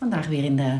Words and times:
Vandaag 0.00 0.26
weer 0.26 0.44
in 0.44 0.56
de 0.56 0.78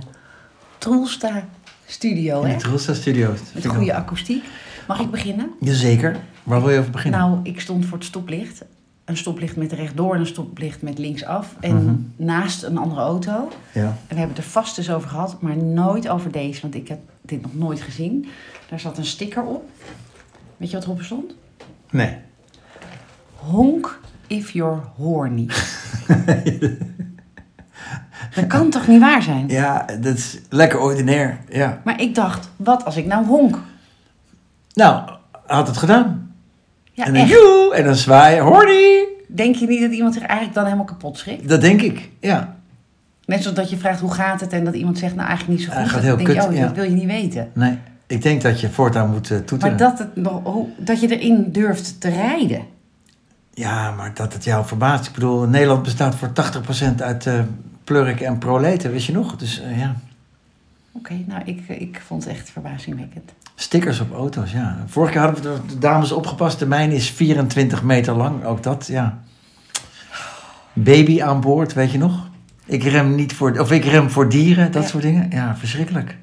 Troelsta 0.79 1.49
studio, 1.87 2.43
In 2.43 2.49
hè? 2.49 2.57
de 2.57 2.63
Troelsta 2.63 2.95
Studio. 2.95 3.35
Met 3.55 3.67
goede 3.67 3.95
akoestiek. 3.95 4.45
Mag 4.89 5.01
ik 5.01 5.11
beginnen? 5.11 5.51
Jazeker. 5.61 6.17
Waar 6.43 6.61
wil 6.61 6.71
je 6.71 6.79
over 6.79 6.91
beginnen? 6.91 7.21
Nou, 7.21 7.39
ik 7.43 7.61
stond 7.61 7.87
voor 7.87 7.99
het 7.99 8.07
stoplicht. 8.07 8.65
Een 9.05 9.17
stoplicht 9.17 9.57
met 9.57 9.73
rechtdoor 9.73 10.15
en 10.15 10.21
een 10.21 10.27
stoplicht 10.27 10.83
met 10.83 10.99
linksaf. 10.99 11.57
En 11.61 11.85
Mhm. 11.85 11.95
naast 12.17 12.63
een 12.63 12.77
andere 12.79 13.01
auto. 13.01 13.49
Ja. 13.73 13.81
En 13.83 13.97
we 14.09 14.15
hebben 14.15 14.29
het 14.29 14.39
er 14.39 14.51
vast 14.51 14.79
eens 14.79 14.91
over 14.91 15.09
gehad, 15.09 15.41
maar 15.41 15.57
nooit 15.57 16.09
over 16.09 16.33
deze. 16.33 16.61
Want 16.61 16.75
ik 16.75 16.89
heb 16.89 16.99
dit 17.23 17.43
nog 17.43 17.55
nooit 17.55 17.81
gezien. 17.81 18.27
Daar 18.69 18.81
zat 18.81 18.99
een 18.99 19.05
sticker 19.05 19.43
op. 19.43 19.69
Weet 20.57 20.71
je 20.71 20.77
wat 20.77 20.85
erop 20.85 21.03
stond? 21.03 21.35
Nee. 21.91 22.17
Honk 23.35 24.01
if 24.27 24.51
you're 24.51 24.81
horny. 24.97 25.47
dat 28.35 28.47
kan 28.47 28.71
toch 28.71 28.87
niet 28.87 29.01
waar 29.01 29.23
zijn? 29.23 29.49
Ja, 29.49 29.85
dat 30.01 30.17
is 30.17 30.39
lekker 30.49 30.79
ordinair. 30.81 31.39
Ja. 31.49 31.81
Maar 31.85 32.01
ik 32.01 32.15
dacht, 32.15 32.49
wat 32.57 32.85
als 32.85 32.97
ik 32.97 33.07
nou 33.07 33.27
honk? 33.27 33.59
Nou, 34.75 35.11
had 35.47 35.67
het 35.67 35.77
gedaan. 35.77 36.33
Ja, 36.93 37.05
en 37.05 37.13
dan 37.13 37.23
echt. 37.23 37.31
joe, 37.31 37.75
en 37.75 37.85
dan 37.85 37.95
zwaaien. 37.95 38.43
Horny! 38.45 39.05
Denk 39.29 39.55
je 39.57 39.67
niet 39.67 39.81
dat 39.81 39.91
iemand 39.93 40.15
zich 40.15 40.23
eigenlijk 40.23 40.55
dan 40.55 40.65
helemaal 40.65 40.85
kapot 40.85 41.19
schrikt? 41.19 41.49
Dat 41.49 41.61
denk 41.61 41.81
ik. 41.83 42.11
Ja. 42.21 42.57
Net 43.25 43.41
zoals 43.43 43.57
dat 43.57 43.71
je 43.71 43.77
vraagt 43.77 44.01
hoe 44.01 44.13
gaat 44.13 44.41
het 44.41 44.53
en 44.53 44.65
dat 44.65 44.75
iemand 44.75 44.99
zegt 44.99 45.15
nou 45.15 45.29
eigenlijk 45.29 45.59
niet 45.59 45.69
zo 45.69 45.75
goed. 45.75 45.83
gaat 45.89 45.93
Dan 45.95 46.03
heel 46.05 46.17
denk 46.17 46.29
je, 46.29 46.35
kut, 46.35 46.45
oh, 46.47 46.55
ja. 46.55 46.67
dat 46.67 46.75
wil 46.75 46.85
je 46.85 46.91
niet 46.91 47.05
weten. 47.07 47.51
Nee. 47.53 47.79
Ik 48.07 48.23
denk 48.23 48.43
dat 48.43 48.61
je 48.61 48.69
voortaan 48.71 49.11
moet 49.11 49.31
eh, 49.31 49.39
toeteren. 49.39 49.77
Maar 49.77 49.77
dat, 49.77 49.99
het 49.99 50.17
nog, 50.17 50.41
hoe- 50.45 50.69
dat 50.79 51.01
je 51.01 51.19
erin 51.19 51.53
durft 51.53 52.01
te 52.01 52.09
rijden. 52.09 52.63
Ja, 53.55 53.91
maar 53.91 54.15
dat 54.15 54.33
het 54.33 54.45
jou 54.45 54.67
verbaast. 54.67 55.07
Ik 55.07 55.13
bedoel, 55.13 55.47
Nederland 55.47 55.83
bestaat 55.83 56.15
voor 56.15 56.29
80% 56.93 56.95
uit 57.03 57.27
eh 57.27 57.35
plurk 57.91 58.21
en 58.21 58.39
proleten, 58.39 58.91
weet 58.91 59.05
je 59.05 59.13
nog? 59.13 59.37
Dus 59.37 59.61
eh, 59.61 59.79
ja. 59.79 59.97
Oké, 60.93 61.15
nou 61.27 61.43
ik, 61.45 61.69
ik 61.69 62.03
vond 62.07 62.25
het 62.25 62.33
echt 62.33 62.51
verbazingwekkend. 62.51 63.33
Stickers 63.55 64.01
op 64.01 64.13
auto's, 64.13 64.53
ja. 64.53 64.77
Vorige 64.87 65.13
keer 65.13 65.21
hadden 65.21 65.43
we 65.43 65.61
de, 65.67 65.79
dames 65.79 66.13
opgepast. 66.13 66.59
De 66.59 66.67
mijne 66.67 66.95
is 66.95 67.11
24 67.11 67.83
meter 67.83 68.15
lang. 68.15 68.45
Ook 68.45 68.63
dat, 68.63 68.87
ja. 68.87 69.19
Baby 70.73 71.23
aan 71.23 71.41
boord, 71.41 71.73
weet 71.73 71.93
je 71.93 71.99
nog? 71.99 72.29
Ik 72.65 72.83
rem 72.83 73.15
niet 73.15 73.33
voor... 73.35 73.59
Of 73.59 73.71
ik 73.73 73.85
rem 73.85 74.11
voor 74.11 74.29
dieren, 74.29 74.73
dat 74.73 74.83
Ja. 74.83 74.89
soort 74.89 75.03
dingen. 75.03 75.31
Ja, 75.31 75.57
verschrikkelijk. 75.57 76.17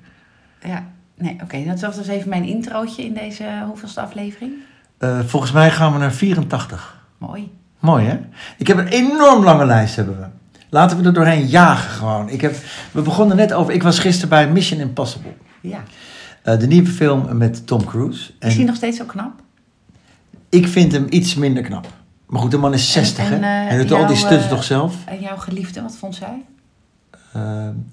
Ja, 0.64 0.84
nee, 1.18 1.38
oké. 1.44 1.64
Dat 1.66 1.80
was 1.82 1.96
dus 1.96 2.08
even 2.08 2.30
mijn 2.30 2.44
introotje 2.44 3.04
in 3.06 3.14
deze 3.14 3.64
hoeveelste 3.66 4.02
aflevering. 4.02 4.54
Eh, 4.98 5.20
volgens 5.26 5.52
mij 5.52 5.72
gaan 5.72 5.94
we 5.94 6.00
naar 6.00 6.14
84. 6.14 7.06
Mooi. 7.18 7.52
Mooi, 7.80 8.06
hè? 8.06 8.20
Ik 8.58 8.68
heb 8.68 8.78
een 8.78 8.88
enorm 8.88 9.44
lange 9.44 9.66
lijst, 9.66 9.96
hebben 9.96 10.18
we. 10.20 10.37
Laten 10.70 10.98
we 10.98 11.04
er 11.04 11.14
doorheen 11.14 11.46
jagen 11.46 11.90
gewoon. 11.90 12.30
Ik 12.30 12.42
heb, 12.42 12.56
we 12.92 13.02
begonnen 13.02 13.38
net 13.38 13.54
over... 13.54 13.74
Ik 13.74 13.84
was 13.84 14.00
gisteren 14.00 14.30
bij 14.30 14.50
Mission 14.50 14.80
Impossible. 14.80 15.34
Ja. 15.62 15.84
Eh, 16.44 16.60
de 16.60 16.68
nieuwe 16.68 16.90
film 16.90 17.38
met 17.38 17.68
Tom 17.68 17.86
Cruise. 17.86 18.32
Is 18.40 18.56
hij 18.56 18.64
nog 18.66 18.76
steeds 18.76 18.98
zo 18.98 19.06
knap? 19.06 19.32
ik 20.50 20.68
vind 20.68 20.92
hem 20.92 21.06
iets 21.10 21.36
minder 21.36 21.64
knap. 21.64 21.88
Maar 22.26 22.42
goed, 22.42 22.52
de 22.52 22.58
man 22.58 22.74
is 22.74 22.92
60, 22.92 23.32
En- 23.32 23.44
en, 23.44 23.68
eh, 23.68 23.78
doet 23.78 23.92
al 23.92 24.08
die 24.08 24.16
stunts 24.16 24.44
eh, 24.44 24.50
toch 24.50 24.64
zelf? 24.64 24.96
En 25.06 25.20
jouw 25.20 25.38
geliefde, 25.38 25.82
wat 25.82 25.96
vond 25.96 26.16
zij? 26.16 26.46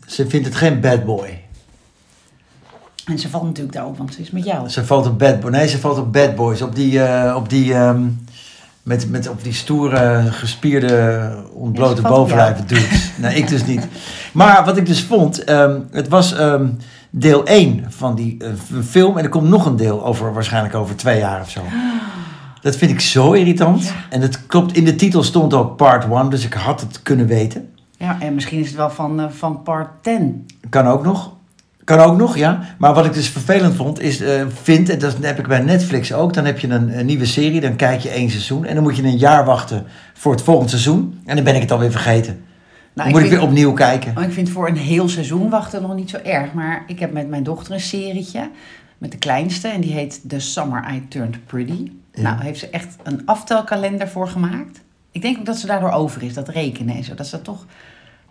Ze 0.07 0.29
vindt 0.29 0.47
het 0.47 0.55
geen 0.57 0.81
bad 0.81 1.05
boy. 1.05 1.43
En 3.07 3.19
ze 3.19 3.29
valt 3.29 3.45
natuurlijk 3.45 3.75
daarop, 3.75 3.99
want 3.99 4.15
ze 4.15 4.21
is 4.21 4.31
met 4.31 4.45
jou. 4.45 4.69
Ze 4.69 4.85
valt 4.85 5.07
op 5.07 5.19
bad 5.19 5.41
boy. 5.41 5.51
Nee, 5.51 5.69
ze 5.69 5.79
valt 5.79 5.99
op 5.99 6.13
bad 6.13 6.35
boys. 6.35 6.63
Op 6.63 6.75
die, 6.75 7.01
op 7.35 7.49
die, 7.49 7.75
ehm, 7.75 8.03
met, 8.85 9.11
met, 9.11 9.29
op 9.29 9.43
die 9.43 9.53
stoere, 9.53 10.23
gespierde, 10.31 11.31
ontblote 11.53 12.03
bovenlijven 12.03 12.67
dudes. 12.67 13.13
Nee, 13.17 13.37
ik 13.37 13.49
dus 13.49 13.67
niet. 13.67 13.87
Maar 14.33 14.65
wat 14.65 14.77
ik 14.77 14.87
dus 14.87 15.03
vond, 15.03 15.45
ehm, 15.45 15.81
het 15.91 16.09
was 16.09 16.35
ehm, 16.35 16.67
deel 17.11 17.47
1 17.47 17.85
van 17.89 18.15
die 18.15 18.37
eh, 18.39 18.49
film. 18.85 19.19
En 19.19 19.25
er 19.25 19.31
komt 19.31 19.49
nog 19.49 19.67
een 19.67 19.77
deel 19.77 20.05
over, 20.05 20.33
waarschijnlijk 20.33 20.75
over 20.75 20.97
twee 20.97 21.19
jaar 21.19 21.41
of 21.41 21.51
zo. 21.51 21.61
Dat 22.61 22.77
vind 22.77 22.91
ik 22.91 23.01
zo 23.01 23.33
irritant. 23.33 23.85
Ja. 23.85 23.93
En 24.11 24.21
het 24.21 24.47
klopt, 24.47 24.77
in 24.77 24.85
de 24.85 24.95
titel 24.95 25.23
stond 25.23 25.55
ook 25.55 25.77
part 25.77 26.05
1, 26.11 26.31
dus 26.31 26.45
ik 26.45 26.53
had 26.53 26.81
het 26.81 27.03
kunnen 27.03 27.27
weten. 27.27 27.69
Ja, 27.97 28.17
en 28.21 28.35
misschien 28.35 28.61
is 28.61 28.67
het 28.67 28.77
wel 28.77 28.91
van, 28.91 29.21
eh, 29.21 29.27
van 29.31 29.63
part 29.63 29.89
10. 30.03 30.47
Kan 30.69 30.87
ook 30.87 31.05
nog. 31.05 31.34
Kan 31.85 31.99
ook 31.99 32.17
nog, 32.17 32.37
ja. 32.37 32.61
Maar 32.79 32.95
wat 32.95 33.07
ik 33.07 33.13
dus 33.13 33.29
vervelend 33.29 33.75
vond, 33.75 34.01
is, 34.01 34.21
eh, 34.21 34.45
vind, 34.63 34.89
en 34.89 34.99
dat 34.99 35.17
heb 35.21 35.39
ik 35.39 35.47
bij 35.47 35.61
Netflix 35.61 36.13
ook, 36.13 36.33
dan 36.35 36.45
heb 36.45 36.59
je 36.59 36.69
een, 36.69 36.99
een 36.99 37.07
nieuwe 37.07 37.25
serie, 37.27 37.61
dan 37.61 37.77
kijk 37.77 38.01
je 38.01 38.09
één 38.09 38.31
seizoen. 38.31 38.65
En 38.65 38.75
dan 38.75 38.83
moet 38.83 38.97
je 38.97 39.03
een 39.03 39.17
jaar 39.19 39.45
wachten 39.45 39.85
voor 40.15 40.33
het 40.33 40.43
volgende 40.43 40.71
seizoen. 40.71 41.21
En 41.25 41.35
dan 41.35 41.45
ben 41.45 41.55
ik 41.55 41.61
het 41.61 41.71
alweer 41.73 41.91
vergeten. 41.91 42.33
Nou, 42.35 42.43
dan 42.95 43.09
moet 43.09 43.21
ik 43.21 43.27
vind- 43.29 43.41
weer 43.41 43.49
opnieuw 43.49 43.73
kijken. 43.73 44.15
Oh, 44.17 44.23
ik 44.23 44.33
vind 44.33 44.51
voor 44.51 44.69
een 44.69 44.77
heel 44.77 45.09
seizoen 45.09 45.51
wachten 45.51 45.83
nog 45.83 45.95
niet 45.95 46.11
zo 46.11 46.17
erg. 46.17 46.53
Maar 46.53 46.85
ik 46.87 46.99
heb 46.99 47.13
met 47.13 47.29
mijn 47.29 47.43
dochter 47.43 47.73
een 47.75 47.81
serietje. 47.81 48.51
Met 48.99 49.11
de 49.13 49.19
kleinste. 49.19 49.69
En 49.69 49.81
die 49.81 49.93
heet 49.93 50.21
The 50.29 50.41
Summer 50.41 50.85
I 50.95 51.09
Turned 51.09 51.47
Pretty. 51.47 51.91
Ja. 52.13 52.23
Nou, 52.23 52.43
heeft 52.43 52.59
ze 52.59 52.69
echt 52.71 52.97
een 53.03 53.23
aftelkalender 53.25 54.09
voor 54.09 54.29
gemaakt. 54.29 54.81
Ik 55.13 55.23
denk 55.23 55.39
ook 55.39 55.47
dat 55.47 55.57
ze 55.59 55.67
daardoor 55.67 55.91
over 55.91 56.23
is. 56.23 56.35
Dat 56.35 56.49
rekenen 56.49 56.97
en 56.97 57.05
zo. 57.05 57.15
Dat 57.15 57.27
ze 57.27 57.37
dat 57.37 57.45
toch 57.45 57.67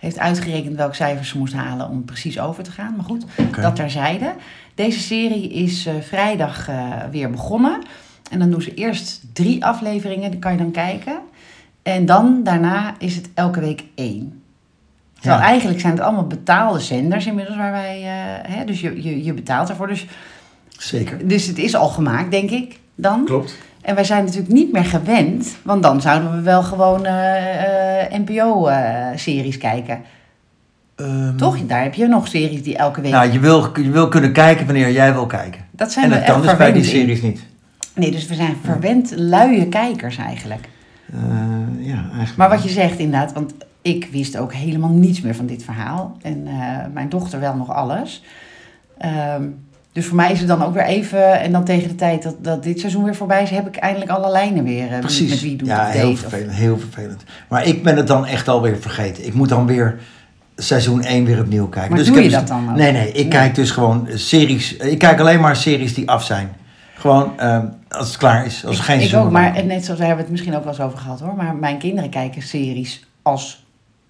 heeft 0.04 0.20
uitgerekend 0.20 0.76
welke 0.76 0.96
cijfers 0.96 1.30
ze 1.30 1.38
moest 1.38 1.54
halen 1.54 1.90
om 1.90 2.06
precies 2.06 2.40
over 2.40 2.64
te 2.64 2.72
gaan. 2.72 2.94
Maar 2.96 3.06
goed, 3.06 3.26
Oké. 3.38 3.62
dat 3.62 3.76
terzijde. 3.76 4.34
Deze 4.76 5.00
serie 5.00 5.50
is 5.50 5.86
eh, 5.86 5.94
vrijdag 6.02 6.68
eh, 6.70 6.92
weer 7.12 7.30
begonnen. 7.30 7.82
En 8.32 8.40
dan 8.40 8.50
doen 8.52 8.62
ze 8.62 8.74
eerst 8.74 9.22
drie 9.34 9.66
afleveringen. 9.66 10.32
Die 10.32 10.40
kan 10.40 10.52
je 10.52 10.58
dan 10.58 10.72
kijken. 10.72 11.20
En 11.84 12.06
dan 12.06 12.40
daarna 12.44 12.96
is 13.00 13.16
het 13.16 13.30
elke 13.34 13.60
week 13.60 13.84
één. 13.96 14.42
Terwijl 15.20 15.42
Ja. 15.42 15.48
eigenlijk 15.48 15.80
zijn 15.80 15.94
het 15.94 16.02
allemaal 16.02 16.28
betaalde 16.28 16.80
zenders 16.80 17.26
inmiddels 17.26 17.58
waar 17.58 17.72
wij... 17.72 17.98
eh, 18.02 18.56
hè, 18.56 18.66
dus 18.66 18.82
je, 18.82 19.04
je, 19.04 19.24
je 19.24 19.34
betaalt 19.34 19.70
ervoor. 19.70 19.88
Dus, 19.88 20.06
Zeker. 20.78 21.28
dus 21.28 21.46
het 21.48 21.58
is 21.58 21.76
al 21.76 21.88
gemaakt, 21.90 22.32
denk 22.32 22.50
ik, 22.50 22.80
dan. 22.96 23.26
Klopt. 23.26 23.58
En 23.84 23.96
wij 23.96 24.04
zijn 24.04 24.24
natuurlijk 24.24 24.54
niet 24.54 24.72
meer 24.72 24.86
gewend. 24.86 25.56
Want 25.64 25.84
dan 25.84 26.02
zouden 26.02 26.36
we 26.36 26.42
wel 26.42 26.64
gewoon 26.64 27.08
NPO-series 28.10 29.58
kijken. 29.58 30.02
Ehm, 30.96 31.36
Toch? 31.38 31.66
Daar 31.66 31.84
heb 31.84 31.94
je 31.94 32.08
nog 32.08 32.28
series 32.28 32.64
die 32.64 32.78
elke 32.78 33.02
week... 33.02 33.12
Nou, 33.12 33.32
je 33.32 33.40
wil, 33.40 33.80
je 33.80 33.90
wil 33.92 34.08
kunnen 34.08 34.34
kijken 34.34 34.66
wanneer 34.66 34.92
jij 34.92 35.14
wil 35.14 35.26
kijken. 35.26 35.62
dat 35.72 35.92
zijn 35.92 36.06
En 36.06 36.12
dat 36.12 36.24
kan 36.24 36.42
dus 36.42 36.58
bij 36.58 36.72
die 36.72 36.82
in. 36.84 36.88
series 36.90 37.22
niet. 37.22 37.44
Nee, 37.96 38.12
dus 38.12 38.28
we 38.28 38.36
zijn 38.36 38.56
verwend 38.64 39.14
luie 39.16 39.68
kijkers 39.68 40.18
eigenlijk. 40.18 40.70
Eh, 41.14 41.20
ja, 41.80 42.04
eigenlijk. 42.04 42.36
Maar 42.36 42.50
wat 42.50 42.64
je 42.64 42.70
zegt 42.70 43.00
inderdaad, 43.00 43.34
want 43.34 43.54
ik 43.82 44.08
wist 44.12 44.38
ook 44.38 44.54
helemaal 44.54 44.90
niets 44.90 45.22
meer 45.22 45.36
van 45.36 45.46
dit 45.46 45.64
verhaal. 45.64 46.18
En 46.22 46.48
eh, 46.48 46.54
mijn 46.94 47.10
dochter 47.10 47.40
wel 47.40 47.56
nog 47.56 47.72
alles. 47.72 48.24
Ehm, 48.98 49.44
dus 49.94 50.06
voor 50.06 50.16
mij 50.16 50.32
is 50.32 50.40
het 50.40 50.48
dan 50.48 50.64
ook 50.64 50.74
weer 50.74 50.86
even... 50.86 51.40
En 51.40 51.52
dan 51.52 51.64
tegen 51.64 51.88
de 51.88 51.96
tijd 51.96 52.24
dat, 52.24 52.36
dat 52.42 52.64
dit 52.64 52.80
seizoen 52.80 53.04
weer 53.04 53.16
voorbij 53.16 53.44
is... 53.44 53.50
heb 53.50 53.68
ik 53.68 53.76
eindelijk 53.76 54.12
alle 54.12 54.32
lijnen 54.32 54.64
weer. 54.64 54.86
eh, 54.86 54.92
wie 54.92 55.00
Precies. 55.00 55.30
Met 55.30 55.42
wie 55.42 55.56
doet 55.56 55.68
ja, 55.68 55.88
of 55.88 55.94
heel. 55.94 56.10
Of, 56.10 56.20
vervelend, 56.20 56.52
heel 56.52 56.80
vervelend. 56.80 57.24
Maar 57.48 57.66
ik 57.66 57.84
ben 57.84 57.98
het 57.98 58.08
dan 58.08 58.26
echt 58.26 58.48
alweer 58.48 58.78
vergeten. 58.78 59.26
Ik 59.26 59.34
moet 59.34 59.50
dan 59.50 59.66
weer 59.66 60.00
seizoen 60.56 61.04
1 61.04 61.26
weer 61.26 61.40
opnieuw 61.40 61.68
kijken. 61.68 61.90
Maar 61.90 62.00
dus 62.00 62.08
doe 62.08 62.18
ik 62.18 62.24
je 62.24 62.30
dat 62.30 62.48
dan 62.48 62.70
ook? 62.70 62.76
Nee, 62.76 62.92
nee. 62.92 63.08
Ik 63.08 63.14
Nee. 63.14 63.28
kijk 63.28 63.56
dus 63.56 63.72
gewoon 63.72 64.08
series. 64.14 64.76
Ik 64.78 64.98
kijk 65.00 65.20
alleen 65.20 65.40
maar 65.40 65.56
series 65.56 65.94
die 65.94 66.10
af 66.10 66.24
zijn. 66.24 66.50
Gewoon 66.96 67.40
ehm, 67.40 67.66
als 67.90 68.08
het 68.08 68.18
klaar 68.18 68.46
is. 68.46 68.66
Als 68.66 68.78
er 68.78 68.84
geen 68.84 68.96
ik 68.96 69.02
seizoen 69.02 69.26
ook, 69.28 69.32
meer 69.32 69.42
maar 69.42 69.66
net 69.66 69.86
zoals 69.86 70.00
daar 70.00 70.08
hebben 70.08 70.16
we 70.16 70.22
het 70.22 70.32
misschien 70.32 70.56
ook 70.56 70.64
wel 70.64 70.74
eens 70.74 70.82
over 70.82 70.98
gehad 70.98 71.20
hoor. 71.20 71.36
Maar 71.36 71.56
mijn 71.56 71.78
kinderen 71.78 72.10
kijken 72.10 72.42
series 72.42 73.06
als 73.22 73.66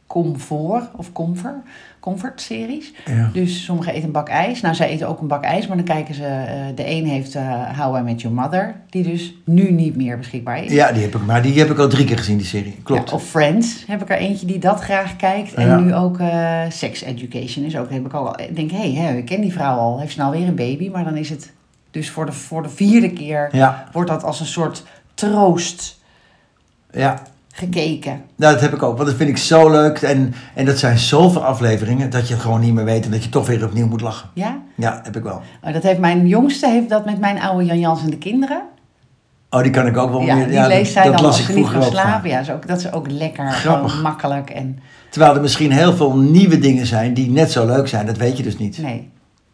comfort 0.08 0.84
of 0.96 1.12
comfort, 1.12 1.56
comfort 2.04 2.42
series. 2.42 2.94
Ja. 3.06 3.30
Dus 3.34 3.64
sommigen 3.64 3.94
eten 3.94 4.06
een 4.06 4.12
bak 4.12 4.28
ijs. 4.30 4.62
Nou, 4.62 4.76
zij 4.76 4.88
eten 4.90 5.08
ook 5.08 5.22
een 5.22 5.28
bak 5.28 5.44
ijs, 5.44 5.68
maar 5.68 5.78
dan 5.78 5.86
kijken 5.86 6.16
ze... 6.16 6.26
eh, 6.26 6.76
de 6.76 6.90
een 6.90 7.06
heeft 7.06 7.36
eh 7.36 7.80
How 7.80 7.98
I 7.98 8.02
Met 8.02 8.22
Your 8.22 8.36
Mother, 8.38 8.76
die 8.90 9.04
dus 9.04 9.34
nu 9.46 9.72
niet 9.72 9.96
meer 9.96 10.18
beschikbaar 10.18 10.64
is. 10.64 10.72
ja, 10.72 10.92
die 10.92 11.02
heb 11.02 11.16
ik. 11.16 11.22
Maar 11.26 11.42
die 11.42 11.60
heb 11.60 11.70
ik 11.70 11.78
al 11.78 11.88
drie 11.88 12.06
keer 12.06 12.18
gezien, 12.18 12.38
die 12.38 12.46
serie. 12.46 12.76
Klopt. 12.84 13.10
Ja, 13.10 13.16
of 13.16 13.24
Friends 13.24 13.84
heb 13.88 14.02
ik 14.02 14.10
er 14.10 14.18
eentje 14.18 14.46
die 14.46 14.60
dat 14.60 14.80
graag 14.80 15.16
kijkt. 15.16 15.54
En 15.54 15.68
Ja. 15.68 15.80
nu 15.80 15.94
ook 15.96 16.20
eh, 16.20 16.62
Sex 16.70 17.02
Education 17.02 17.66
is 17.66 17.78
ook. 17.78 17.90
Heb 17.90 18.06
ik 18.06 18.14
al. 18.14 18.40
Ik 18.40 18.56
denk, 18.56 18.72
hé, 18.72 18.94
hey, 18.94 19.18
ik 19.18 19.26
ken 19.26 19.42
die 19.42 19.54
vrouw 19.54 19.78
al. 19.78 20.00
Heeft 20.00 20.14
ze 20.14 20.20
nou 20.20 20.38
weer 20.38 20.48
een 20.48 20.56
baby? 20.56 20.90
Maar 20.90 21.04
dan 21.04 21.18
is 21.18 21.30
het 21.30 21.52
dus 21.92 22.10
voor 22.10 22.26
de, 22.26 22.32
voor 22.32 22.64
de 22.64 22.70
vierde 22.70 23.10
keer 23.14 23.50
Ja, 23.52 23.88
wordt 23.92 24.10
dat 24.10 24.24
als 24.24 24.40
een 24.40 24.46
soort 24.46 24.84
troost 25.14 26.00
ja. 26.92 27.22
Gekeken. 27.56 28.22
Nou, 28.36 28.54
dat 28.54 28.62
heb 28.62 28.74
ik 28.74 28.84
ook. 28.84 28.96
Want 28.96 29.10
dat 29.10 29.18
vind 29.18 29.30
ik 29.30 29.38
zo 29.38 29.70
leuk. 29.72 30.02
En, 30.02 30.34
en 30.54 30.66
dat 30.66 30.78
zijn 30.78 30.98
zoveel 30.98 31.46
afleveringen 31.46 32.10
dat 32.10 32.28
je 32.28 32.34
het 32.34 32.44
gewoon 32.44 32.60
niet 32.60 32.74
meer 32.74 32.86
weet. 32.86 33.06
En 33.06 33.12
dat 33.12 33.24
je 33.24 33.30
toch 33.30 33.48
weer 33.48 33.66
opnieuw 33.66 33.88
moet 33.88 34.02
lachen. 34.02 34.30
Ja? 34.34 34.62
Ja, 34.76 35.00
heb 35.04 35.16
ik 35.16 35.24
wel. 35.24 35.42
Oh, 35.64 35.74
dat 35.74 35.84
heeft 35.84 36.00
mijn 36.00 36.28
jongste 36.28 36.70
heeft 36.70 36.90
dat 36.90 37.06
met 37.06 37.20
mijn 37.20 37.42
oude 37.42 37.66
Jan 37.66 37.80
Jans 37.80 38.02
en 38.04 38.10
de 38.10 38.18
kinderen. 38.18 38.62
Oh, 39.50 39.62
die 39.62 39.72
kan 39.72 39.88
ik 39.88 39.98
ook 39.98 40.12
wel 40.12 40.22
ja, 40.22 40.36
meer. 40.36 40.46
die 40.46 40.54
ja, 40.54 40.68
leest 40.68 40.94
zij 40.94 41.04
dat 41.04 41.18
dan 41.18 41.26
als 41.26 41.46
ze 41.46 41.54
niet 41.54 41.68
gaan 41.68 41.84
slapen. 41.84 42.30
Ja, 42.30 42.40
is 42.40 42.50
ook, 42.50 42.68
dat 42.68 42.80
is 42.80 42.92
ook 42.92 43.12
lekker. 43.12 43.52
Grappig. 43.52 44.02
Makkelijk. 44.02 44.50
En 44.50 44.80
Terwijl 45.10 45.36
er 45.36 45.42
misschien 45.42 45.72
heel 45.72 45.94
veel 45.94 46.18
nieuwe 46.18 46.60
dingen 46.60 46.86
zijn 46.86 47.14
die 47.14 47.32
net 47.32 47.52
zo 47.52 47.66
leuk 47.66 47.88
zijn. 47.88 48.06
Dat 48.06 48.18
weet 48.18 48.38
je 48.38 48.44
dus 48.44 48.58
niet. 48.58 48.78
nee, 48.78 49.10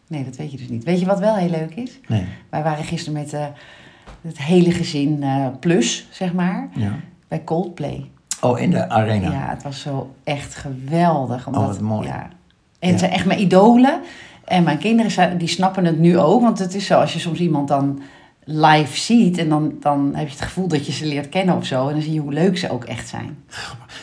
nee, 0.06 0.24
dat 0.24 0.36
weet 0.36 0.50
je 0.50 0.56
dus 0.56 0.68
niet. 0.68 0.84
Weet 0.84 1.00
je 1.00 1.06
wat 1.06 1.18
wel 1.18 1.34
heel 1.34 1.50
leuk 1.50 1.74
is? 1.74 2.00
Nee. 2.06 2.24
Wij 2.50 2.62
waren 2.62 2.84
gisteren 2.84 3.20
met 3.20 3.32
eh, 3.32 3.44
het 4.22 4.38
hele 4.38 4.70
gezin 4.70 5.22
eh, 5.22 5.46
plus, 5.60 6.06
zeg 6.10 6.32
maar, 6.32 6.68
Ja. 6.74 6.92
Bij 7.30 7.44
Coldplay. 7.44 8.10
Oh, 8.40 8.60
in 8.60 8.70
de 8.70 8.88
arena. 8.88 9.30
Ja, 9.30 9.46
het 9.48 9.62
was 9.62 9.80
zo 9.80 10.14
echt 10.24 10.54
geweldig. 10.54 11.46
Omdat, 11.46 11.62
Oh, 11.62 11.68
wat 11.68 11.80
mooi. 11.80 12.06
Ja, 12.06 12.22
En 12.78 12.86
Ja. 12.86 12.90
het 12.90 12.98
zijn 12.98 13.10
echt 13.12 13.24
mijn 13.26 13.40
idolen. 13.40 14.00
En 14.44 14.62
mijn 14.64 14.78
kinderen 14.78 15.38
die 15.38 15.48
snappen 15.48 15.84
het 15.84 15.98
nu 15.98 16.18
ook. 16.18 16.42
Want 16.42 16.58
het 16.58 16.74
is 16.74 16.86
zo, 16.86 17.00
als 17.00 17.12
je 17.12 17.18
soms 17.18 17.38
iemand 17.38 17.68
dan 17.68 18.00
live 18.44 18.96
ziet... 18.96 19.38
en 19.38 19.48
dan, 19.48 19.72
dan 19.80 20.10
heb 20.14 20.26
je 20.26 20.32
het 20.32 20.42
gevoel 20.42 20.68
dat 20.68 20.86
je 20.86 20.92
ze 20.92 21.06
leert 21.06 21.28
kennen 21.28 21.56
of 21.56 21.66
zo. 21.66 21.86
En 21.88 21.92
dan 21.92 22.02
zie 22.02 22.12
je 22.12 22.20
hoe 22.20 22.32
leuk 22.32 22.58
ze 22.58 22.70
ook 22.70 22.84
echt 22.84 23.08
zijn. 23.08 23.36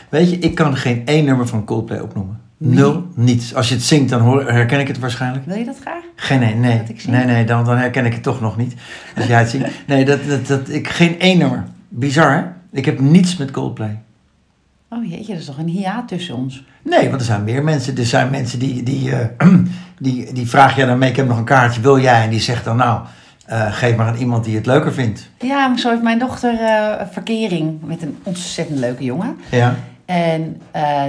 Weet 0.10 0.30
je, 0.30 0.40
ik 0.40 0.56
kan 0.56 0.76
geen 0.78 1.02
één 1.06 1.26
nummer 1.26 1.48
van 1.48 1.66
Coldplay 1.66 2.00
opnoemen. 2.00 2.42
Nee. 2.58 2.76
Nul, 2.76 3.08
niets. 3.16 3.56
Als 3.56 3.70
je 3.70 3.76
het 3.76 3.84
zingt, 3.84 4.10
dan 4.10 4.22
hoor, 4.22 4.50
herken 4.52 4.80
ik 4.80 4.88
het 4.88 5.00
waarschijnlijk. 5.00 5.46
Wil 5.46 5.58
je 5.58 5.66
dat 5.66 5.78
graag? 5.82 6.04
Geen 6.16 6.40
nee, 6.40 6.56
nee. 6.56 6.82
Nee, 7.08 7.26
nee, 7.26 7.44
dan, 7.46 7.66
dan 7.66 7.78
herken 7.78 8.06
ik 8.06 8.14
het 8.14 8.24
toch 8.24 8.42
nog 8.42 8.58
niet. 8.58 8.76
Als 9.18 9.26
jij 9.26 9.40
het 9.40 9.50
zingt. 9.50 9.70
Nee, 9.88 10.06
dat, 10.06 10.20
dat, 10.28 10.48
dat, 10.48 10.70
ik, 10.70 10.88
geen 10.88 11.20
één 11.20 11.38
nummer. 11.38 11.66
Bizar, 11.90 12.32
hè? 12.38 12.44
Ik 12.72 12.86
heb 12.86 13.00
niets 13.00 13.38
met 13.38 13.52
Coldplay. 13.52 14.00
Oh 14.90 15.10
jeetje, 15.10 15.32
dat 15.32 15.42
is 15.42 15.46
toch 15.46 15.58
een 15.58 15.68
hiaat 15.68 16.08
tussen 16.08 16.36
ons. 16.36 16.64
Nee, 16.82 17.10
want 17.10 17.22
er 17.22 17.28
zijn 17.28 17.44
meer 17.44 17.64
mensen. 17.64 17.98
Er 17.98 18.06
zijn 18.06 18.30
mensen 18.30 18.60
die, 18.60 18.84
die, 18.84 19.16
eh, 19.16 19.28
die, 20.00 20.34
die 20.34 20.50
vragen 20.50 20.82
je 20.82 20.88
dan 20.88 20.98
mee, 20.98 21.10
ik 21.10 21.16
heb 21.16 21.28
nog 21.28 21.38
een 21.38 21.44
kaartje, 21.44 21.82
wil 21.82 22.00
jij? 22.00 22.24
En 22.24 22.30
die 22.30 22.40
zegt 22.40 22.66
dan, 22.66 22.78
nou, 22.78 23.02
eh, 23.46 23.74
geef 23.74 23.96
maar 23.96 24.08
aan 24.08 24.16
iemand 24.16 24.44
die 24.44 24.56
het 24.56 24.66
leuker 24.66 24.94
vindt. 24.94 25.30
Ja, 25.40 25.68
maar 25.68 25.80
zo 25.80 25.90
heeft 25.90 26.02
mijn 26.02 26.20
dochter 26.20 26.60
eh, 26.60 27.06
verkering 27.12 27.82
met 27.84 28.02
een 28.02 28.18
ontzettend 28.24 28.80
leuke 28.80 29.04
jongen. 29.04 29.38
Ja, 29.52 29.76
En 30.06 30.62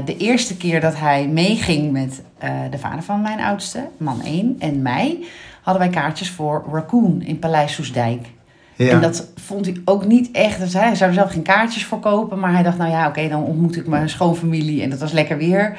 de 0.05 0.17
eerste 0.17 0.57
keer 0.57 0.81
dat 0.81 0.99
hij 0.99 1.29
meeging 1.29 1.93
met 1.93 2.23
de 2.71 2.79
vader 2.79 3.03
van 3.03 3.21
mijn 3.21 3.41
oudste, 3.41 3.89
man 3.97 4.23
1, 4.23 4.57
en 4.59 4.83
mij, 4.83 5.25
hadden 5.63 5.83
wij 5.83 5.93
kaartjes 5.93 6.31
voor 6.31 6.65
Raccoon 6.73 7.23
in 7.23 7.39
Paleis 7.39 7.73
Soesdijk. 7.73 8.27
Ja. 8.79 8.91
En 8.93 9.01
dat 9.01 9.27
vond 9.35 9.65
hij 9.67 9.77
ook 9.85 10.07
niet 10.07 10.31
echt. 10.33 10.59
Dus 10.61 10.73
hij 10.75 10.95
zou 10.95 11.09
er 11.11 11.17
zelf 11.17 11.31
geen 11.33 11.43
kaartjes 11.43 11.85
voor 11.85 11.99
kopen. 12.01 12.39
Maar 12.39 12.53
hij 12.53 12.63
dacht, 12.63 12.79
nou 12.79 12.91
ja, 12.91 13.07
oké, 13.09 13.29
dan 13.29 13.43
ontmoet 13.43 13.77
ik 13.77 13.87
mijn 13.87 14.09
schoonfamilie. 14.09 14.83
En 14.83 14.91
dat 14.91 14.99
was 14.99 15.13
lekker 15.13 15.37
weer. 15.39 15.77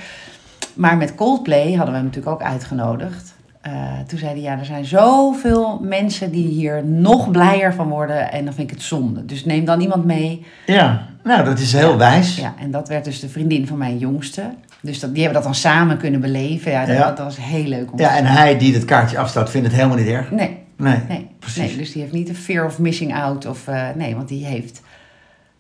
Maar 0.74 0.98
met 0.98 1.16
Coldplay 1.16 1.68
hadden 1.74 1.86
we 1.94 2.00
hem 2.00 2.06
natuurlijk 2.06 2.34
ook 2.34 2.48
uitgenodigd. 2.48 3.34
Eh, 3.62 3.72
toen 4.08 4.20
zei 4.20 4.32
hij, 4.32 4.42
ja, 4.42 4.60
er 4.60 4.66
zijn 4.66 4.86
zoveel 4.86 5.80
mensen 5.84 6.32
die 6.32 6.48
hier 6.48 6.86
nog 6.86 7.32
blijer 7.32 7.74
van 7.74 7.90
worden. 7.90 8.32
En 8.32 8.46
dan 8.46 8.54
vind 8.54 8.70
ik 8.72 8.76
het 8.76 8.86
zonde. 8.86 9.26
Dus 9.26 9.46
neem 9.46 9.66
dan 9.66 9.82
iemand 9.82 10.06
mee. 10.06 10.46
ja, 10.66 11.08
nou, 11.24 11.44
dat 11.46 11.60
is 11.60 11.74
heel 11.74 11.92
Ja. 11.92 11.98
wijs. 11.98 12.36
Ja, 12.38 12.54
en 12.60 12.72
dat 12.72 12.88
werd 12.88 13.04
dus 13.06 13.20
de 13.20 13.30
vriendin 13.30 13.68
van 13.68 13.78
mijn 13.78 13.98
jongste. 13.98 14.44
Dus 14.82 15.00
dat, 15.00 15.14
die 15.14 15.24
hebben 15.24 15.42
dat 15.42 15.52
dan 15.52 15.60
samen 15.62 15.98
kunnen 15.98 16.22
beleven. 16.22 16.72
Ja, 16.72 16.86
dat, 16.86 16.96
Ja. 16.96 17.08
dat 17.08 17.18
was 17.18 17.38
heel 17.42 17.64
leuk. 17.64 17.92
Om 17.92 18.00
Ja, 18.00 18.18
en 18.18 18.26
hij 18.26 18.58
die 18.58 18.74
het 18.74 18.86
kaartje 18.86 19.18
afstaat, 19.18 19.50
vindt 19.50 19.68
het 19.68 19.76
helemaal 19.76 19.98
niet 19.98 20.08
erg. 20.08 20.32
Nee, 20.32 20.58
Nee, 20.80 20.98
nee, 21.08 21.28
precies. 21.40 21.58
nee. 21.68 21.78
Dus 21.78 21.92
die 21.92 22.02
heeft 22.02 22.14
niet 22.14 22.30
een 22.30 22.36
fear 22.36 22.66
of 22.66 22.80
missing 22.80 23.16
out. 23.16 23.46
Of, 23.46 23.68
eh, 23.68 23.88
nee, 23.96 24.16
want 24.16 24.28
die 24.28 24.46
heeft... 24.46 24.82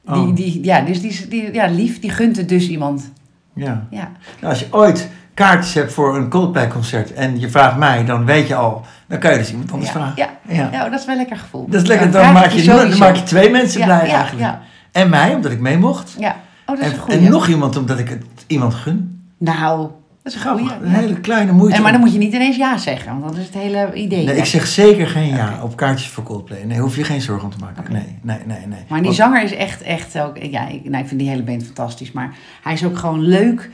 Die, 0.04 0.16
Oh. 0.16 0.36
die, 0.36 0.63
ja, 0.63 0.81
dus 0.81 1.01
die, 1.01 1.27
die, 1.27 1.54
ja, 1.54 1.68
lief, 1.68 2.00
die 2.00 2.10
gunt 2.10 2.38
het 2.38 2.50
dus 2.50 2.68
iemand. 2.69 3.12
Ja. 3.56 3.88
Ja, 3.89 4.12
Nou, 4.42 4.54
als 4.54 4.60
je 4.60 4.68
ooit 4.71 5.10
kaartjes 5.33 5.74
hebt 5.74 5.94
voor 5.94 6.16
een 6.18 6.30
Coldplay-concert 6.30 7.13
en 7.13 7.39
je 7.39 7.50
vraagt 7.50 7.77
mij, 7.77 8.06
dan 8.06 8.25
weet 8.25 8.48
je 8.48 8.56
al, 8.56 8.86
dan 9.07 9.19
kan 9.19 9.31
je 9.31 9.38
dus 9.38 9.51
iemand 9.51 9.71
anders 9.71 9.92
ja, 9.92 9.95
vragen. 9.98 10.13
ja, 10.18 10.30
Ja. 10.48 10.69
ja. 10.71 10.86
oh, 10.86 10.92
dat 10.92 11.00
is 11.00 11.06
wel 11.06 11.16
een 11.16 11.22
lekker 11.22 11.38
gevoel. 11.38 11.65
Dat 11.69 11.81
is 11.81 11.88
lekker, 11.88 12.12
dan, 12.12 12.33
maak 12.33 12.50
je, 12.50 12.63
dan 12.63 12.98
maak 12.98 13.15
je 13.15 13.24
twee 13.24 13.50
mensen 13.50 13.83
blij 13.83 14.00
eigenlijk. 14.00 14.39
Ja, 14.39 14.62
En 14.92 15.10
mij, 15.10 15.36
omdat 15.36 15.51
ik 15.51 15.60
mee 15.60 15.77
mocht. 15.77 16.15
ja. 16.19 16.36
Oh, 16.65 16.75
dat 16.77 16.86
is 16.86 16.92
En, 16.92 16.98
goeie. 17.00 17.19
en 17.25 17.31
nog 17.31 17.48
iemand, 17.48 17.77
omdat 17.77 18.00
ik 18.00 18.10
het 18.10 18.24
iemand 18.48 18.74
gun. 18.74 19.27
Nou, 19.38 19.89
dat 20.33 20.39
is 20.41 20.45
een 20.45 20.51
goeie. 20.51 20.65
Grappig, 20.67 20.87
een 20.87 20.93
hele 20.93 21.19
kleine 21.19 21.51
moeite. 21.51 21.75
En, 21.75 21.81
maar 21.83 21.91
dan 21.91 22.01
moet 22.01 22.13
je 22.13 22.17
niet 22.17 22.33
ineens 22.33 22.55
ja 22.55 22.77
zeggen, 22.77 23.11
want 23.19 23.23
dat 23.23 23.37
is 23.41 23.45
het 23.45 23.53
hele 23.53 23.93
idee. 23.93 24.25
Nee, 24.25 24.35
ik 24.37 24.45
zeg 24.45 24.67
zeker 24.67 25.07
geen 25.07 25.27
ja 25.27 25.59
op 25.63 25.75
kaartjes 25.75 26.09
voor 26.09 26.23
Coldplay. 26.23 26.63
Nee, 26.63 26.79
hoef 26.79 26.95
je 26.95 27.03
geen 27.03 27.21
zorgen 27.21 27.43
om 27.45 27.51
te 27.51 27.57
maken. 27.59 27.93
Nee, 27.93 28.03
nee, 28.21 28.37
nee, 28.45 28.57
nee. 28.67 28.79
Maar 28.87 28.97
die 28.97 29.01
Want- 29.03 29.15
zanger 29.15 29.43
is 29.43 29.53
echt, 29.55 29.81
echt 29.81 30.19
ook... 30.19 30.37
Ja, 30.37 30.67
ik, 30.67 30.89
nou, 30.89 31.01
ik 31.03 31.07
vind 31.07 31.19
die 31.19 31.29
hele 31.29 31.43
band 31.43 31.63
fantastisch. 31.63 32.11
Maar 32.11 32.35
hij 32.63 32.73
is 32.73 32.85
ook 32.85 32.97
gewoon 32.97 33.21
leuk. 33.21 33.69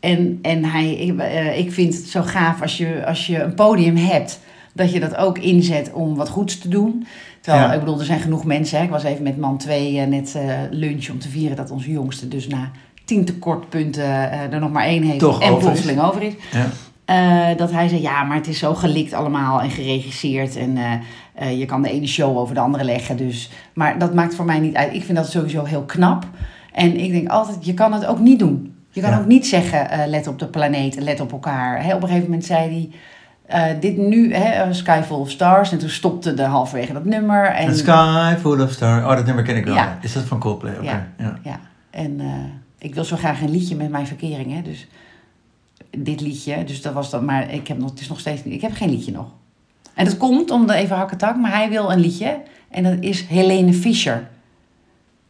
En, 0.00 0.38
en 0.42 0.64
hij, 0.64 0.94
ik, 0.94 1.18
eh, 1.18 1.58
ik 1.58 1.72
vind 1.72 1.94
het 1.94 2.04
zo 2.06 2.22
gaaf 2.22 2.62
als 2.62 2.76
je, 2.76 3.06
als 3.06 3.26
je 3.26 3.42
een 3.42 3.54
podium 3.54 3.96
hebt... 3.96 4.40
dat 4.72 4.92
je 4.92 5.00
dat 5.00 5.16
ook 5.16 5.38
inzet 5.38 5.92
om 5.92 6.14
wat 6.16 6.28
goeds 6.28 6.58
te 6.58 6.68
doen. 6.68 7.06
Terwijl, 7.40 7.66
Ja. 7.66 7.72
ik 7.72 7.80
bedoel, 7.80 7.98
er 7.98 8.04
zijn 8.04 8.20
genoeg 8.20 8.44
mensen. 8.44 8.78
Hè. 8.78 8.84
Ik 8.84 8.90
was 8.90 9.02
even 9.04 9.22
met 9.22 9.38
man 9.38 9.58
2 9.58 10.00
net 10.06 10.34
eh 10.34 10.48
lunch 10.70 11.08
om 11.10 11.18
te 11.18 11.28
vieren... 11.28 11.56
dat 11.56 11.70
onze 11.70 11.90
jongste 11.90 12.28
dus 12.28 12.46
na 12.48 12.70
tien 13.06 13.24
tekortpunten 13.24 14.30
eh, 14.30 14.52
er 14.52 14.60
nog 14.60 14.70
maar 14.70 14.84
één 14.84 15.02
heeft... 15.02 15.18
Toch 15.18 15.42
en 15.42 15.48
over 15.48 15.58
is. 15.58 15.64
plotseling 15.64 16.00
over 16.00 16.22
is. 16.22 16.34
Ja. 16.52 16.66
Eh, 17.04 17.56
dat 17.56 17.70
hij 17.70 17.88
zei, 17.88 18.00
ja, 18.00 18.22
maar 18.22 18.36
het 18.36 18.48
is 18.48 18.58
zo 18.58 18.74
gelikt 18.74 19.12
allemaal 19.12 19.60
en 19.60 19.70
geregisseerd. 19.70 20.56
En 20.56 20.76
eh, 21.34 21.58
je 21.58 21.64
kan 21.64 21.82
de 21.82 21.90
ene 21.90 22.06
show 22.06 22.38
over 22.38 22.54
de 22.54 22.60
andere 22.60 22.84
leggen. 22.84 23.16
Dus. 23.16 23.50
Maar 23.74 23.98
dat 23.98 24.14
maakt 24.14 24.34
voor 24.34 24.44
mij 24.44 24.58
niet 24.58 24.74
uit. 24.74 24.94
Ik 24.94 25.04
vind 25.04 25.18
dat 25.18 25.30
sowieso 25.30 25.64
heel 25.64 25.82
knap. 25.82 26.24
En 26.72 27.00
ik 27.00 27.10
denk 27.12 27.28
altijd, 27.28 27.56
je 27.60 27.74
kan 27.74 27.92
het 27.92 28.06
ook 28.06 28.18
niet 28.18 28.38
doen. 28.38 28.74
Je 28.90 29.00
kan 29.00 29.10
Ja. 29.10 29.18
ook 29.18 29.26
niet 29.26 29.46
zeggen, 29.46 30.08
let 30.08 30.26
op 30.26 30.38
de 30.38 30.46
planeet, 30.46 31.00
let 31.00 31.20
op 31.20 31.32
elkaar. 31.32 31.84
Op 31.94 32.02
een 32.02 32.08
gegeven 32.08 32.22
moment 32.22 32.44
zei 32.44 32.90
hij, 33.48 33.74
dit 33.80 33.96
nu, 33.96 34.34
hè, 34.34 34.72
Sky 34.72 35.00
Full 35.02 35.16
of 35.16 35.30
Stars. 35.30 35.72
En 35.72 35.78
toen 35.78 35.88
stopte 35.88 36.34
de 36.34 36.42
halverwege 36.42 36.92
dat 36.92 37.04
nummer. 37.04 37.44
En, 37.44 37.76
sky 37.76 38.34
full 38.40 38.60
of 38.62 38.70
stars. 38.70 39.04
Oh, 39.04 39.16
dat 39.16 39.26
nummer 39.26 39.44
ken 39.44 39.56
ik 39.56 39.64
wel. 39.64 39.74
Ja. 39.74 39.98
Is 40.00 40.12
dat 40.12 40.22
van 40.22 40.38
Coldplay? 40.38 40.72
Oké. 40.74 40.84
Ja. 40.84 41.06
Ja. 41.18 41.38
Ja, 41.42 41.60
en 41.90 42.20
ik 42.78 42.94
wil 42.94 43.04
zo 43.04 43.16
graag 43.16 43.40
een 43.40 43.50
liedje 43.50 43.76
met 43.76 43.90
mijn 43.90 44.06
verkering. 44.06 44.52
Hè, 44.52 44.62
dus 44.62 44.86
dit 45.90 46.20
liedje, 46.20 46.64
dus 46.64 46.82
dat 46.82 46.92
was 46.92 47.10
dat. 47.10 47.22
Maar 47.22 47.52
ik 47.52 47.68
heb 47.68 47.78
nog, 47.78 47.90
het 47.90 48.00
is 48.00 48.08
nog 48.08 48.20
steeds 48.20 48.44
niet, 48.44 48.54
ik 48.54 48.60
heb 48.60 48.72
geen 48.72 48.90
liedje 48.90 49.12
nog. 49.12 49.26
En 49.94 50.04
dat 50.04 50.16
komt 50.16 50.50
om 50.50 50.66
de 50.66 50.74
even 50.74 50.96
hakketak, 50.96 51.36
maar 51.36 51.52
hij 51.52 51.68
wil 51.68 51.92
een 51.92 52.00
liedje. 52.00 52.40
En 52.68 52.82
dat 52.82 52.96
is 53.00 53.22
Helene 53.22 53.72
Fischer. 53.72 54.28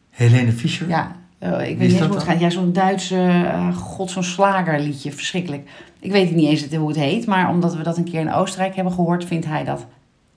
Helene 0.09 0.51
Fischer? 0.51 0.87
Ja, 0.87 1.15
eh, 1.37 1.51
ik 1.51 1.57
weet 1.57 1.69
is 1.69 1.77
niet 1.77 1.81
eens 1.81 1.91
dat 1.91 2.07
hoe 2.07 2.17
het 2.17 2.25
dan? 2.25 2.33
gaat. 2.33 2.41
Ja, 2.41 2.49
zo'n 2.49 2.73
Duitse, 2.73 3.15
eh, 3.15 3.77
god, 3.77 4.11
zo'n 4.11 4.23
slagerliedje, 4.23 5.11
verschrikkelijk. 5.11 5.69
Ik 5.99 6.11
weet 6.11 6.35
niet 6.35 6.49
eens 6.49 6.75
hoe 6.75 6.87
het 6.87 6.97
heet, 6.97 7.25
maar 7.25 7.49
omdat 7.49 7.75
we 7.75 7.83
dat 7.83 7.97
een 7.97 8.03
keer 8.03 8.19
in 8.19 8.33
Oostenrijk 8.33 8.75
hebben 8.75 8.93
gehoord, 8.93 9.25
vindt 9.25 9.45
hij 9.45 9.63
dat 9.63 9.85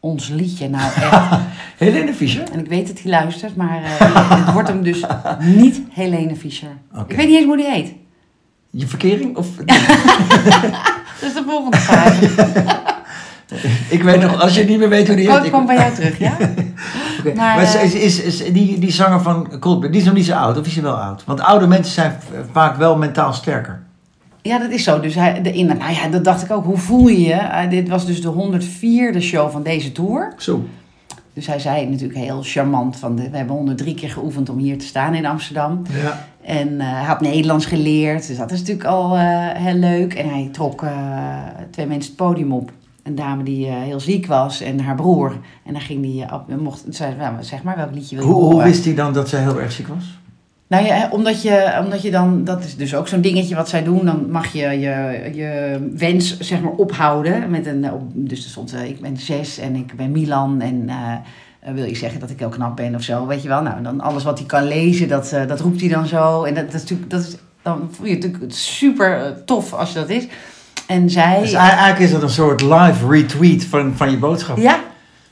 ons 0.01 0.29
liedje 0.29 0.69
nou 0.69 0.83
echt. 1.01 1.39
Helene 1.79 2.15
Fischer? 2.15 2.43
en 2.53 2.59
ik 2.59 2.67
weet 2.69 2.87
dat 2.87 3.01
hij 3.03 3.11
luistert, 3.11 3.57
maar 3.57 3.83
eh, 3.83 4.45
het 4.45 4.53
wordt 4.53 4.69
hem 4.69 4.83
dus 4.83 5.05
niet 5.41 5.81
Helene 5.91 6.37
Fischer. 6.37 6.71
Ik 7.09 7.17
weet 7.17 7.27
niet 7.27 7.37
eens 7.37 7.47
hoe 7.47 7.57
die 7.57 7.71
heet. 7.71 7.93
Je 8.71 8.87
verkering? 8.87 9.37
Of... 9.37 9.47
Dat 11.21 11.29
is 11.29 11.35
de 11.35 11.43
volgende 11.47 11.77
fase. 11.77 12.29
ik 13.97 14.03
weet 14.03 14.21
nog, 14.21 14.41
als 14.43 14.55
je 14.55 14.65
niet 14.65 14.79
meer 14.79 14.89
weet 14.89 15.07
hoe 15.07 15.17
die 15.17 15.31
heet. 15.33 15.45
Ik- 15.45 15.53
kom 15.53 15.67
bij 15.67 15.77
jou 15.77 15.95
terug, 15.95 16.19
ja? 16.19 16.37
Maar, 17.25 17.35
Maar, 17.35 17.59
eh, 17.75 17.85
is, 17.85 17.95
is, 17.95 18.21
is, 18.21 18.53
die, 18.53 18.79
die 18.79 18.93
zanger 18.93 19.21
van 19.21 19.59
Coldplay, 19.61 19.91
die 19.91 20.01
is 20.01 20.07
nog 20.07 20.15
niet 20.15 20.27
zo 20.27 20.35
oud, 20.35 20.59
of 20.59 20.67
is 20.67 20.75
hij 20.75 20.83
wel 20.83 20.95
oud? 20.97 21.25
Want 21.25 21.41
oude 21.41 21.67
mensen 21.67 21.93
zijn 21.95 22.19
vaak 22.53 22.77
wel 22.77 22.97
mentaal 22.97 23.33
sterker. 23.33 23.83
Ja, 24.43 24.59
dat 24.59 24.71
is 24.71 24.85
zo. 24.85 25.01
Dus 25.01 25.15
hij, 25.15 25.43
de, 25.43 25.53
in, 25.53 25.67
nou 25.67 25.93
ja, 25.93 26.09
dat 26.09 26.25
dacht 26.25 26.43
ik 26.43 26.51
ook. 26.51 26.65
Hoe 26.65 26.77
voel 26.77 27.09
je 27.09 27.21
je? 27.21 27.33
Eh, 27.33 27.71
dit 27.71 27.89
was 27.89 28.07
dus 28.07 28.23
de 28.23 28.33
104e 29.15 29.19
show 29.21 29.51
van 29.51 29.63
deze 29.63 29.93
tour. 29.93 30.33
Zo. 30.37 30.65
Dus 31.33 31.47
hij 31.47 31.59
zei 31.59 31.87
natuurlijk 31.89 32.19
heel 32.19 32.41
charmant 32.43 32.97
van... 32.97 33.17
De, 33.17 33.31
we 33.31 33.37
hebben 33.37 33.57
103 33.57 33.95
keer 33.95 34.11
geoefend 34.11 34.49
om 34.49 34.59
hier 34.59 34.79
te 34.79 34.85
staan 34.85 35.15
in 35.15 35.27
Amsterdam. 35.27 35.83
Ja. 36.03 36.27
En 36.43 36.81
eh, 36.81 36.93
hij 36.93 37.05
had 37.05 37.21
Nederlands 37.21 37.67
geleerd. 37.67 38.27
Dus 38.27 38.37
dat 38.37 38.51
is 38.51 38.59
natuurlijk 38.59 38.89
al 38.89 39.17
eh, 39.17 39.23
heel 39.53 39.75
leuk. 39.75 40.15
En 40.15 40.29
hij 40.29 40.49
trok 40.53 40.85
twee 41.71 41.87
mensen 41.87 42.13
het 42.13 42.17
podium 42.17 42.53
op. 42.53 42.73
Een 43.03 43.15
dame 43.15 43.43
die 43.43 43.67
heel 43.67 44.01
ziek 44.01 44.27
was 44.27 44.61
en 44.61 44.81
haar 44.81 44.95
broer. 44.95 45.37
En 45.65 45.73
dan 45.73 45.83
ging 45.83 46.03
die, 46.03 46.33
op, 46.33 46.57
mocht, 46.59 46.85
zei, 46.89 47.15
nou, 47.17 47.35
zeg 47.41 47.63
maar, 47.63 47.77
welk 47.77 47.95
liedje 47.95 48.17
wil 48.17 48.25
je 48.25 48.33
Hoe, 48.33 48.43
hoe 48.43 48.53
horen? 48.53 48.67
wist 48.67 48.85
hij 48.85 48.95
dan 48.95 49.13
dat 49.13 49.29
zij 49.29 49.41
heel 49.41 49.61
erg 49.61 49.73
ziek 49.73 49.87
was? 49.89 50.19
Nou 50.71 50.85
ja, 50.85 51.09
omdat 51.11 51.43
je, 51.43 51.79
omdat 51.83 52.03
je 52.03 52.11
dan, 52.11 52.45
dat 52.45 52.65
is 52.65 52.77
dus 52.77 52.95
ook 52.95 53.09
zo'n 53.09 53.21
dingetje 53.21 53.55
wat 53.55 53.69
zij 53.69 53.83
doen, 53.83 54.05
dan 54.05 54.31
mag 54.31 54.53
je 54.53 54.67
je, 54.67 55.31
je 55.35 55.79
wens 55.97 56.39
zeg 56.39 56.61
maar 56.61 56.73
ophouden. 56.73 57.51
Met 57.51 57.67
een, 57.67 57.87
dus 58.15 58.45
er 58.45 58.51
stond, 58.51 58.73
eh, 58.73 58.85
ik 58.85 59.01
ben 59.01 59.17
zes 59.17 59.59
en 59.59 59.75
ik 59.75 59.97
ben 59.97 60.11
Milan 60.11 60.61
en 60.61 60.89
eh, 60.89 61.13
eh, 61.61 61.75
wil 61.75 61.85
je 61.85 61.95
zeggen 61.95 62.21
dat 62.21 62.31
ik 62.31 62.39
heel 62.39 62.49
knap 62.49 62.77
ben 62.77 62.95
of 62.95 63.03
zo, 63.03 63.27
weet 63.27 63.43
je 63.43 63.49
wel. 63.49 63.63
Nou, 63.63 63.83
dan 63.83 64.01
alles 64.01 64.25
wat 64.25 64.39
hij 64.39 64.47
kan 64.47 64.65
lezen, 64.65 65.09
dat, 65.09 65.37
dat 65.47 65.61
roept 65.61 65.81
hij 65.81 65.89
dan 65.89 66.07
zo. 66.07 66.45
En 66.45 66.55
dat, 66.55 66.65
dat 66.65 66.75
is 66.75 66.81
natuurlijk, 66.81 67.11
dat 67.11 67.21
is, 67.21 67.37
dan 67.63 67.89
voel 67.91 68.07
je 68.07 68.13
je 68.13 68.19
natuurlijk 68.19 68.53
super 68.53 69.43
tof 69.45 69.73
als 69.73 69.93
je 69.93 69.99
dat 69.99 70.09
is. 70.09 70.27
En 70.87 71.11
zij... 71.11 71.41
Dus 71.41 71.53
eigenlijk 71.53 71.99
is 71.99 72.11
dat 72.11 72.23
een 72.23 72.31
soort 72.31 72.61
live 72.61 73.09
retweet 73.09 73.65
van, 73.65 73.97
van 73.97 74.11
je 74.11 74.19
boodschap. 74.19 74.57
Ja, 74.57 74.81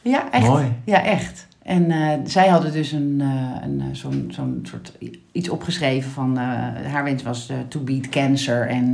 ja, 0.02 0.30
echt. 0.30 0.47
Mooi. 0.47 0.73
Ja, 0.85 1.04
echt. 1.04 1.47
En 1.68 1.90
eh, 1.90 2.12
zij 2.25 2.48
hadden 2.48 2.72
dus 2.72 2.92
een, 2.92 3.16
eh, 3.20 3.62
een, 3.62 3.80
eh, 3.80 3.87
zo'n, 3.92 4.28
zo'n 4.30 4.58
soort 4.62 4.92
iets 5.32 5.48
opgeschreven 5.48 6.10
van... 6.10 6.38
eh, 6.38 6.44
haar 6.92 7.04
wens 7.04 7.22
was 7.22 7.52
to 7.68 7.80
beat 7.80 8.08
cancer. 8.08 8.68
En 8.68 8.92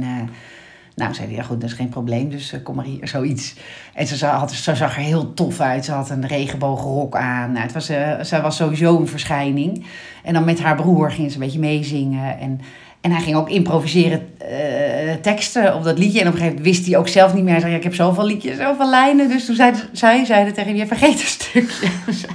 nou, 0.95 1.15
zei 1.15 1.27
hij, 1.27 1.37
ja 1.37 1.43
goed, 1.43 1.61
dat 1.61 1.71
is 1.71 1.77
geen 1.77 1.89
probleem, 1.89 2.29
dus 2.29 2.55
kom 2.63 2.75
maar 2.77 2.85
hier, 2.85 3.09
zoiets. 3.09 3.57
En 3.95 4.07
ze, 4.07 4.27
had, 4.27 4.53
ze 4.53 4.75
zag 4.75 4.97
er 4.97 5.03
heel 5.03 5.35
tof 5.35 5.61
uit. 5.61 5.85
Ze 5.85 5.93
had 5.93 6.11
een 6.11 6.27
regenboogrok 6.27 7.17
aan. 7.17 7.53
Nou, 7.53 7.63
het 7.63 7.73
was, 7.73 7.87
zij 8.29 8.43
was 8.43 8.57
sowieso 8.57 8.99
een 8.99 9.09
verschijning. 9.09 9.87
En 10.23 10.33
dan 10.35 10.45
met 10.45 10.61
haar 10.61 10.77
broer 10.77 11.11
ging 11.11 11.31
ze 11.31 11.37
een 11.37 11.45
beetje 11.45 11.59
meezingen. 11.59 12.39
En, 12.39 12.61
en 13.05 13.11
hij 13.11 13.21
ging 13.23 13.37
ook 13.37 13.49
improviseren 13.51 14.39
eh, 14.39 15.15
teksten 15.15 15.75
op 15.75 15.85
dat 15.85 15.99
liedje. 15.99 16.21
En 16.21 16.27
op 16.27 16.33
een 16.33 16.39
gegeven 16.39 16.57
moment 16.57 16.75
wist 16.77 16.87
hij 16.87 16.99
ook 16.99 17.09
zelf 17.09 17.35
niet 17.35 17.43
meer. 17.43 17.53
Hij 17.53 17.61
zei, 17.61 17.73
ja, 17.73 17.79
ik 17.79 17.85
heb 17.85 17.95
zoveel 17.95 18.25
liedjes, 18.27 18.57
zoveel 18.57 18.91
lijnen. 18.91 19.29
Dus 19.29 19.47
toen 19.47 19.55
zei 19.55 19.73
zij 19.93 20.25
zeiden 20.25 20.55
tegen 20.55 20.69
hem, 20.71 20.79
je 20.79 20.87
vergeet 20.87 21.21
een 21.21 21.27
stukje. 21.27 21.89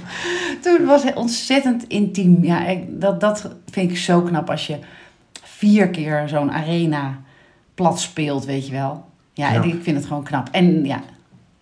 toen 0.64 0.86
was 0.86 1.04
hij 1.04 1.16
ontzettend 1.16 1.88
intiem. 1.88 2.44
Ja, 2.44 2.66
ik- 2.66 3.02
dat, 3.02 3.20
dat 3.20 3.50
vind 3.72 3.92
ik 3.92 3.98
zo 3.98 4.22
knap 4.22 4.50
als 4.50 4.68
je 4.68 4.78
vier 5.44 5.90
keer 5.90 6.24
zo'n 6.28 6.52
arena 6.52 7.18
plat 7.76 8.00
speelt, 8.00 8.46
weet 8.46 8.66
je 8.68 8.72
wel. 8.72 9.06
Ja, 9.34 9.50
ik 9.64 9.84
vind 9.84 9.98
het 9.98 10.06
gewoon 10.06 10.24
knap. 10.24 10.48
En 10.52 10.86
ja, 10.86 11.02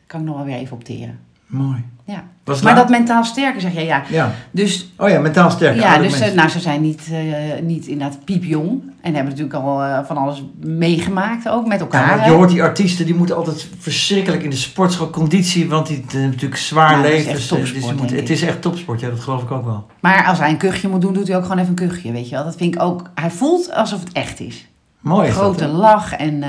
kan 0.07 0.19
ik 0.19 0.25
nog 0.25 0.35
wel 0.35 0.45
weer 0.45 0.55
even 0.55 0.75
opteren. 0.75 1.19
Mooi. 1.45 1.83
Ja. 2.07 2.23
Was 2.43 2.61
Maar 2.61 2.75
dat 2.75 2.89
mentaal 2.89 3.23
sterker 3.23 3.61
zeg 3.61 3.73
je, 3.73 3.83
ja. 3.83 4.03
Ja. 4.09 4.31
Dus 4.51 4.91
Oh 4.97 5.09
ja, 5.09 5.19
mentaal 5.19 5.49
sterk. 5.49 5.75
Ja, 5.75 5.97
dus 5.97 6.13
eh, 6.13 6.19
mensen. 6.19 6.35
nou, 6.35 6.49
ze 6.49 6.59
zijn 6.59 6.81
niet, 6.81 7.01
eh, 7.11 7.61
niet 7.61 7.85
inderdaad 7.85 8.25
piepjong. 8.25 8.81
En 9.01 9.13
hebben 9.13 9.23
natuurlijk 9.33 9.53
al 9.53 9.83
eh, 9.83 9.99
van 10.05 10.17
alles 10.17 10.43
meegemaakt 10.61 11.49
ook 11.49 11.67
met 11.67 11.79
elkaar. 11.79 12.25
je 12.25 12.31
hoort 12.31 12.49
die 12.49 12.63
artiesten, 12.63 13.05
die 13.05 13.15
moeten 13.15 13.35
altijd 13.35 13.67
verschrikkelijk 13.79 14.43
in 14.43 14.49
de 14.49 14.55
sportschool 14.55 15.09
conditie, 15.09 15.69
want 15.69 15.87
die 15.87 15.95
hebben 16.07 16.29
natuurlijk 16.29 16.61
zwaar 16.61 17.01
leven. 17.01 17.33
dus, 17.33 17.91
moet- 17.91 18.09
het 18.11 18.29
is 18.29 18.41
echt 18.41 18.61
topsport, 18.61 18.99
ja, 18.99 19.09
dat 19.09 19.19
geloof 19.19 19.41
ik 19.43 19.51
ook 19.51 19.65
wel. 19.65 19.85
Maar 19.99 20.25
als 20.25 20.39
hij 20.39 20.49
een 20.49 20.57
kuchje 20.57 20.87
moet 20.89 21.01
doen, 21.01 21.13
doet 21.13 21.27
hij 21.27 21.37
ook 21.37 21.43
gewoon 21.43 21.57
even 21.57 21.69
een 21.69 21.87
kuchje, 21.89 22.11
weet 22.11 22.29
je 22.29 22.35
wel. 22.35 22.43
Dat 22.43 22.55
vind 22.55 22.75
ik 22.75 22.81
ook... 22.81 23.09
Hij 23.15 23.29
voelt 23.31 23.73
alsof 23.73 23.99
het 23.99 24.11
echt 24.11 24.39
is. 24.39 24.67
Mooi 24.99 25.31
Grote 25.31 25.67
lach 25.67 26.13
en, 26.13 26.43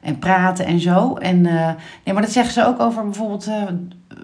en 0.00 0.18
praten 0.18 0.66
en 0.66 0.80
zo. 0.80 1.14
En, 1.14 1.46
eh, 1.46 1.70
nee, 2.04 2.14
maar 2.14 2.22
dat 2.22 2.32
zeggen 2.32 2.52
ze 2.52 2.66
ook 2.66 2.80
over 2.80 3.04
bijvoorbeeld 3.04 3.46
eh, 3.46 3.62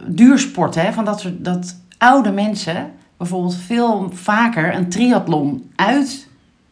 duursport, 0.07 0.75
hè. 0.75 0.93
Van 0.93 1.05
dat, 1.05 1.21
soort, 1.21 1.45
dat 1.45 1.77
oude 1.99 2.31
mensen 2.31 2.91
bijvoorbeeld 3.17 3.57
veel 3.57 4.11
vaker 4.13 4.75
een 4.75 4.89
triathlon 4.89 5.71
uit 5.77 6.29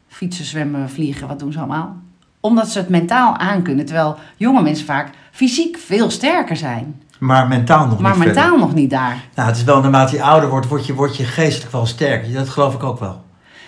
fietsen, 0.09 0.45
zwemmen, 0.45 0.91
vliegen, 0.91 1.29
wat 1.29 1.39
doen 1.39 1.53
ze 1.53 1.59
allemaal? 1.59 1.97
Omdat 2.41 2.69
ze 2.69 2.79
het 2.79 2.89
mentaal 2.89 3.37
aankunnen. 3.37 3.85
Terwijl 3.85 4.17
jonge 4.37 4.63
mensen 4.63 4.87
vaak 4.87 5.11
fysiek 5.31 5.77
veel 5.79 6.11
sterker 6.11 6.57
zijn. 6.57 7.03
Maar 7.19 7.49
mentaal 7.49 7.87
nog 7.87 7.99
maar 7.99 8.17
niet 8.17 8.23
verder. 8.23 8.43
mentaal 8.43 8.59
nog 8.59 8.75
niet 8.75 8.91
daar. 8.91 9.25
Nou, 9.35 9.49
het 9.49 9.57
is 9.57 9.65
wel 9.65 9.81
naarmate 9.81 10.17
je 10.17 10.23
ouder 10.23 10.49
wordt, 10.49 10.69
word 10.69 10.87
je, 10.87 10.95
word 10.95 11.17
je 11.17 11.25
geestelijk 11.25 11.73
wel 11.73 11.87
sterker. 11.87 12.33
Dat 12.33 12.49
geloof 12.49 12.75
ik 12.75 12.83
ook 12.83 12.99
wel. 12.99 13.23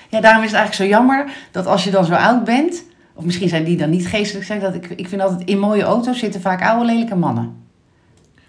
Ja, 0.09 0.21
daarom 0.21 0.43
is 0.43 0.50
het 0.50 0.59
eigenlijk 0.59 0.90
zo 0.90 0.99
jammer 0.99 1.31
dat 1.50 1.66
als 1.66 1.85
je 1.85 1.90
dan 1.90 2.05
zo 2.05 2.14
oud 2.14 2.45
bent, 2.45 2.85
of 3.16 3.25
misschien 3.25 3.49
zijn 3.49 3.64
die 3.64 3.76
dan 3.76 3.90
niet 3.90 4.06
geestelijk, 4.06 4.46
zeg 4.46 4.61
dat 4.61 4.75
ik, 4.75 4.88
ik 4.96 5.08
vind 5.08 5.23
altijd 5.23 5.49
in 5.49 5.58
mooie 5.58 5.82
auto's 5.82 6.18
zitten 6.18 6.40
vaak 6.40 6.62
oude 6.62 6.85
lelijke 6.85 7.16
mannen. 7.16 7.54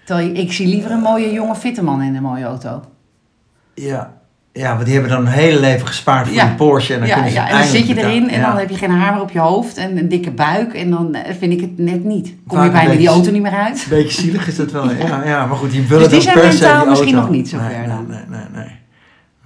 Terwijl 0.05 0.35
ik 0.35 0.51
zie 0.51 0.67
liever 0.67 0.91
een 0.91 0.99
mooie 0.99 1.31
jonge 1.31 1.55
fitte 1.55 1.83
man 1.83 2.01
in 2.01 2.15
een 2.15 2.23
mooie 2.23 2.43
auto. 2.43 2.81
Ja. 3.73 4.15
Ja, 4.51 4.73
want 4.73 4.85
die 4.85 4.93
hebben 4.93 5.11
dan 5.11 5.21
een 5.25 5.31
hele 5.31 5.59
leven 5.59 5.87
gespaard 5.87 6.27
voor 6.27 6.35
Ja. 6.35 6.45
die 6.45 6.55
Porsche. 6.55 6.93
En 6.93 6.99
dan 6.99 7.09
ja, 7.09 7.25
ja, 7.25 7.49
en 7.49 7.57
dan 7.57 7.67
zit 7.67 7.87
je 7.87 7.97
erin 7.97 8.29
en 8.29 8.41
dan 8.41 8.57
heb 8.57 8.69
je 8.69 8.75
geen 8.75 8.91
haar 8.91 9.13
meer 9.13 9.21
op 9.21 9.31
je 9.31 9.39
hoofd 9.39 9.77
en 9.77 9.97
een 9.97 10.09
dikke 10.09 10.31
buik 10.31 10.73
en 10.73 10.89
dan 10.89 11.13
eh, 11.15 11.33
vind 11.39 11.53
ik 11.53 11.61
het 11.61 11.77
net 11.77 12.03
niet. 12.03 12.33
Kom 12.47 12.57
Vaak 12.57 12.65
je 12.65 12.79
een 12.79 12.85
bijna 12.85 12.99
die 12.99 13.07
auto 13.07 13.31
niet 13.31 13.41
meer 13.41 13.51
uit. 13.51 13.83
Een 13.83 13.89
beetje 13.97 14.21
zielig 14.21 14.47
is 14.47 14.55
dat 14.55 14.71
wel. 14.71 14.91
Ja, 14.91 15.23
ja, 15.31 15.45
maar 15.45 15.57
goed, 15.57 15.71
die 15.71 15.87
willen 15.87 16.03
Dus 16.03 16.11
die 16.11 16.21
zijn 16.21 16.33
per 16.39 16.51
se 16.53 16.59
mentaal 16.59 16.79
die 16.81 16.89
misschien 16.89 17.15
nog 17.15 17.29
niet 17.29 17.49
zo 17.49 17.57
ver. 17.57 17.87
Nee, 17.87 18.19
nee, 18.27 18.39
nee. 18.53 18.71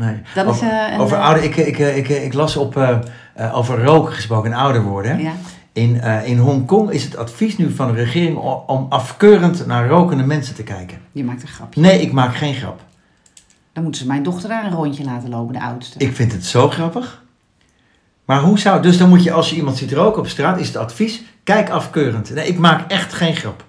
Nee. 0.05 0.21
Dat 0.35 0.45
is, 0.45 0.51
over 0.51 0.67
eh, 0.67 0.93
een, 0.93 0.99
over 0.99 1.17
eh, 1.17 1.23
ouder, 1.23 1.43
ik, 1.43 1.55
ik, 1.55 1.77
ik, 1.77 2.07
ik, 2.07 2.23
ik 2.23 2.33
las 2.33 2.55
op, 2.57 2.77
eh, 2.77 2.97
eh, 3.33 3.57
over 3.57 3.83
roken 3.83 4.13
gesproken 4.13 4.51
en 4.51 4.57
ouder 4.57 4.83
worden. 4.83 5.19
Ja. 5.19 5.33
In, 5.73 6.01
eh, 6.01 6.27
in 6.27 6.37
Hongkong 6.37 6.91
is 6.91 7.03
het 7.03 7.17
advies 7.17 7.57
nu 7.57 7.71
van 7.71 7.87
de 7.87 7.93
regering 8.03 8.37
om 8.65 8.85
afkeurend 8.89 9.65
naar 9.65 9.87
rokende 9.87 10.23
mensen 10.23 10.55
te 10.55 10.63
kijken. 10.63 10.97
Je 11.11 11.23
maakt 11.23 11.41
een 11.41 11.47
grapje. 11.47 11.81
Nee, 11.81 12.01
ik 12.01 12.11
maak 12.11 12.35
geen 12.35 12.53
grap. 12.53 12.81
Dan 13.73 13.83
moeten 13.83 14.01
ze 14.01 14.07
mijn 14.07 14.23
dochter 14.23 14.49
daar 14.49 14.65
een 14.65 14.71
rondje 14.71 15.03
laten 15.03 15.29
lopen, 15.29 15.53
de 15.53 15.61
oudste. 15.61 15.99
Ik 15.99 16.15
vind 16.15 16.31
het 16.31 16.45
zo 16.45 16.69
grappig. 16.69 17.23
Maar 18.25 18.41
hoe 18.41 18.59
zou... 18.59 18.81
Dus 18.81 18.97
dan 18.97 19.09
moet 19.09 19.23
je, 19.23 19.31
als 19.31 19.49
je 19.49 19.55
iemand 19.55 19.77
ziet 19.77 19.91
roken 19.91 20.21
op 20.21 20.27
straat, 20.27 20.59
is 20.59 20.67
het 20.67 20.77
advies, 20.77 21.23
kijk 21.43 21.69
afkeurend. 21.69 22.33
Nee, 22.33 22.47
ik 22.47 22.57
maak 22.57 22.91
echt 22.91 23.13
geen 23.13 23.35
grap. 23.35 23.63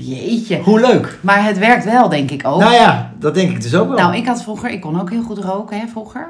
Jeetje. 0.00 0.58
Hoe 0.62 0.80
leuk. 0.80 1.18
Maar 1.20 1.44
het 1.44 1.58
werkt 1.58 1.84
wel, 1.84 2.08
denk 2.08 2.30
ik 2.30 2.46
ook. 2.46 2.60
Nou 2.60 2.72
ja, 2.72 3.12
dat 3.18 3.34
denk 3.34 3.50
ik 3.50 3.62
dus 3.62 3.74
ook 3.74 3.88
wel. 3.88 3.96
Nou, 3.96 4.16
ik 4.16 4.26
had 4.26 4.42
vroeger, 4.42 4.70
ik 4.70 4.80
kon 4.80 5.00
ook 5.00 5.10
heel 5.10 5.22
goed 5.22 5.38
roken 5.38 5.80
hè, 5.80 5.86
vroeger. 5.86 6.28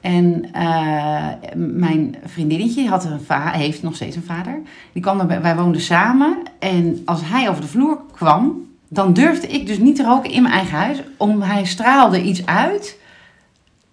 En 0.00 0.44
eh, 0.52 1.26
mijn 1.56 2.16
vriendinnetje 2.26 2.88
had 2.88 3.04
een 3.04 3.20
va- 3.26 3.50
heeft 3.50 3.82
nog 3.82 3.94
steeds 3.94 4.16
een 4.16 4.24
vader. 4.26 4.60
Die 4.92 5.02
kwam 5.02 5.26
bij, 5.26 5.42
wij 5.42 5.56
woonden 5.56 5.80
samen. 5.80 6.36
En 6.58 7.02
als 7.04 7.20
hij 7.24 7.48
over 7.48 7.60
de 7.60 7.68
vloer 7.68 7.98
kwam, 8.12 8.66
dan 8.88 9.12
durfde 9.12 9.46
ik 9.46 9.66
dus 9.66 9.78
niet 9.78 9.96
te 9.96 10.02
roken 10.04 10.30
in 10.30 10.42
mijn 10.42 10.54
eigen 10.54 10.76
huis. 10.78 11.02
Om 11.16 11.42
hij 11.42 11.64
straalde 11.64 12.22
iets 12.22 12.46
uit. 12.46 12.98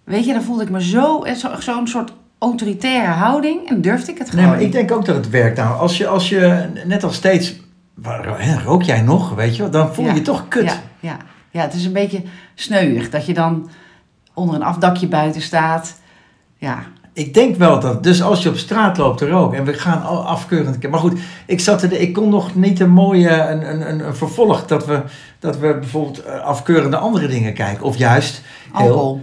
Weet 0.04 0.24
je, 0.24 0.32
dan 0.32 0.42
voelde 0.42 0.62
ik 0.62 0.70
me 0.70 0.82
zo, 0.82 1.22
eh, 1.22 1.34
zo- 1.34 1.60
zo'n 1.60 1.86
soort 1.88 2.12
autoritaire 2.38 3.12
houding. 3.12 3.68
En 3.68 3.80
durfde 3.80 4.12
ik 4.12 4.18
het 4.18 4.30
gewoon 4.30 4.44
Nee, 4.44 4.54
maar 4.54 4.62
ik 4.62 4.72
denk 4.72 4.92
ook 4.92 5.04
dat 5.04 5.16
het 5.16 5.30
werkt. 5.30 5.56
Nou, 5.56 5.78
als 5.78 5.96
je, 5.98 6.06
als 6.06 6.28
je 6.28 6.66
net 6.86 7.04
als 7.04 7.14
steeds... 7.14 7.54
rook 8.64 8.82
jij 8.82 9.02
nog, 9.02 9.34
weet 9.34 9.56
je? 9.56 9.68
Dan 9.68 9.94
voel 9.94 10.04
je 10.04 10.10
Ja. 10.10 10.16
je 10.16 10.22
toch 10.22 10.48
kut. 10.48 10.64
Ja, 10.64 10.80
ja, 11.00 11.16
ja, 11.50 11.60
het 11.60 11.74
is 11.74 11.84
een 11.84 11.92
beetje 11.92 12.22
sneuig 12.54 13.10
dat 13.10 13.26
je 13.26 13.34
dan 13.34 13.70
onder 14.34 14.54
een 14.54 14.62
afdakje 14.62 15.08
buiten 15.08 15.42
staat. 15.42 16.00
Ja, 16.56 16.82
Ik 17.14 17.34
denk 17.34 17.56
wel 17.56 17.80
dat, 17.80 18.02
dus 18.02 18.22
als 18.22 18.42
je 18.42 18.48
op 18.48 18.56
straat 18.56 18.96
loopt 18.96 19.18
te 19.18 19.28
roken 19.28 19.58
en 19.58 19.64
we 19.64 19.72
gaan 19.72 20.02
afkeurend. 20.26 20.88
Maar 20.90 21.00
goed, 21.00 21.20
ik, 21.46 21.60
zat 21.60 21.82
er, 21.82 21.92
ik 21.92 22.12
kon 22.12 22.28
nog 22.28 22.54
niet 22.54 22.80
een 22.80 22.90
mooie 22.90 23.30
een, 23.30 23.70
een, 23.70 24.06
een, 24.06 24.16
vervolg 24.16 24.66
dat 24.66 24.86
we, 24.86 25.02
dat 25.38 25.58
we 25.58 25.76
bijvoorbeeld 25.78 26.24
eh, 26.24 26.40
afkeurende 26.40 26.96
andere 26.96 27.26
dingen 27.26 27.54
kijken. 27.54 27.84
Of 27.84 27.96
juist. 27.96 28.42
alcohol. 28.72 29.20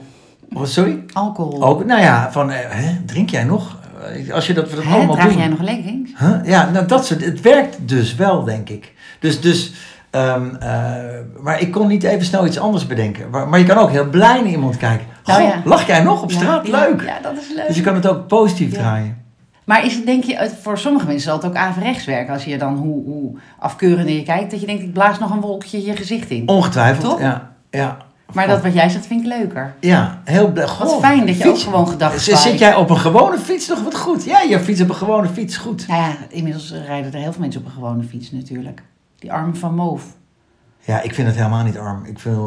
Oh, 0.54 0.66
sorry? 0.66 1.04
Alcohol. 1.14 1.64
Ook, 1.64 1.86
nou 1.86 2.02
ja, 2.02 2.32
van, 2.32 2.52
eh, 2.52 2.58
hè, 2.70 3.06
drink 3.06 3.30
jij 3.30 3.44
nog? 3.44 3.78
Eh, 4.04 4.34
Als 4.34 4.48
je 4.48 4.54
dat, 4.54 4.72
dat 4.72 4.84
Hè, 4.84 4.94
allemaal 4.96 5.16
draag 5.16 5.28
doen. 5.28 5.38
jij 5.38 5.48
nog 5.48 5.62
leggings? 5.62 6.12
Huh? 6.20 6.36
Ja, 6.44 6.70
nou 6.70 6.86
dat 6.86 7.06
soort, 7.06 7.26
het 7.26 7.42
werkt 7.42 7.78
dus 7.82 8.16
wel, 8.16 8.44
denk 8.44 8.70
ik. 8.70 8.94
Dus, 9.20 9.42
dus 9.42 9.74
ehm, 10.10 10.56
eh, 10.56 10.94
maar 11.42 11.62
ik 11.62 11.72
kon 11.72 11.88
niet 11.88 12.04
even 12.04 12.26
snel 12.26 12.46
iets 12.46 12.60
anders 12.60 12.88
bedenken. 12.88 13.30
Maar, 13.30 13.48
maar 13.48 13.60
je 13.60 13.66
kan 13.66 13.78
ook 13.78 13.90
heel 13.92 14.10
blij 14.10 14.42
naar 14.42 14.52
iemand 14.52 14.78
kijken. 14.78 15.06
Nou 15.26 15.42
Goh, 15.42 15.50
ja. 15.50 15.62
lach 15.66 15.88
jij 15.88 16.04
nog 16.04 16.22
op 16.24 16.32
Ja, 16.32 16.38
straat? 16.38 16.68
ja, 16.68 16.80
Leuk. 16.80 17.02
Ja, 17.02 17.20
dat 17.22 17.34
is 17.38 17.48
leuk. 17.56 17.68
Dus 17.68 17.76
je 17.76 17.82
kan 17.82 17.96
het 17.96 18.08
ook 18.08 18.28
positief 18.28 18.74
draaien. 18.74 19.18
Maar 19.64 19.86
is 19.86 19.96
het, 19.96 20.06
denk 20.06 20.24
je, 20.24 20.50
voor 20.62 20.78
sommige 20.78 21.06
mensen 21.06 21.24
zal 21.24 21.36
het 21.38 21.46
ook 21.46 21.56
averechts 21.56 22.06
werken. 22.06 22.34
Als 22.34 22.44
je 22.46 22.58
dan 22.58 22.76
hoe, 22.76 23.04
hoe 23.06 23.38
afkeurender 23.60 24.16
je 24.16 24.24
kijkt, 24.24 24.52
dat 24.52 24.60
je 24.60 24.66
denkt, 24.66 24.82
ik 24.84 24.94
blaas 24.94 25.20
nog 25.20 25.32
een 25.32 25.42
wolkje 25.42 25.86
je 25.86 25.96
gezicht 25.96 26.30
in. 26.30 26.48
Ongetwijfeld. 26.48 27.10
Toch? 27.10 27.20
Ja, 27.22 27.52
ja. 27.70 27.98
Maar 28.34 28.48
dat 28.48 28.62
wat 28.62 28.74
jij 28.74 28.90
zegt, 28.90 29.06
vind 29.08 29.22
ik 29.22 29.28
leuker. 29.28 29.74
Ja, 29.80 30.22
heel 30.26 30.52
blij. 30.52 30.68
Wat 30.80 30.98
fijn 31.00 31.26
dat 31.26 31.38
je 31.38 31.44
fiets. 31.44 31.66
ook 31.66 31.74
gewoon 31.74 31.88
gedacht 31.88 32.22
Z- 32.22 32.42
Zit 32.42 32.60
jij 32.60 32.76
op 32.76 32.90
een 32.90 32.98
gewone 32.98 33.38
fiets 33.38 33.68
nog 33.68 33.84
wat 33.84 33.96
goed? 33.98 34.24
Ja, 34.24 34.42
je 34.42 34.60
fiets 34.60 34.82
op 34.82 34.90
een 34.90 34.96
gewone 34.96 35.28
fiets 35.28 35.58
goed. 35.58 35.88
Nou 35.88 36.02
ja, 36.02 36.16
inmiddels 36.30 36.74
rijden 36.86 37.14
er 37.14 37.20
heel 37.20 37.32
veel 37.32 37.42
mensen 37.42 37.62
op 37.62 37.66
een 37.68 37.74
gewone 37.74 38.04
fiets 38.04 38.32
natuurlijk. 38.32 38.82
Die 39.20 39.32
armen 39.34 39.56
van 39.56 39.76
Moof. 39.76 40.04
Ja, 40.80 41.02
ik 41.02 41.14
vind 41.14 41.28
het 41.28 41.36
helemaal 41.38 41.64
niet 41.64 41.78
arm. 41.78 42.06
Ik 42.06 42.20
vind, 42.20 42.36
eh, 42.36 42.42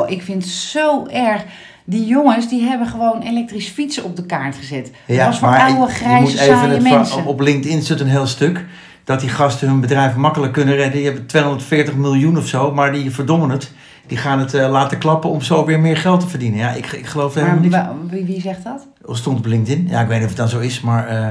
Oh, 0.00 0.10
ik 0.10 0.22
vind 0.22 0.42
het 0.42 0.52
zo 0.52 1.06
erg. 1.06 1.44
Die 1.84 2.06
jongens, 2.06 2.48
die 2.48 2.62
hebben 2.62 2.86
gewoon 2.86 3.20
elektrisch 3.22 3.68
fietsen 3.68 4.04
op 4.04 4.16
de 4.16 4.26
kaart 4.26 4.56
gezet. 4.56 4.90
Dat 5.06 5.16
was 5.16 5.38
voor 5.38 5.48
maar 5.48 5.60
oude, 5.60 5.74
je- 5.80 5.86
je 5.86 5.92
grijze, 5.94 6.22
moet 6.22 6.40
even 6.40 6.82
mensen. 6.82 7.24
Op 7.24 7.40
LinkedIn 7.40 7.82
zit 7.82 8.00
een 8.00 8.08
heel 8.08 8.26
stuk 8.26 8.64
dat 9.04 9.20
die 9.20 9.28
gasten 9.28 9.68
hun 9.68 9.80
bedrijf 9.80 10.14
makkelijk 10.16 10.52
kunnen 10.52 10.74
redden. 10.74 10.92
Die 10.96 11.04
hebben 11.04 11.26
240 11.26 11.94
miljoen 11.94 12.38
of 12.38 12.46
zo, 12.46 12.72
maar 12.74 12.92
die 12.92 13.10
verdommen 13.10 13.50
het. 13.50 13.72
Die 14.08 14.18
gaan 14.18 14.38
het 14.38 14.54
eh, 14.54 14.70
laten 14.70 14.98
klappen 14.98 15.30
om 15.30 15.40
zo 15.40 15.64
weer 15.64 15.80
meer 15.80 15.96
geld 15.96 16.20
te 16.20 16.28
verdienen. 16.28 16.58
Ja, 16.58 16.70
ik, 16.70 16.92
ik 16.92 17.06
geloof 17.06 17.34
Maar 17.34 17.44
helemaal 17.60 17.94
niet. 18.02 18.10
wie, 18.10 18.24
wie 18.24 18.40
zegt 18.40 18.64
dat? 18.64 18.86
Of 19.04 19.16
stond 19.16 19.38
op 19.38 19.46
LinkedIn. 19.46 19.86
Ja, 19.90 20.00
ik 20.00 20.06
weet 20.08 20.14
niet 20.16 20.22
of 20.24 20.28
het 20.28 20.38
dan 20.38 20.48
zo 20.48 20.58
is, 20.58 20.80
maar 20.80 21.06
eh, 21.08 21.22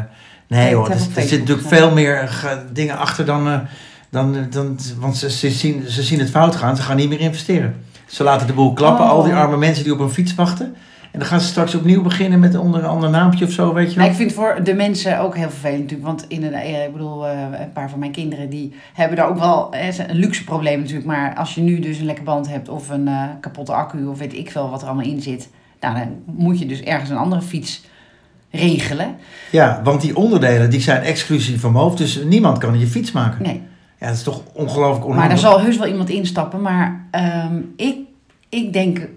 nee 0.47 0.63
Nee, 0.63 0.75
hoor. 0.75 0.85
Er, 0.85 0.91
heb 0.91 0.99
op 1.01 1.05
er 1.07 1.13
zit 1.13 1.13
Facebook 1.29 1.39
natuurlijk 1.47 1.67
veel 1.67 1.91
meer 1.91 2.15
eh, 2.19 2.27
ge- 2.31 2.63
dingen 2.73 2.97
achter 2.97 3.25
dan, 3.25 3.61
dan, 4.09 4.35
dan 4.49 4.79
want 4.99 5.17
ze, 5.17 5.29
ze, 5.31 5.49
zien, 5.49 5.83
ze 5.87 6.03
zien 6.03 6.19
het 6.19 6.29
fout 6.29 6.55
gaan. 6.55 6.75
Ze 6.75 6.81
gaan 6.81 6.95
niet 6.95 7.09
meer 7.09 7.19
investeren. 7.19 7.75
Ze 8.05 8.23
laten 8.23 8.47
de 8.47 8.53
boel 8.53 8.73
klappen. 8.73 9.05
Oh. 9.05 9.11
Al 9.11 9.23
die 9.23 9.33
arme 9.33 9.57
mensen 9.57 9.83
die 9.83 9.93
op 9.93 9.99
een 9.99 10.09
fiets 10.09 10.35
wachten. 10.35 10.75
En 11.17 11.23
dan 11.23 11.31
gaan 11.31 11.41
ze 11.41 11.47
straks 11.47 11.75
opnieuw 11.75 12.01
beginnen 12.01 12.39
met 12.39 12.57
onder 12.57 12.79
een 12.83 12.89
ander 12.89 13.09
naampje 13.09 13.45
of 13.45 13.51
zo, 13.51 13.73
weet 13.73 13.93
je 13.93 13.95
wel. 13.95 13.97
Nou, 13.97 14.09
ik 14.09 14.15
vind 14.15 14.29
het 14.29 14.39
voor 14.39 14.63
de 14.63 14.73
mensen 14.73 15.19
ook 15.19 15.35
heel 15.35 15.49
vervelend 15.49 15.79
natuurlijk. 15.79 16.07
Want 16.07 16.25
inderdaad, 16.27 16.61
eh, 16.61 16.83
ik 16.83 16.91
bedoel, 16.91 17.27
eh, 17.27 17.41
een 17.59 17.71
paar 17.73 17.89
van 17.89 17.99
mijn 17.99 18.11
kinderen 18.11 18.49
die 18.49 18.73
hebben 18.93 19.17
daar 19.17 19.29
ook 19.29 19.39
wel 19.39 19.71
eh, 19.71 19.97
een 19.97 20.15
luxe 20.15 20.43
probleem 20.43 20.79
natuurlijk. 20.79 21.05
Maar 21.05 21.35
als 21.35 21.55
je 21.55 21.61
nu 21.61 21.79
dus 21.79 21.97
een 21.99 22.05
lekke 22.05 22.21
band 22.23 22.49
hebt 22.49 22.69
of 22.69 22.89
een 22.89 23.07
eh, 23.07 23.23
kapotte 23.39 23.73
accu 23.73 24.05
of 24.05 24.17
weet 24.17 24.33
ik 24.33 24.51
veel 24.51 24.69
wat 24.69 24.81
er 24.81 24.87
allemaal 24.87 25.05
in 25.05 25.21
zit. 25.21 25.49
Nou, 25.79 25.95
dan 25.95 26.07
moet 26.25 26.59
je 26.59 26.65
dus 26.65 26.81
ergens 26.81 27.09
een 27.09 27.17
andere 27.17 27.41
fiets 27.41 27.83
regelen. 28.51 29.15
Ja, 29.51 29.81
want 29.83 30.01
die 30.01 30.15
onderdelen 30.15 30.69
die 30.69 30.81
zijn 30.81 31.01
exclusief 31.01 31.61
van 31.61 31.73
hoofd. 31.73 31.97
Dus 31.97 32.23
niemand 32.23 32.57
kan 32.57 32.79
je 32.79 32.87
fiets 32.87 33.11
maken. 33.11 33.43
Nee, 33.43 33.61
Ja, 33.99 34.07
dat 34.07 34.15
is 34.15 34.23
toch 34.23 34.41
ongelooflijk 34.53 34.99
maar 34.99 35.07
onhandig. 35.15 35.41
daar 35.41 35.51
zal 35.51 35.61
heus 35.61 35.77
wel 35.77 35.87
iemand 35.87 36.09
instappen. 36.09 36.61
Maar 36.61 37.05
ehm, 37.11 37.55
ik, 37.75 37.97
ik 38.49 38.73
denk, 38.73 39.07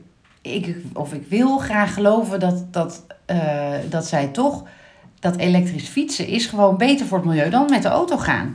ik, 0.42 0.76
of 0.94 1.12
ik 1.12 1.26
wil 1.28 1.58
graag 1.58 1.94
geloven 1.94 2.40
dat, 2.40 2.72
dat, 2.72 3.06
eh, 3.26 3.72
dat 3.88 4.06
zij 4.06 4.26
toch... 4.26 4.64
Dat 5.20 5.36
elektrisch 5.36 5.88
fietsen 5.88 6.26
is 6.26 6.46
gewoon 6.46 6.76
beter 6.76 7.06
voor 7.06 7.18
het 7.18 7.26
milieu 7.26 7.50
dan 7.50 7.70
met 7.70 7.82
de 7.82 7.88
auto 7.88 8.16
gaan. 8.16 8.54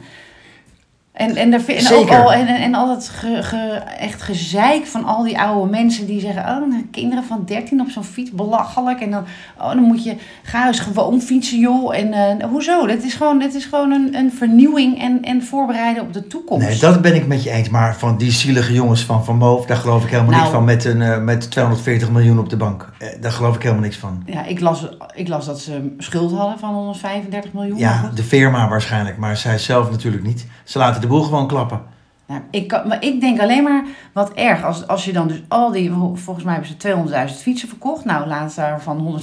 En, 1.16 1.36
en, 1.36 1.54
er, 1.54 1.62
en, 1.68 1.94
ook 1.94 2.10
al, 2.10 2.34
en, 2.34 2.48
en, 2.48 2.76
al 2.76 2.88
dat 2.88 3.08
ge, 3.10 3.40
ge- 3.44 3.82
echt 4.00 4.22
gezeik 4.22 4.86
van 4.86 5.06
al 5.06 5.24
die 5.24 5.40
oude 5.40 5.70
mensen 5.72 6.06
die 6.06 6.20
zeggen... 6.20 6.42
Oh, 6.44 6.74
kinderen 6.92 7.24
van 7.24 7.42
13 7.46 7.82
op 7.82 7.90
zo'n 7.90 8.04
fiets, 8.04 8.32
belachelijk. 8.32 9.00
En 9.02 9.12
dan, 9.12 9.24
oh, 9.58 9.68
dan 9.68 9.82
moet 9.82 10.04
je, 10.04 10.16
ga 10.44 10.68
eens 10.68 10.80
gewoon 10.80 11.22
fietsen, 11.22 11.60
joh. 11.60 11.96
En 11.98 12.14
eh, 12.14 12.48
hoezo? 12.50 12.88
Het 12.88 13.04
is 13.04 13.14
gewoon, 13.14 13.42
het 13.42 13.54
is 13.56 13.66
gewoon 13.66 13.92
een, 13.92 14.16
een 14.16 14.32
vernieuwing 14.32 15.02
en, 15.02 15.22
en 15.22 15.44
voorbereiden 15.44 16.04
op 16.04 16.14
de 16.14 16.28
toekomst. 16.28 16.68
Nee, 16.68 16.78
dat 16.80 17.02
ben 17.02 17.16
ik 17.16 17.28
met 17.28 17.44
je 17.44 17.52
eens. 17.52 17.70
Maar 17.70 17.96
van 17.96 18.18
die 18.18 18.32
zielige 18.32 18.74
jongens 18.74 19.04
van 19.04 19.26
Van 19.26 19.38
Moof, 19.38 19.66
daar 19.66 19.78
geloof 19.78 20.04
ik 20.04 20.10
helemaal 20.10 20.32
Nou. 20.32 20.42
niks 20.44 20.56
van. 20.56 20.64
Met, 20.66 20.86
een, 20.86 21.02
eh, 21.02 21.22
met 21.22 21.52
240 21.52 22.12
miljoen 22.12 22.40
op 22.40 22.50
de 22.50 22.58
bank. 22.58 22.92
Eh, 23.00 23.08
daar 23.22 23.32
geloof 23.32 23.56
ik 23.56 23.62
helemaal 23.62 23.84
niks 23.84 23.98
van. 23.98 24.24
Ja, 24.26 24.44
ik 24.46 24.60
las, 24.60 24.88
ik 25.14 25.28
las 25.28 25.46
dat 25.46 25.60
ze 25.60 25.94
schuld 25.98 26.34
hadden 26.34 26.60
van 26.60 26.74
135 26.74 27.54
miljoen. 27.54 27.78
Ja, 27.78 28.12
de 28.16 28.24
firma 28.24 28.68
waarschijnlijk, 28.70 29.18
maar 29.18 29.38
zij 29.38 29.58
zelf 29.58 29.92
natuurlijk 29.92 30.24
niet. 30.24 30.46
Ze 30.64 30.78
laten 30.78 31.02
de 31.06 31.12
boel 31.12 31.24
gewoon 31.24 31.48
klappen. 31.48 31.82
Nou, 32.28 32.42
ik, 32.52 32.68
kan, 32.68 32.88
maar 32.88 33.04
ik 33.04 33.22
denk 33.22 33.40
alleen 33.40 33.64
maar 33.64 33.86
wat 34.14 34.34
erg. 34.34 34.64
Als, 34.64 34.88
als 34.88 35.06
je 35.06 35.14
dan 35.14 35.28
dus 35.28 35.42
al 35.48 35.72
die, 35.72 35.92
volgens 36.14 36.46
mij 36.46 36.54
hebben 36.54 36.72
ze 36.72 37.30
200.000 37.34 37.42
fietsen 37.42 37.70
verkocht. 37.70 38.06
Nou, 38.06 38.28
laat 38.28 38.56
daarvan 38.56 39.22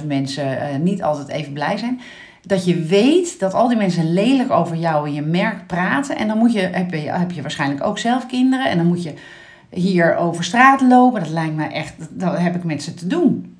150.000 0.00 0.06
mensen 0.06 0.60
eh, 0.60 0.78
niet 0.78 1.02
altijd 1.02 1.28
even 1.28 1.52
blij 1.52 1.76
zijn. 1.76 2.00
Dat 2.42 2.64
je 2.64 2.82
weet 2.82 3.40
dat 3.40 3.54
al 3.54 3.68
die 3.68 3.76
mensen 3.76 4.12
lelijk 4.12 4.50
over 4.50 4.76
jou 4.76 5.06
en 5.06 5.14
je 5.14 5.22
merk 5.22 5.66
praten. 5.66 6.16
En 6.16 6.28
dan 6.28 6.38
moet 6.38 6.52
je, 6.52 6.60
heb, 6.60 6.90
je, 6.90 7.10
heb 7.10 7.30
je 7.30 7.42
waarschijnlijk 7.42 7.84
ook 7.84 7.98
zelf 7.98 8.26
kinderen. 8.26 8.70
En 8.70 8.76
dan 8.76 8.86
moet 8.86 9.02
je 9.02 9.14
hier 9.70 10.16
over 10.16 10.44
straat 10.44 10.80
lopen. 10.80 11.20
Dat 11.20 11.30
lijkt 11.30 11.56
me 11.56 11.64
echt, 11.64 11.94
dat 12.10 12.38
heb 12.38 12.54
ik 12.54 12.64
met 12.64 12.82
ze 12.82 12.94
te 12.94 13.06
doen. 13.06 13.57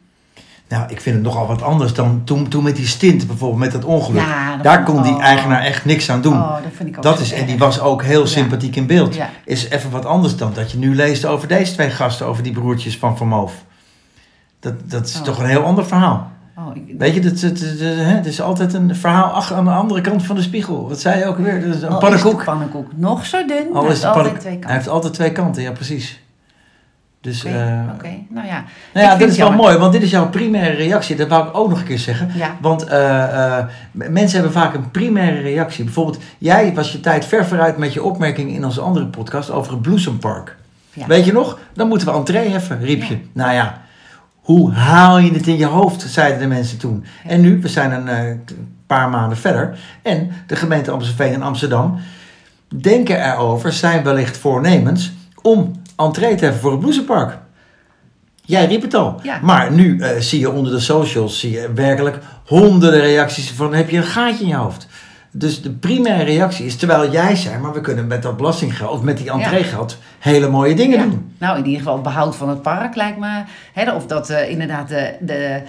Nou, 0.68 0.84
ik 0.88 1.00
vind 1.00 1.14
het 1.16 1.24
nogal 1.24 1.46
wat 1.46 1.62
anders 1.62 1.92
dan 1.94 2.20
toen, 2.24 2.48
toen 2.48 2.62
met 2.62 2.76
die 2.76 2.86
stint, 2.86 3.26
bijvoorbeeld 3.26 3.60
met 3.60 3.72
dat 3.72 3.84
ongeluk. 3.84 4.22
Ja, 4.22 4.54
dat 4.54 4.64
Daar 4.64 4.82
kon 4.82 5.02
die 5.02 5.18
eigenaar 5.20 5.62
echt 5.62 5.84
niks 5.84 6.10
aan 6.10 6.20
doen. 6.20 6.32
Oh, 6.36 6.52
dat 6.52 6.72
vind 6.72 6.88
ik 6.88 6.96
ook 6.96 7.02
dat 7.02 7.20
is, 7.20 7.32
en 7.32 7.46
die 7.46 7.58
was 7.58 7.80
ook 7.80 8.02
heel 8.02 8.20
Ja. 8.20 8.26
sympathiek 8.26 8.76
in 8.76 8.86
beeld. 8.86 9.14
Ja. 9.14 9.30
Is 9.44 9.68
even 9.68 9.90
wat 9.90 10.04
anders 10.04 10.36
dan 10.36 10.52
dat 10.54 10.70
je 10.70 10.78
nu 10.78 10.94
leest 10.94 11.24
over 11.24 11.48
deze 11.48 11.72
twee 11.72 11.90
gasten, 11.90 12.26
over 12.26 12.42
die 12.42 12.52
broertjes 12.52 12.98
van 12.98 13.16
Van 13.16 13.28
Moof. 13.28 13.52
Dat, 14.60 14.74
dat 14.90 15.06
is 15.06 15.16
Oh. 15.16 15.22
toch 15.22 15.38
een 15.38 15.46
heel 15.48 15.62
ander 15.62 15.86
verhaal. 15.86 16.30
Oh, 16.58 16.76
ik, 16.76 16.94
Weet 16.98 17.14
je, 17.14 17.20
hè, 17.84 18.04
het 18.14 18.26
is 18.26 18.40
altijd 18.40 18.74
een 18.74 18.96
verhaal 18.96 19.30
ach, 19.30 19.52
aan 19.52 19.64
de 19.64 19.70
andere 19.70 20.00
kant 20.00 20.22
van 20.22 20.36
de 20.36 20.42
spiegel. 20.42 20.88
Wat 20.88 21.00
zei 21.00 21.18
je 21.18 21.26
ook 21.26 21.38
weer? 21.38 21.60
Dat 21.66 21.74
is 21.74 21.82
een 21.82 21.92
is 21.92 21.98
pannenkoek. 21.98 22.38
de 22.38 22.44
pannenkoek 22.44 22.86
nog 22.96 23.26
zo 23.26 23.46
dun, 23.46 23.66
hij 23.72 23.82
heeft 23.88 24.04
altijd 24.04 24.40
twee 24.40 24.42
Hij 24.52 24.52
kanten. 24.52 24.70
heeft 24.70 24.88
altijd 24.88 25.12
twee 25.14 25.32
kanten, 25.32 25.62
ja 25.62 25.72
precies. 25.72 26.20
Dus, 27.20 27.44
Oké, 27.44 27.54
eh, 27.54 27.94
oké. 27.94 28.08
nou 28.28 28.46
ja. 28.46 28.64
nou 28.94 29.06
ja, 29.06 29.16
het 29.16 29.30
is 29.30 29.36
wel 29.36 29.52
mooi, 29.52 29.76
want 29.76 29.92
dit 29.92 30.02
is 30.02 30.10
jouw 30.10 30.28
primaire 30.28 30.76
reactie. 30.76 31.16
Dat 31.16 31.28
wou 31.28 31.48
ik 31.48 31.56
ook 31.56 31.68
nog 31.68 31.78
een 31.78 31.84
keer 31.84 31.98
zeggen. 31.98 32.30
Ja. 32.34 32.56
Want 32.60 32.84
eh, 32.84 33.56
eh, 33.58 33.64
mensen 33.90 34.40
hebben 34.40 34.52
vaak 34.52 34.74
een 34.74 34.90
primaire 34.90 35.40
reactie. 35.40 35.84
Bijvoorbeeld, 35.84 36.18
jij 36.38 36.74
was 36.74 36.92
je 36.92 37.00
tijd 37.00 37.24
ver 37.24 37.46
vooruit 37.46 37.76
met 37.76 37.92
je 37.92 38.02
opmerking 38.02 38.50
in 38.50 38.64
onze 38.64 38.80
andere 38.80 39.06
podcast 39.06 39.50
over 39.50 39.72
het 39.72 39.82
Bloesempark. 39.82 40.56
Ja. 40.92 41.06
Weet 41.06 41.24
je 41.24 41.32
nog? 41.32 41.58
Dan 41.74 41.88
moeten 41.88 42.08
we 42.08 42.14
entree 42.14 42.50
heffen, 42.50 42.80
riep 42.80 43.02
je. 43.02 43.14
Ja. 43.14 43.20
Nou 43.32 43.52
ja, 43.52 43.80
hoe 44.40 44.72
haal 44.72 45.18
je 45.18 45.32
het 45.32 45.46
in 45.46 45.58
je 45.58 45.66
hoofd, 45.66 46.02
zeiden 46.02 46.38
de 46.38 46.46
mensen 46.46 46.78
toen. 46.78 47.04
En 47.26 47.40
nu, 47.40 47.60
we 47.60 47.68
zijn 47.68 48.08
een 48.08 48.44
paar 48.86 49.08
maanden 49.08 49.38
verder. 49.38 49.78
En 50.02 50.30
de 50.46 50.56
gemeente 50.56 50.90
Amstelveen 50.90 51.32
en 51.32 51.42
Amsterdam 51.42 51.98
denken 52.68 53.32
erover, 53.32 53.72
zijn 53.72 54.02
wellicht 54.02 54.36
voornemens, 54.36 55.12
om 55.42 55.77
entree 55.98 56.34
te 56.34 56.44
heffen 56.44 56.62
voor 56.62 56.70
het 56.70 56.80
Bloesempark. 56.80 57.38
Jij 58.44 58.66
riep 58.66 58.82
het 58.82 58.94
al. 58.94 59.20
Ja. 59.22 59.38
Maar 59.42 59.72
nu 59.72 60.00
eh, 60.00 60.20
zie 60.20 60.40
je 60.40 60.50
onder 60.50 60.72
de 60.72 60.80
socials 60.80 61.40
zie 61.40 61.50
je 61.50 61.72
werkelijk 61.74 62.18
honderden 62.46 63.00
reacties 63.00 63.50
van 63.50 63.74
heb 63.74 63.90
je 63.90 63.96
een 63.96 64.02
gaatje 64.02 64.42
in 64.42 64.48
je 64.48 64.54
hoofd. 64.56 64.86
Dus 65.30 65.62
de 65.62 65.70
primaire 65.70 66.24
reactie 66.24 66.66
is, 66.66 66.76
terwijl 66.76 67.10
jij 67.10 67.36
zei, 67.36 67.58
maar 67.58 67.72
we 67.72 67.80
kunnen 67.80 68.06
met 68.06 68.22
dat 68.22 68.36
belastinggeld 68.36 68.90
of 68.90 69.02
met 69.02 69.18
die 69.18 69.30
entreegeld 69.30 69.98
hele 70.18 70.48
mooie 70.48 70.74
dingen 70.74 70.98
Ja. 70.98 71.04
doen. 71.04 71.32
Nou, 71.38 71.58
in 71.58 71.64
ieder 71.64 71.78
geval 71.78 71.94
het 71.94 72.02
behoud 72.02 72.36
van 72.36 72.48
het 72.48 72.62
park 72.62 72.94
lijkt 72.94 73.18
me. 73.18 73.42
Hè, 73.72 73.92
of 73.92 74.06
dat 74.06 74.30
eh, 74.30 74.50
inderdaad 74.50 74.88
de, 74.88 75.14
de, 75.20 75.60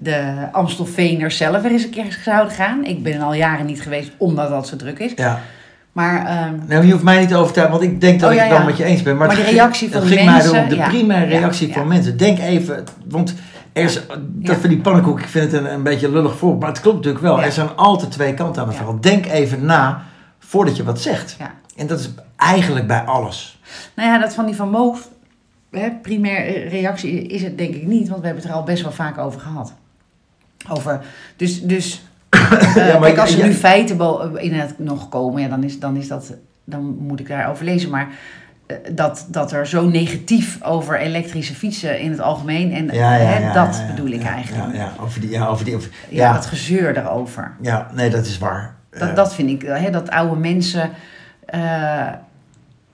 de 0.00 0.34
Amstelveeners 0.52 1.36
zelf 1.36 1.64
er 1.64 1.70
eens 1.70 1.84
een 1.84 1.90
keer 1.90 2.18
zouden 2.24 2.52
gaan. 2.54 2.84
Ik 2.84 3.02
ben 3.02 3.20
al 3.20 3.34
jaren 3.34 3.66
niet 3.66 3.82
geweest 3.82 4.10
omdat 4.16 4.48
dat 4.48 4.66
zo 4.68 4.76
druk 4.76 4.98
is. 4.98 5.12
Ja. 5.16 5.40
Maar 5.98 6.26
ehm, 6.26 6.54
Nou, 6.66 6.86
je 6.86 6.92
hoeft 6.92 7.04
mij 7.04 7.18
niet 7.20 7.28
te 7.28 7.36
overtuigen, 7.36 7.78
want 7.78 7.90
ik 7.92 8.00
denk 8.00 8.20
dat 8.20 8.30
Oh, 8.30 8.36
ja, 8.36 8.42
ik 8.42 8.48
het 8.48 8.58
wel 8.58 8.66
met 8.66 8.76
je 8.76 8.84
eens 8.84 9.02
ben. 9.02 9.16
Maar, 9.16 9.26
Maar 9.26 9.36
de 9.36 9.42
ging- 9.42 9.54
reactie 9.56 9.90
van 9.90 10.02
ging 10.02 10.24
mij 10.24 10.32
mensen, 10.34 10.54
erom, 10.54 10.68
de 10.68 10.76
ja. 10.76 10.88
primaire 10.88 11.26
reactie 11.38 11.72
van 11.72 11.86
mensen. 11.88 12.16
Denk 12.16 12.38
even, 12.38 12.84
want 13.08 13.34
er 13.72 13.82
is, 13.84 14.00
dat 14.24 14.56
van 14.56 14.68
die 14.68 14.78
pannenkoek, 14.78 15.20
ik 15.20 15.28
vind 15.28 15.52
het 15.52 15.60
een, 15.60 15.72
een 15.72 15.82
beetje 15.82 16.10
lullig 16.10 16.36
voor, 16.36 16.56
maar 16.56 16.68
het 16.68 16.80
klopt 16.80 16.96
natuurlijk 16.96 17.24
wel. 17.24 17.42
Er 17.42 17.52
zijn 17.52 17.76
altijd 17.76 18.10
twee 18.10 18.34
kanten 18.34 18.62
aan 18.62 18.68
het 18.68 18.76
verhaal. 18.76 19.00
Denk 19.00 19.26
even 19.26 19.64
na 19.64 20.02
voordat 20.38 20.76
je 20.76 20.84
wat 20.84 21.00
zegt. 21.00 21.36
En 21.76 21.86
dat 21.86 22.00
is 22.00 22.10
eigenlijk 22.36 22.86
bij 22.86 23.00
alles. 23.00 23.60
Nou 23.96 24.08
ja, 24.08 24.18
dat 24.18 24.34
van 24.34 24.46
die 24.46 24.54
Van 24.56 24.70
Moof, 24.70 25.08
hè, 25.70 25.90
primair 26.02 26.68
reactie 26.68 27.22
is 27.22 27.42
het 27.42 27.58
denk 27.58 27.74
ik 27.74 27.86
niet. 27.86 28.08
Want 28.08 28.20
we 28.20 28.26
hebben 28.26 28.42
het 28.44 28.52
er 28.52 28.58
al 28.58 28.64
best 28.64 28.82
wel 28.82 28.92
vaak 28.92 29.18
over 29.18 29.40
gehad. 29.40 29.72
Over, 30.68 31.00
dus, 31.36 31.62
dus 31.62 32.02
eh, 32.30 32.74
maar 32.76 33.00
kijk, 33.00 33.18
als 33.18 33.32
er 33.32 33.38
ja- 33.38 33.46
nu 33.46 33.52
feiten 33.52 33.96
inderdaad 34.40 34.78
nog 34.78 35.08
komen, 35.08 35.42
ja, 35.42 35.48
dan, 35.48 35.64
is, 35.64 35.78
dan 35.80 35.96
is 35.96 36.08
dat, 36.08 36.32
dan 36.64 36.96
moet 37.00 37.20
ik 37.20 37.28
daarover 37.28 37.64
lezen. 37.64 37.90
Maar 37.90 38.08
eh, 38.66 38.76
dat, 38.92 39.26
dat 39.30 39.52
er 39.52 39.66
zo 39.66 39.88
negatief 39.88 40.62
over 40.62 40.98
elektrische 40.98 41.54
fietsen 41.54 42.00
in 42.00 42.10
het 42.10 42.20
algemeen, 42.20 42.72
en 42.72 42.90
hè, 42.90 43.52
dat 43.52 43.76
ja, 43.76 43.82
ja, 43.82 43.86
bedoel 43.94 44.12
ik 44.12 44.22
ja, 44.22 44.28
eigenlijk. 44.32 44.74
Ja, 44.74 44.80
ja, 44.80 44.92
over 45.00 45.20
die, 45.20 45.30
ja, 45.30 45.46
over 45.46 45.64
die, 45.64 45.76
over, 45.76 45.90
Ja, 46.08 46.26
ja, 46.26 46.32
dat 46.32 46.46
gezeur 46.46 46.94
daarover. 46.94 47.52
ja, 47.60 47.86
nee, 47.94 48.10
dat 48.10 48.26
is 48.26 48.38
waar. 48.38 48.74
Dat, 48.90 49.08
Eh, 49.08 49.14
dat 49.14 49.34
vind 49.34 49.50
ik, 49.50 49.62
hè, 49.68 49.90
dat 49.90 50.10
oude 50.10 50.36
mensen. 50.40 50.90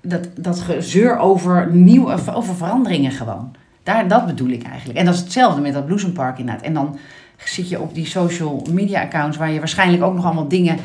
dat, 0.03 0.29
dat 0.37 0.61
gezeur 0.61 1.19
over, 1.19 1.69
nieuw, 1.73 2.13
over 2.33 2.55
veranderingen 2.57 3.11
gewoon. 3.13 3.55
Daar, 3.83 4.09
dat 4.09 4.27
bedoel 4.27 4.49
ik 4.49 4.63
eigenlijk. 4.63 4.99
En 4.99 5.05
dat 5.05 5.15
is 5.15 5.21
hetzelfde 5.21 5.61
met 5.61 5.73
dat 5.73 5.87
Bloesempark 5.87 6.39
inderdaad. 6.39 6.65
En 6.65 6.75
dan 6.75 6.99
zit 7.37 7.69
je 7.69 7.81
op 7.81 7.95
die 7.95 8.07
social 8.07 8.67
media 8.71 9.03
accounts 9.03 9.37
waar 9.37 9.51
je 9.51 9.59
waarschijnlijk 9.59 10.03
ook 10.03 10.15
nog 10.15 10.25
allemaal 10.25 10.49
dingen 10.49 10.79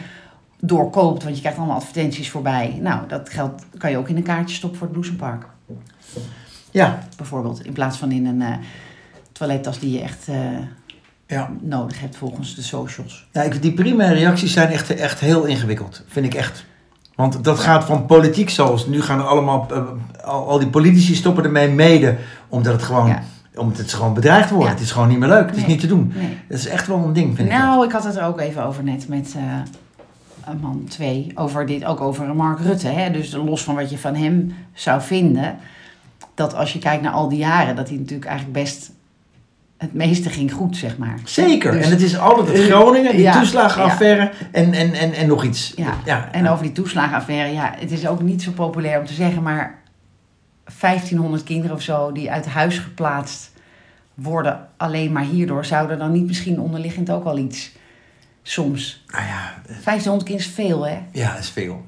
doorkoopt. 0.59 1.23
Want 1.23 1.35
je 1.35 1.41
krijgt 1.41 1.59
allemaal 1.59 1.77
advertenties 1.77 2.29
voorbij. 2.29 2.77
Nou, 2.81 3.07
dat 3.07 3.29
geld 3.29 3.63
kan 3.77 3.91
je 3.91 3.97
ook 3.97 4.09
in 4.09 4.15
een 4.15 4.23
kaartje 4.23 4.55
stoppen 4.55 4.79
voor 4.79 4.87
het 4.87 4.97
Bloesempark. 4.97 5.45
ja, 6.71 6.99
Bijvoorbeeld. 7.17 7.65
In 7.65 7.73
plaats 7.73 7.97
van 7.97 8.11
in 8.11 8.25
een 8.25 8.41
eh, 8.41 8.57
toilettas 9.31 9.79
die 9.79 9.91
je 9.91 10.01
echt 10.01 10.27
eh, 10.27 10.35
ja. 11.27 11.49
nodig 11.61 11.99
hebt 11.99 12.15
volgens 12.15 12.55
de 12.55 12.61
socials. 12.61 13.27
Ja, 13.31 13.41
ik, 13.41 13.61
die 13.61 13.73
primaire 13.73 14.19
reacties 14.19 14.53
zijn 14.53 14.69
echt, 14.69 14.95
echt 14.95 15.19
heel 15.19 15.45
ingewikkeld, 15.45 16.03
vind 16.07 16.25
ik 16.25 16.33
echt. 16.33 16.65
Want 17.15 17.43
dat 17.43 17.59
gaat 17.59 17.83
van 17.83 18.05
politiek 18.05 18.49
zoals 18.49 18.87
nu 18.87 19.01
gaan 19.01 19.19
er 19.19 19.25
allemaal, 19.25 19.67
eh, 19.71 19.83
al, 20.23 20.47
al 20.47 20.59
die 20.59 20.69
politici 20.69 21.15
stoppen 21.15 21.43
ermee 21.43 21.69
mede, 21.69 22.17
omdat 22.47 22.73
het 22.73 22.83
gewoon, 22.83 23.07
Ja. 23.07 23.23
Omdat 23.55 23.77
het 23.77 23.93
gewoon 23.93 24.13
bedreigd 24.13 24.49
wordt. 24.49 24.65
Ja. 24.65 24.71
Het 24.71 24.81
is 24.81 24.91
gewoon 24.91 25.07
niet 25.07 25.19
meer 25.19 25.27
leuk, 25.29 25.49
het 25.49 25.57
is 25.57 25.65
niet 25.65 25.79
te 25.79 25.87
doen. 25.87 26.11
Nee. 26.15 26.37
Dat 26.47 26.57
is 26.57 26.67
echt 26.67 26.87
wel 26.87 26.97
een 26.97 27.13
ding, 27.13 27.35
vind 27.35 27.49
ik. 27.49 27.57
Nou, 27.57 27.85
ik 27.85 27.91
had 27.91 28.03
het 28.03 28.15
er 28.15 28.23
ook 28.25 28.39
even 28.39 28.63
over 28.65 28.83
net 28.83 29.07
met 29.07 29.33
eh, 29.37 30.51
een 30.51 30.59
man 30.61 30.85
twee. 30.89 31.31
Over 31.35 31.65
dit, 31.65 31.85
ook 31.85 32.01
over 32.01 32.35
Mark 32.35 32.59
Rutte. 32.59 32.87
Hè? 32.87 33.11
Dus 33.11 33.31
los 33.31 33.63
van 33.63 33.75
wat 33.75 33.89
je 33.89 33.97
van 33.97 34.15
hem 34.15 34.55
zou 34.73 35.01
vinden. 35.01 35.57
Dat 36.33 36.55
als 36.55 36.73
je 36.73 36.79
kijkt 36.79 37.03
naar 37.03 37.11
al 37.11 37.29
die 37.29 37.39
jaren, 37.39 37.75
dat 37.75 37.87
hij 37.89 37.97
natuurlijk 37.97 38.29
eigenlijk 38.29 38.63
best 38.63 38.91
het 39.77 39.93
meeste 39.93 40.29
ging 40.29 40.51
goed, 40.51 40.77
zeg 40.77 40.97
maar. 40.97 41.19
Zeker, 41.23 41.71
Dus- 41.71 41.85
en 41.85 41.91
het 41.91 42.01
is 42.01 42.17
altijd 42.17 42.47
het 42.47 42.57
Eh, 42.57 42.65
Groningen, 42.65 43.11
die 43.11 43.21
ja, 43.21 43.39
toeslagenaffaire 43.39 44.31
en, 44.51 44.73
en, 44.73 44.93
en, 44.93 45.13
en 45.13 45.27
nog 45.27 45.43
iets. 45.43 45.73
Ja. 46.05 46.29
En 46.31 46.49
over 46.49 46.63
die 46.63 46.71
toeslagenaffaire, 46.71 47.53
ja, 47.53 47.73
het 47.77 47.91
is 47.91 48.07
ook 48.07 48.21
niet 48.21 48.41
zo 48.41 48.51
populair 48.51 48.99
om 48.99 49.05
te 49.05 49.13
zeggen, 49.13 49.43
maar 49.43 49.78
1500 50.79 51.43
kinderen 51.43 51.75
of 51.75 51.81
zo 51.81 52.11
die 52.11 52.31
uit 52.31 52.45
huis 52.47 52.77
geplaatst 52.77 53.51
worden, 54.13 54.67
alleen 54.77 55.11
maar 55.11 55.23
hierdoor, 55.23 55.65
zouden 55.65 55.97
dan 55.99 56.11
niet 56.11 56.27
misschien 56.27 56.59
onderliggend 56.59 57.09
ook 57.11 57.25
al 57.25 57.37
iets 57.37 57.71
soms. 58.43 59.03
Nou 59.07 59.23
ja, 59.25 59.53
1500 59.83 60.23
kinderen 60.23 60.49
is 60.49 60.53
veel, 60.55 60.87
hè? 60.87 60.97
ja, 61.11 61.31
dat 61.31 61.39
is 61.39 61.49
veel. 61.49 61.85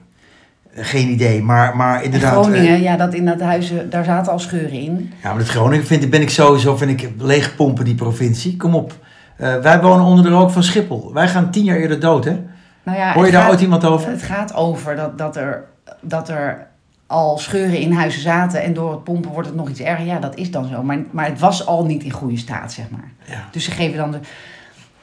Geen 0.76 1.10
idee, 1.10 1.41
maar, 1.41 1.76
maar 1.76 1.98
In 1.98 2.04
inderdaad... 2.04 2.34
eh, 2.34 2.41
Groningen, 2.41 2.82
ja, 2.82 2.96
dat 2.98 3.13
in 3.13 3.26
dat 3.26 3.41
huizen, 3.41 3.89
daar 3.89 4.04
zaten 4.04 4.32
al 4.32 4.39
scheuren 4.39 4.72
in. 4.80 5.13
Ja, 5.24 5.30
maar 5.30 5.39
het 5.39 5.50
Groningen 5.50 5.86
vind 5.86 6.04
ik, 6.04 6.10
ben 6.12 6.22
ik 6.22 6.30
sowieso 6.30 6.78
vind 6.78 7.02
ik, 7.02 7.10
leegpompen, 7.17 7.86
die 7.86 7.96
provincie. 7.96 8.58
Kom 8.58 8.76
op. 8.76 8.94
Eh, 9.38 9.58
wij 9.58 9.82
wonen 9.82 10.06
onder 10.06 10.24
de 10.24 10.30
rook 10.32 10.50
van 10.52 10.63
Schiphol. 10.63 11.13
Wij 11.13 11.28
gaan 11.28 11.52
tien 11.52 11.63
jaar 11.63 11.78
eerder 11.78 12.00
dood, 12.00 12.26
hè? 12.26 12.39
Nou 12.84 12.98
ja, 12.98 13.13
Hoor 13.13 13.26
je 13.26 13.32
daar 13.32 13.41
gaat- 13.41 13.52
ooit 13.52 13.62
iemand 13.62 13.86
over? 13.86 14.10
Het 14.10 14.24
gaat 14.24 14.54
over 14.54 14.96
dat, 14.96 15.17
dat, 15.17 15.36
er, 15.36 15.63
dat 16.02 16.30
er 16.30 16.67
al 17.12 17.38
scheuren 17.38 17.80
in 17.80 17.91
huizen 17.91 18.21
zaten 18.21 18.62
en 18.63 18.74
door 18.74 18.91
het 18.91 19.04
pompen 19.04 19.32
wordt 19.32 19.47
het 19.47 19.58
nog 19.58 19.69
iets 19.69 19.80
erger. 19.80 20.06
Ja, 20.06 20.19
dat 20.19 20.36
is 20.36 20.52
dan 20.52 20.65
zo. 20.65 20.84
Maar, 20.84 21.00
maar 21.12 21.26
het 21.26 21.39
was 21.39 21.65
al 21.65 21.86
niet 21.86 22.04
in 22.04 22.12
goede 22.12 22.38
staat, 22.38 22.71
zeg 22.74 22.89
maar. 22.89 23.12
Ja. 23.26 23.47
Dus 23.52 23.63
ze 23.63 23.71
geven 23.71 23.97
dan 23.97 24.12
de... 24.12 24.19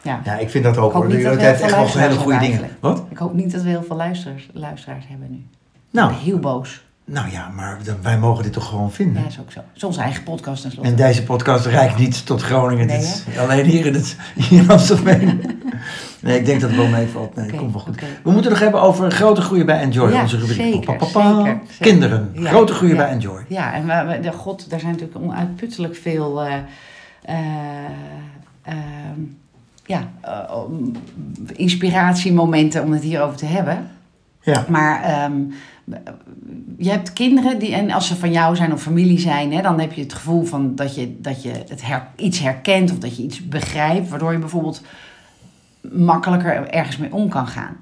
Ja, 0.03 0.21
Ja, 0.25 0.37
ik 0.39 0.51
vind 0.51 0.65
dat 0.65 0.77
ook 0.77 0.93
hoor. 0.93 1.07
niet 1.07 1.23
dat 1.23 1.41
heeft 1.41 1.61
echt 1.61 1.75
veel 1.75 2.01
wel 2.01 2.09
hele 2.09 2.19
goede 2.19 2.39
dingen. 2.39 2.69
Wat? 2.81 3.05
ik 3.11 3.19
hoop 3.19 3.35
niet 3.35 3.53
dat 3.53 3.63
we 3.63 3.69
heel 3.69 3.83
veel 3.83 3.97
luisteraars, 3.97 4.49
luisteraars 4.53 5.05
hebben 5.09 5.31
nu. 5.31 5.47
Nou, 5.91 6.13
Heel 6.13 6.39
boos. 6.39 6.87
Nou 7.11 7.31
ja, 7.31 7.49
maar 7.49 7.79
wij 8.03 8.19
mogen 8.19 8.43
dit 8.45 8.53
toch 8.53 8.69
gewoon 8.69 8.93
vinden. 8.93 9.23
Ja, 9.23 9.29
is 9.29 9.41
ook 9.41 9.53
zo. 9.53 9.59
Het 9.59 9.77
is 9.77 9.85
onze 9.85 10.01
eigen 10.01 10.23
podcast 10.23 10.63
tenslotte. 10.63 10.91
En 10.91 10.97
deze 10.97 11.23
podcast 11.25 11.67
reikt 11.67 11.99
niet 11.99 12.27
tot 12.27 12.43
Groningen. 12.43 12.87
Nee, 12.87 12.99
Dit 12.99 13.25
is 13.29 13.39
alleen 13.39 13.65
hier 13.65 13.87
in, 13.87 13.95
het, 13.95 14.17
hier 14.35 15.21
in. 15.21 15.41
Nee, 16.21 16.39
ik 16.39 16.47
denk 16.47 16.61
dat 16.61 16.71
het 16.71 16.79
wel 16.79 16.89
meevalt. 16.89 17.35
Nee, 17.35 17.47
Oké, 17.49 17.57
komt 17.57 17.73
wel 17.73 17.83
goed. 17.83 18.01
We 18.23 18.31
moeten 18.31 18.51
nog 18.51 18.61
hebben 18.61 18.83
over 18.83 19.11
grote 19.11 19.41
groeien 19.41 19.67
bij 19.67 19.81
Enjoy. 19.81 20.11
Ja, 20.13 20.21
onze 20.23 20.37
rubriek. 20.39 20.57
zeker, 20.57 20.81
Pa, 20.81 20.93
pa, 20.95 21.07
pa. 21.13 21.35
zeker, 21.37 21.61
zeker. 21.69 21.85
Kinderen, 21.87 22.31
Ja, 22.35 22.49
grote 22.51 22.73
groeien 22.73 22.95
ja. 22.97 23.03
bij 23.03 23.11
Enjoy. 23.13 23.45
Ja, 23.49 23.75
en 23.75 23.87
we, 24.09 24.21
de 24.21 24.33
god, 24.33 24.71
daar 24.71 24.81
zijn 24.81 24.93
natuurlijk 24.93 25.19
onuitputtelijk 25.21 25.97
veel 25.97 26.43
eh, 26.43 26.55
eh, 27.23 27.37
ehm, 28.63 29.21
ja, 29.87 30.01
eh, 30.21 30.57
om- 30.65 30.93
inspiratiemomenten 31.53 32.83
om 32.83 32.93
het 32.93 33.03
hierover 33.03 33.37
te 33.37 33.47
hebben. 33.47 33.91
Ja, 34.41 34.65
Maar 34.69 35.03
ehm, 35.03 35.33
je 36.77 36.91
hebt 36.91 37.13
kinderen 37.13 37.59
die, 37.59 37.75
en 37.75 37.91
als 37.91 38.07
ze 38.07 38.17
van 38.17 38.33
jou 38.33 38.57
zijn 38.57 38.73
of 38.73 38.83
familie 38.83 39.19
zijn, 39.19 39.53
hè, 39.53 39.63
dan 39.63 39.81
heb 39.81 39.93
je 39.93 40.03
het 40.03 40.13
gevoel 40.13 40.45
van 40.45 40.75
dat 40.75 40.95
je, 40.95 41.21
dat 41.21 41.43
je 41.43 41.51
het 41.51 41.83
iets 42.17 42.39
herkent 42.39 42.91
of 42.91 42.99
dat 42.99 43.17
je 43.17 43.23
iets 43.23 43.49
begrijpt, 43.49 44.09
waardoor 44.09 44.33
je 44.33 44.39
bijvoorbeeld 44.39 44.83
makkelijker 45.81 46.69
ergens 46.69 46.97
mee 46.97 47.13
om 47.13 47.29
kan 47.29 47.47
gaan. 47.47 47.77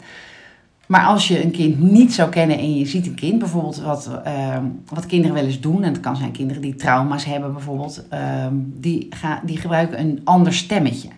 Maar 0.86 1.04
als 1.04 1.28
je 1.28 1.44
een 1.44 1.50
kind 1.50 1.80
niet 1.80 2.14
zou 2.14 2.30
kennen 2.30 2.58
en 2.58 2.78
je 2.78 2.86
ziet 2.86 3.06
een 3.06 3.14
kind, 3.14 3.38
bijvoorbeeld 3.38 3.80
wat, 3.80 4.10
ehm, 4.24 4.64
wat 4.88 5.06
kinderen 5.06 5.36
wel 5.36 5.44
eens 5.44 5.60
doen, 5.60 5.82
en 5.82 5.92
het 5.92 6.00
kan 6.00 6.16
zijn 6.16 6.32
kinderen 6.32 6.62
die 6.62 6.74
trauma's 6.74 7.24
hebben 7.24 7.52
bijvoorbeeld, 7.52 8.04
ehm, 8.08 8.54
die, 8.56 9.06
gaan, 9.10 9.40
die 9.44 9.56
gebruiken 9.56 10.00
een 10.00 10.20
ander 10.24 10.54
stemmetje. 10.54 11.08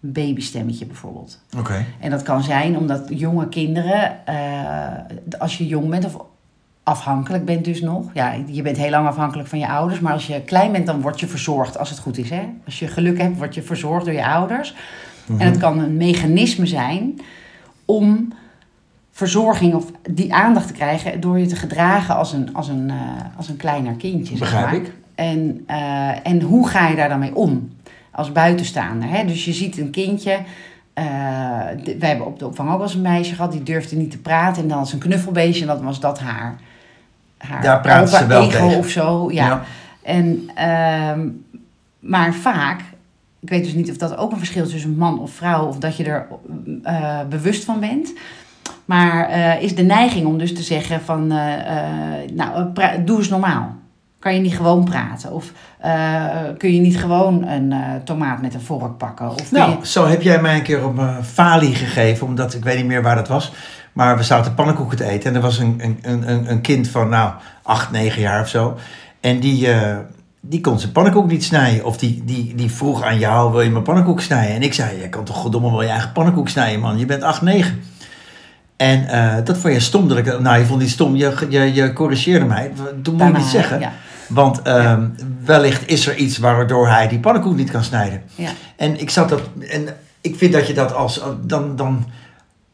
Babystemmetje 0.00 0.86
bijvoorbeeld. 0.86 1.38
oké. 1.58 1.84
En 2.00 2.10
dat 2.10 2.22
kan 2.22 2.42
zijn 2.42 2.76
omdat 2.76 3.06
jonge 3.08 3.48
kinderen, 3.48 4.26
eh, 4.26 5.38
als 5.38 5.58
je 5.58 5.66
jong 5.66 5.88
bent 5.88 6.04
of 6.04 6.24
afhankelijk 6.82 7.44
bent 7.44 7.64
dus 7.64 7.80
nog. 7.80 8.04
Ja, 8.14 8.34
je 8.46 8.62
bent 8.62 8.76
heel 8.76 8.90
lang 8.90 9.06
afhankelijk 9.06 9.48
van 9.48 9.58
je 9.58 9.68
ouders. 9.68 10.00
Maar 10.00 10.12
als 10.12 10.26
je 10.26 10.40
klein 10.40 10.72
bent, 10.72 10.86
dan 10.86 11.00
word 11.00 11.20
je 11.20 11.26
verzorgd 11.26 11.78
als 11.78 11.90
het 11.90 11.98
goed 11.98 12.18
is. 12.18 12.30
Hè? 12.30 12.42
Als 12.64 12.78
je 12.78 12.86
geluk 12.86 13.18
hebt, 13.18 13.36
word 13.36 13.54
je 13.54 13.62
verzorgd 13.62 14.04
door 14.04 14.14
je 14.14 14.26
ouders. 14.26 14.74
Mhm. 15.26 15.40
En 15.40 15.46
het 15.46 15.58
kan 15.58 15.78
een 15.78 15.96
mechanisme 15.96 16.66
zijn 16.66 17.20
om 17.84 18.32
verzorging 19.10 19.74
of 19.74 19.84
die 20.10 20.34
aandacht 20.34 20.66
te 20.66 20.72
krijgen... 20.72 21.20
door 21.20 21.38
je 21.38 21.46
te 21.46 21.56
gedragen 21.56 22.16
als 22.16 22.32
een, 22.32 22.54
als 22.54 22.68
een, 22.68 22.90
eh, 22.90 22.96
als 23.36 23.48
een 23.48 23.56
kleiner 23.56 23.94
kindje. 23.94 24.36
zeg 24.36 24.38
Begrijp 24.38 24.66
maar. 24.66 24.74
ik. 24.74 24.92
En, 25.14 25.62
eh, 25.66 26.26
en 26.26 26.40
hoe 26.40 26.68
ga 26.68 26.88
je 26.88 26.96
daar 26.96 27.08
dan 27.08 27.18
mee 27.18 27.34
om? 27.34 27.70
Als 28.10 28.32
buitenstaander. 28.32 29.08
Hè? 29.08 29.24
Dus 29.26 29.44
je 29.44 29.52
ziet 29.52 29.78
een 29.78 29.90
kindje. 29.90 30.38
eh, 30.94 31.04
de- 31.84 31.96
wij 31.98 32.08
hebben 32.08 32.26
op 32.26 32.38
de 32.38 32.46
opvang 32.46 32.68
ook 32.70 32.74
wel 32.76 32.86
eens 32.86 32.94
een 32.94 33.00
meisje 33.00 33.34
gehad. 33.34 33.52
Die 33.52 33.62
durfde 33.62 33.96
niet 33.96 34.10
te 34.10 34.18
praten. 34.18 34.62
En 34.62 34.68
dan 34.68 34.78
als 34.78 34.92
een 34.92 34.98
knuffelbeestje. 34.98 35.60
En 35.62 35.66
dan 35.76 35.84
was 35.84 36.00
dat 36.00 36.18
haar. 36.20 36.56
haar 37.38 37.62
Daar 37.62 37.80
praten 37.80 38.08
ze 38.18 38.26
wel 38.26 38.42
ego 38.42 38.50
tegen. 38.66 38.78
of 38.78 38.88
zo. 38.88 39.30
Ja. 39.32 39.46
Ja. 39.46 39.62
En, 40.02 40.50
ehm, 40.54 41.28
maar 42.00 42.34
vaak. 42.34 42.80
Ik 43.40 43.48
weet 43.48 43.64
dus 43.64 43.72
niet 43.74 43.90
of 43.90 43.96
dat 43.96 44.16
ook 44.16 44.30
een 44.32 44.38
verschil 44.38 44.64
is 44.64 44.70
tussen 44.70 44.96
man 44.96 45.20
of 45.20 45.30
vrouw. 45.30 45.66
Of 45.66 45.78
dat 45.78 45.96
je 45.96 46.04
er 46.04 46.26
eh, 46.82 47.20
bewust 47.28 47.64
van 47.64 47.80
bent. 47.80 48.12
Maar 48.84 49.28
eh, 49.28 49.62
is 49.62 49.74
de 49.74 49.82
neiging 49.82 50.26
om 50.26 50.38
dus 50.38 50.54
te 50.54 50.62
zeggen 50.62 51.00
van... 51.00 51.32
eh, 51.32 51.76
eh, 52.22 52.30
nou, 52.32 52.72
doe 53.04 53.18
eens 53.18 53.28
normaal. 53.28 53.74
Kan 54.20 54.34
je 54.34 54.40
niet 54.40 54.56
gewoon 54.56 54.84
praten? 54.84 55.32
Of 55.32 55.52
eh, 55.78 56.24
kun 56.58 56.74
je 56.74 56.80
niet 56.80 56.98
gewoon 56.98 57.46
een 57.46 57.72
eh, 57.72 57.78
tomaat 58.04 58.40
met 58.42 58.54
een 58.54 58.60
vork 58.60 58.96
pakken? 58.96 59.30
Of 59.30 59.50
Nou, 59.52 59.70
je- 59.70 59.86
zo 59.86 60.06
heb 60.06 60.22
jij 60.22 60.40
mij 60.40 60.54
een 60.56 60.62
keer 60.62 60.84
op 60.84 60.94
mijn 60.94 61.24
falie 61.24 61.74
gegeven, 61.74 62.26
omdat 62.26 62.54
ik 62.54 62.64
weet 62.64 62.76
niet 62.76 62.86
meer 62.86 63.02
waar 63.02 63.14
dat 63.14 63.28
was. 63.28 63.52
Maar 63.92 64.16
we 64.16 64.22
zaten 64.22 64.54
pannenkoeken 64.54 64.96
te 64.96 65.04
eten 65.04 65.30
en 65.30 65.36
er 65.36 65.42
was 65.42 65.58
een, 65.58 65.80
een, 66.02 66.30
een, 66.30 66.50
een 66.50 66.60
kind 66.60 66.88
van, 66.88 67.08
nou, 67.08 67.32
acht, 67.62 67.90
negen 67.90 68.20
jaar 68.22 68.40
of 68.40 68.48
zo. 68.48 68.76
En 69.20 69.40
die, 69.40 69.72
eh, 69.72 69.96
die 70.40 70.60
kon 70.60 70.78
zijn 70.78 70.92
pannenkoek 70.92 71.26
niet 71.30 71.44
snijden. 71.44 71.84
Of 71.84 71.96
die, 71.98 72.22
die, 72.24 72.54
die 72.54 72.70
vroeg 72.70 73.02
aan 73.02 73.18
jou, 73.18 73.50
wil 73.52 73.60
je 73.60 73.70
mijn 73.70 73.84
pannenkoek 73.84 74.20
snijden? 74.20 74.54
En 74.54 74.62
ik 74.62 74.74
zei, 74.74 75.00
je 75.00 75.08
kan 75.08 75.24
toch 75.24 75.36
goddomme 75.36 75.70
wel 75.70 75.82
je 75.82 75.88
eigen 75.88 76.12
pannenkoek 76.12 76.48
snijden, 76.48 76.80
man. 76.80 76.98
Je 76.98 77.06
bent 77.06 77.22
acht, 77.22 77.42
negen. 77.42 77.80
En 78.76 79.06
dat 79.44 79.56
vond 79.58 79.74
je 79.74 79.80
stom. 79.80 80.08
Dat 80.08 80.18
ik, 80.18 80.40
nou, 80.40 80.58
je 80.58 80.64
vond 80.64 80.80
niet 80.80 80.90
stom, 80.90 81.16
je, 81.16 81.46
je, 81.48 81.74
je 81.74 81.92
corrigeerde 81.92 82.44
mij. 82.44 82.72
Toen 83.02 83.14
moet 83.16 83.26
je 83.26 83.32
niet 83.32 83.44
zeggen. 83.46 83.80
Ja, 83.80 83.92
Want 84.30 84.62
ehm, 84.62 85.08
wellicht 85.44 85.88
is 85.88 86.06
er 86.06 86.16
iets 86.16 86.38
waardoor 86.38 86.88
hij 86.88 87.08
die 87.08 87.18
pannenkoek 87.18 87.56
niet 87.56 87.70
kan 87.70 87.84
snijden. 87.84 88.22
ja. 88.34 88.50
En 88.76 89.00
ik 89.00 89.10
zat 89.10 89.28
dat. 89.28 89.40
En 89.68 89.88
ik 90.20 90.36
vind 90.36 90.52
dat 90.52 90.66
je 90.66 90.74
dat 90.74 90.94
als. 90.94 91.20
Dan. 91.46 91.76
dan 91.76 92.06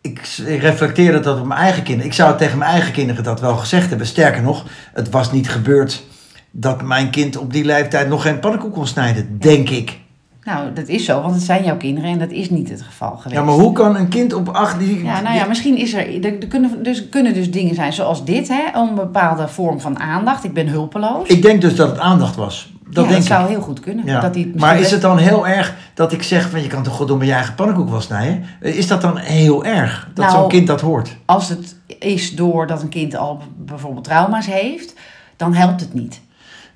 ik 0.00 0.20
reflecteerde 0.46 1.20
dat 1.20 1.38
op 1.38 1.46
mijn 1.46 1.60
eigen 1.60 1.82
kinderen. 1.82 2.10
Ik 2.10 2.16
zou 2.16 2.36
tegen 2.36 2.58
mijn 2.58 2.70
eigen 2.70 2.92
kinderen 2.92 3.24
dat 3.24 3.40
wel 3.40 3.56
gezegd 3.56 3.88
hebben. 3.88 4.06
Sterker 4.06 4.42
nog, 4.42 4.64
het 4.92 5.10
was 5.10 5.32
niet 5.32 5.48
gebeurd 5.50 6.02
dat 6.50 6.82
mijn 6.82 7.10
kind 7.10 7.36
op 7.36 7.52
die 7.52 7.64
leeftijd 7.64 8.08
nog 8.08 8.22
geen 8.22 8.38
pannenkoek 8.38 8.72
kon 8.72 8.86
snijden, 8.86 9.38
denk 9.38 9.70
ik. 9.70 9.98
Nou, 10.46 10.72
dat 10.72 10.88
is 10.88 11.04
zo, 11.04 11.20
want 11.20 11.34
het 11.34 11.44
zijn 11.44 11.64
jouw 11.64 11.76
kinderen 11.76 12.10
en 12.10 12.18
dat 12.18 12.30
is 12.30 12.50
niet 12.50 12.68
het 12.70 12.82
geval 12.82 13.16
geweest. 13.16 13.40
Ja, 13.40 13.42
maar 13.42 13.54
hoe 13.54 13.72
kan 13.72 13.96
een 13.96 14.08
kind 14.08 14.32
op 14.32 14.48
acht 14.48 14.78
die. 14.78 15.04
Ja, 15.04 15.20
nou 15.20 15.36
ja, 15.36 15.46
misschien 15.46 15.76
is 15.76 15.94
er, 15.94 16.24
er, 16.24 16.46
kunnen, 16.46 16.82
dus, 16.82 17.08
kunnen 17.08 17.34
dus 17.34 17.50
dingen 17.50 17.74
zijn 17.74 17.92
zoals 17.92 18.24
dit, 18.24 18.48
hè, 18.48 18.80
om 18.80 18.88
een 18.88 18.94
bepaalde 18.94 19.48
vorm 19.48 19.80
van 19.80 19.98
aandacht. 19.98 20.44
Ik 20.44 20.52
ben 20.52 20.68
hulpeloos. 20.68 21.28
Ik 21.28 21.42
denk 21.42 21.60
dus 21.60 21.76
dat 21.76 21.88
het 21.88 21.98
aandacht 21.98 22.36
was. 22.36 22.72
Dat 22.84 23.04
ja, 23.04 23.10
denk 23.10 23.22
dat 23.22 23.28
zou 23.28 23.42
ik. 23.42 23.48
heel 23.48 23.60
goed 23.60 23.80
kunnen. 23.80 24.06
Ja. 24.06 24.20
Dat 24.20 24.34
die 24.34 24.52
Maar 24.56 24.80
is 24.80 24.90
het 24.90 25.00
dan 25.00 25.18
heel 25.18 25.46
erg 25.46 25.74
dat 25.94 26.12
ik 26.12 26.22
zeg 26.22 26.50
van 26.50 26.62
je 26.62 26.68
kan 26.68 26.82
toch 26.82 26.96
goddomme 26.96 27.24
je 27.24 27.32
eigen 27.32 27.54
pannenkoek 27.54 27.90
wel 27.90 28.00
snijden? 28.00 28.44
Is 28.60 28.86
dat 28.86 29.00
dan 29.00 29.16
heel 29.16 29.64
erg 29.64 30.08
dat 30.14 30.24
Nou, 30.26 30.38
zo'n 30.38 30.48
kind 30.48 30.66
dat 30.66 30.80
hoort? 30.80 31.16
Als 31.24 31.48
het 31.48 31.76
is 31.98 32.36
doordat 32.36 32.82
een 32.82 32.88
kind 32.88 33.16
al 33.16 33.42
bijvoorbeeld 33.56 34.04
trauma's 34.04 34.46
heeft, 34.46 34.94
dan 35.36 35.54
helpt 35.54 35.80
het 35.80 35.94
niet. 35.94 36.20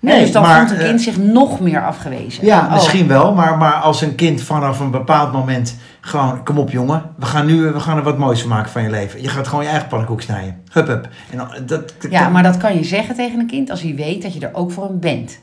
Nee, 0.00 0.20
dus 0.20 0.32
dan 0.32 0.42
maar, 0.42 0.58
voelt 0.58 0.70
een 0.70 0.78
eh, 0.78 0.88
kind 0.88 1.00
zich 1.00 1.18
nog 1.18 1.60
meer 1.60 1.84
afgewezen. 1.84 2.44
Ja, 2.46 2.64
oh, 2.66 2.72
misschien 2.72 3.08
wel, 3.08 3.34
maar, 3.34 3.58
maar 3.58 3.72
als 3.72 4.02
een 4.02 4.14
kind 4.14 4.42
vanaf 4.42 4.80
een 4.80 4.90
bepaald 4.90 5.32
moment 5.32 5.76
gewoon, 6.00 6.44
kom 6.44 6.58
op 6.58 6.70
jongen, 6.70 7.02
we 7.16 7.26
gaan 7.26 7.46
nu 7.46 7.62
we 7.62 7.80
gaan 7.80 7.96
er 7.96 8.02
wat 8.02 8.18
moois 8.18 8.40
van 8.40 8.48
maken 8.48 8.70
van 8.70 8.82
je 8.82 8.90
leven. 8.90 9.22
Je 9.22 9.28
gaat 9.28 9.48
gewoon 9.48 9.64
je 9.64 9.70
eigen 9.70 9.88
pannenkoek 9.88 10.22
snijden. 10.22 10.62
Hup, 10.72 10.86
hup. 10.86 11.08
En 11.30 11.38
dan, 11.38 11.48
dat, 11.66 11.94
dat- 12.00 12.10
Ja, 12.10 12.28
maar 12.28 12.42
dat 12.42 12.56
kan 12.56 12.76
je 12.76 12.84
zeggen 12.84 13.14
tegen 13.14 13.38
een 13.38 13.46
kind 13.46 13.70
als 13.70 13.82
hij 13.82 13.94
weet 13.94 14.22
dat 14.22 14.34
je 14.34 14.40
er 14.40 14.54
ook 14.54 14.72
voor 14.72 14.84
hem 14.84 15.00
bent. 15.00 15.38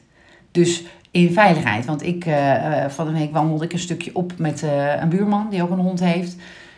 Dus 0.52 0.84
in 1.12 1.34
veiligheid. 1.34 1.86
Want 1.86 2.04
ik, 2.06 2.26
eh, 2.26 2.84
eh, 2.84 2.90
van 2.90 3.06
de 3.06 3.12
week 3.14 3.34
wandelde 3.34 3.66
ik 3.66 3.74
een 3.74 3.80
stukje 3.80 4.12
op 4.14 4.34
met 4.38 4.64
eh, 4.64 5.02
een 5.02 5.10
buurman 5.10 5.48
die 5.50 5.64
ook 5.64 5.70
een 5.70 5.80
hond 5.80 6.00
heeft. 6.00 6.36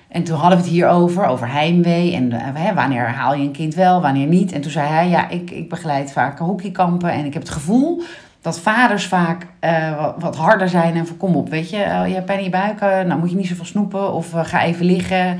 En 0.10 0.24
toen 0.24 0.38
hadden 0.38 0.58
we 0.58 0.64
het 0.64 0.74
hier 0.74 0.88
over, 0.88 1.26
over 1.26 1.52
heimwee. 1.52 2.16
En 2.16 2.32
eh, 2.32 2.40
hè, 2.54 2.74
wanneer 2.74 3.08
haal 3.08 3.34
je 3.34 3.44
een 3.44 3.52
kind 3.52 3.76
wel, 3.76 4.02
wanneer 4.02 4.28
niet. 4.28 4.52
En 4.52 4.62
toen 4.62 4.72
zei 4.72 4.88
hij, 4.88 5.10
ja, 5.10 5.30
ik, 5.30 5.52
ik 5.52 5.70
begeleid 5.70 6.12
vaak 6.12 6.40
hockeykampen. 6.40 7.12
En 7.12 7.26
ik 7.26 7.34
heb 7.34 7.42
het 7.42 7.52
gevoel 7.52 8.02
dat 8.42 8.60
vaders 8.60 9.06
vaak 9.06 9.46
eh, 9.60 10.02
wat, 10.02 10.16
wat 10.20 10.36
harder 10.36 10.70
zijn. 10.70 10.96
En 10.96 11.08
van, 11.08 11.18
kom 11.18 11.36
op, 11.36 11.50
weet 11.50 11.70
je, 11.70 11.78
eh, 11.78 12.08
je 12.08 12.14
hebt 12.14 12.26
pijn 12.26 12.38
in 12.38 12.44
je 12.44 12.50
buik. 12.50 12.80
nou 12.80 13.20
moet 13.20 13.30
je 13.30 13.36
niet 13.36 13.48
zoveel 13.48 13.66
snoepen. 13.66 14.14
Of 14.14 14.32
ga 14.32 14.64
even 14.64 14.86
liggen. 14.86 15.40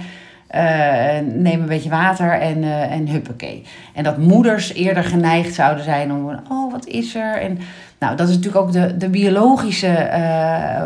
neem 1.34 1.62
een 1.62 1.66
beetje 1.66 1.90
water 1.90 2.32
en, 2.32 2.64
en 2.90 3.08
huppakee. 3.08 3.64
En 3.94 4.04
dat 4.04 4.18
moeders 4.18 4.74
eerder 4.74 5.04
geneigd 5.04 5.54
zouden 5.54 5.84
zijn 5.84 6.12
om, 6.12 6.40
oh, 6.50 6.72
wat 6.72 6.86
is 6.88 7.16
er? 7.16 7.42
En 7.42 7.60
nou, 8.00 8.16
dat 8.16 8.30
is 8.30 8.36
natuurlijk 8.36 8.66
ook 8.66 8.72
de, 8.72 8.98
de 8.98 9.10
biologische 9.10 10.10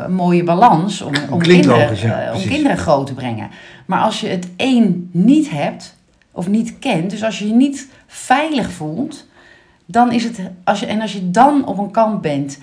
mooie 0.10 0.44
balans 0.44 1.02
om, 1.02 1.14
om, 1.30 1.40
kinderen, 1.40 1.80
logisch, 1.80 2.02
ja, 2.02 2.32
om 2.34 2.42
kinderen 2.42 2.78
groot 2.78 3.08
te 3.08 3.14
brengen. 3.14 3.50
Maar 3.86 4.02
als 4.02 4.22
je 4.22 4.28
het 4.28 4.48
één 4.56 5.10
niet 5.12 5.50
hebt 5.50 5.98
of 6.32 6.48
niet 6.48 6.80
kent, 6.80 7.10
dus 7.10 7.24
als 7.24 7.40
je 7.40 7.48
je 7.48 7.54
niet 7.54 7.90
veilig 8.08 8.72
voelt, 8.72 9.28
dan 9.86 10.12
is 10.12 10.24
het, 10.24 10.40
als 10.64 10.80
je, 10.80 10.86
en 10.86 11.02
als 11.02 11.14
je 11.14 11.32
dan 11.32 11.66
op 11.66 11.78
een 11.78 11.92
kamp 11.92 12.22
bent 12.22 12.60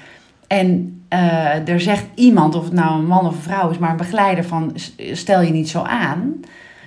en 0.46 1.00
eh, 1.08 1.68
er 1.68 1.80
zegt 1.80 2.04
iemand, 2.14 2.54
of 2.54 2.64
het 2.64 2.72
nou 2.72 2.98
een 2.98 3.06
man 3.06 3.26
of 3.26 3.34
een 3.34 3.42
vrouw 3.42 3.70
is, 3.70 3.78
maar 3.78 3.90
een 3.90 3.96
begeleider 3.96 4.44
van 4.44 4.72
stel 5.12 5.40
je 5.40 5.52
niet 5.52 5.68
zo 5.68 5.82
aan, 5.82 6.40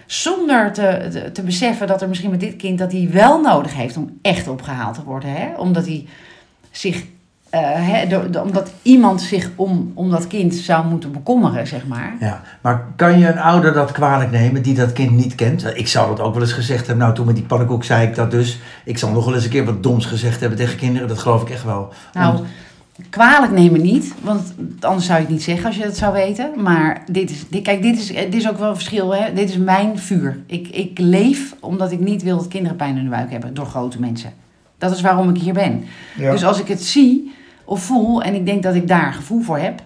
zonder 0.06 0.74
te, 0.74 1.08
te, 1.12 1.32
te 1.32 1.42
beseffen 1.42 1.88
dat 1.88 2.02
er 2.02 2.08
misschien 2.08 2.30
met 2.30 2.40
dit 2.40 2.56
kind 2.56 2.78
dat 2.78 2.92
hij 2.92 3.10
wel 3.12 3.42
nodig 3.42 3.76
heeft 3.76 3.98
om 3.98 4.18
echt 4.22 4.48
opgehaald 4.48 4.96
te 4.96 5.04
worden, 5.04 5.30
hè? 5.30 5.56
omdat 5.56 5.86
hij 5.86 6.08
zich, 6.72 7.04
eh, 7.54 8.44
omdat 8.44 8.72
iemand 8.82 9.22
zich 9.22 9.50
om, 9.56 9.92
om 9.94 10.10
dat 10.10 10.28
kind 10.28 10.54
zou 10.56 10.88
moeten 10.88 11.12
bekommeren, 11.12 11.68
zeg 11.68 11.88
maar. 11.88 12.16
Ja, 12.20 12.42
maar 12.62 12.86
kan 12.96 13.20
je 13.20 13.28
een 13.28 13.40
ouder 13.40 13.74
dat 13.74 13.92
kwalijk 13.92 14.32
nemen 14.32 14.62
die 14.62 14.74
dat 14.74 14.94
kind 14.94 15.12
niet 15.12 15.36
kent? 15.36 15.66
Ik 15.74 15.88
zou 15.88 16.10
dat 16.10 16.20
ook 16.26 16.34
wel 16.34 16.44
eens 16.44 16.54
gezegd 16.54 16.88
hebben. 16.88 16.98
Nou, 16.98 17.16
toen 17.16 17.26
met 17.26 17.36
die 17.36 17.44
pannenkoek 17.44 17.84
zei 17.84 18.08
ik 18.08 18.16
dat 18.16 18.32
dus. 18.32 18.60
Ik 18.86 18.98
zal 18.98 19.12
nog 19.12 19.26
wel 19.26 19.34
eens 19.34 19.44
een 19.44 19.50
keer 19.50 19.66
wat 19.66 19.84
doms 19.84 20.06
gezegd 20.06 20.40
hebben 20.40 20.58
tegen 20.58 20.78
kinderen. 20.78 21.08
Dat 21.08 21.20
geloof 21.20 21.42
ik 21.42 21.50
echt 21.50 21.64
wel. 21.64 21.94
Nou, 22.14 22.38
Om- 22.38 22.46
kwalijk 23.10 23.52
nemen 23.52 23.82
niet, 23.82 24.14
want 24.22 24.54
anders 24.80 25.06
zou 25.06 25.18
je 25.18 25.24
het 25.26 25.34
niet 25.34 25.44
zeggen 25.44 25.66
als 25.66 25.76
je 25.76 25.84
het 25.84 25.98
zou 25.98 26.14
weten. 26.14 26.52
Maar 26.58 27.04
dit 27.12 27.30
is, 27.30 27.50
dit, 27.50 27.64
kijk, 27.64 27.82
dit 27.82 27.98
is, 27.98 28.08
dit 28.08 28.36
is 28.36 28.50
ook 28.50 28.58
wel 28.58 28.70
een 28.70 28.76
verschil. 28.76 29.16
Hè? 29.16 29.34
Dit 29.34 29.50
is 29.50 29.58
mijn 29.58 30.00
vuur. 30.00 30.40
Ik, 30.46 30.68
ik 30.68 31.00
leef 31.00 31.56
omdat 31.60 31.92
ik 31.92 32.00
niet 32.00 32.24
wil 32.24 32.38
dat 32.38 32.48
kinderen 32.48 32.78
pijn 32.78 32.98
in 32.98 33.04
de 33.04 33.10
buik 33.10 33.32
hebben 33.32 33.54
door 33.54 33.66
grote 33.66 34.00
mensen. 34.00 34.34
Dat 34.78 34.92
is 34.92 35.02
waarom 35.02 35.30
ik 35.30 35.42
hier 35.42 35.54
ben. 35.54 35.84
Ja. 36.18 36.32
Dus 36.32 36.46
als 36.46 36.60
ik 36.60 36.68
het 36.68 36.84
zie 36.84 37.23
of 37.66 37.84
voel 37.84 38.22
en 38.22 38.34
ik 38.34 38.46
denk 38.46 38.64
dat 38.64 38.76
ik 38.76 38.88
daar 38.88 39.14
gevoel 39.14 39.42
voor 39.42 39.58
heb. 39.58 39.82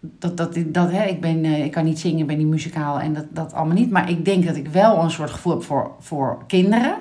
Dat, 0.00 0.36
dat, 0.36 0.56
dat, 0.66 0.90
hè, 0.90 1.04
ik, 1.04 1.20
ben, 1.20 1.44
eh, 1.44 1.64
ik 1.64 1.70
kan 1.70 1.84
niet 1.84 1.98
zingen, 1.98 2.18
ik 2.18 2.26
ben 2.26 2.38
niet 2.38 2.46
muzikaal 2.46 3.00
en 3.00 3.14
dat, 3.14 3.24
dat 3.30 3.52
allemaal 3.52 3.76
niet. 3.76 3.90
Maar 3.90 4.10
ik 4.10 4.24
denk 4.24 4.46
dat 4.46 4.56
ik 4.56 4.68
wel 4.68 5.02
een 5.02 5.10
soort 5.10 5.30
gevoel 5.30 5.52
heb 5.52 5.62
voor, 5.62 5.90
voor 6.00 6.38
kinderen. 6.46 6.96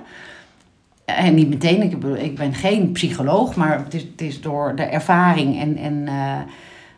En 1.05 1.35
niet 1.35 1.49
meteen, 1.49 1.81
ik, 1.81 2.03
ik 2.03 2.35
ben 2.35 2.53
geen 2.53 2.91
psycholoog, 2.91 3.55
maar 3.55 3.77
het 3.83 3.93
is, 3.93 4.01
het 4.01 4.21
is 4.21 4.41
door 4.41 4.75
de 4.75 4.83
ervaring 4.83 5.59
en, 5.59 5.77
en, 5.77 6.07
eh, 6.07 6.39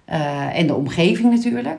eh, 0.06 0.60
en 0.60 0.68
de 0.68 0.76
omgeving 0.76 1.32
natuurlijk. 1.32 1.78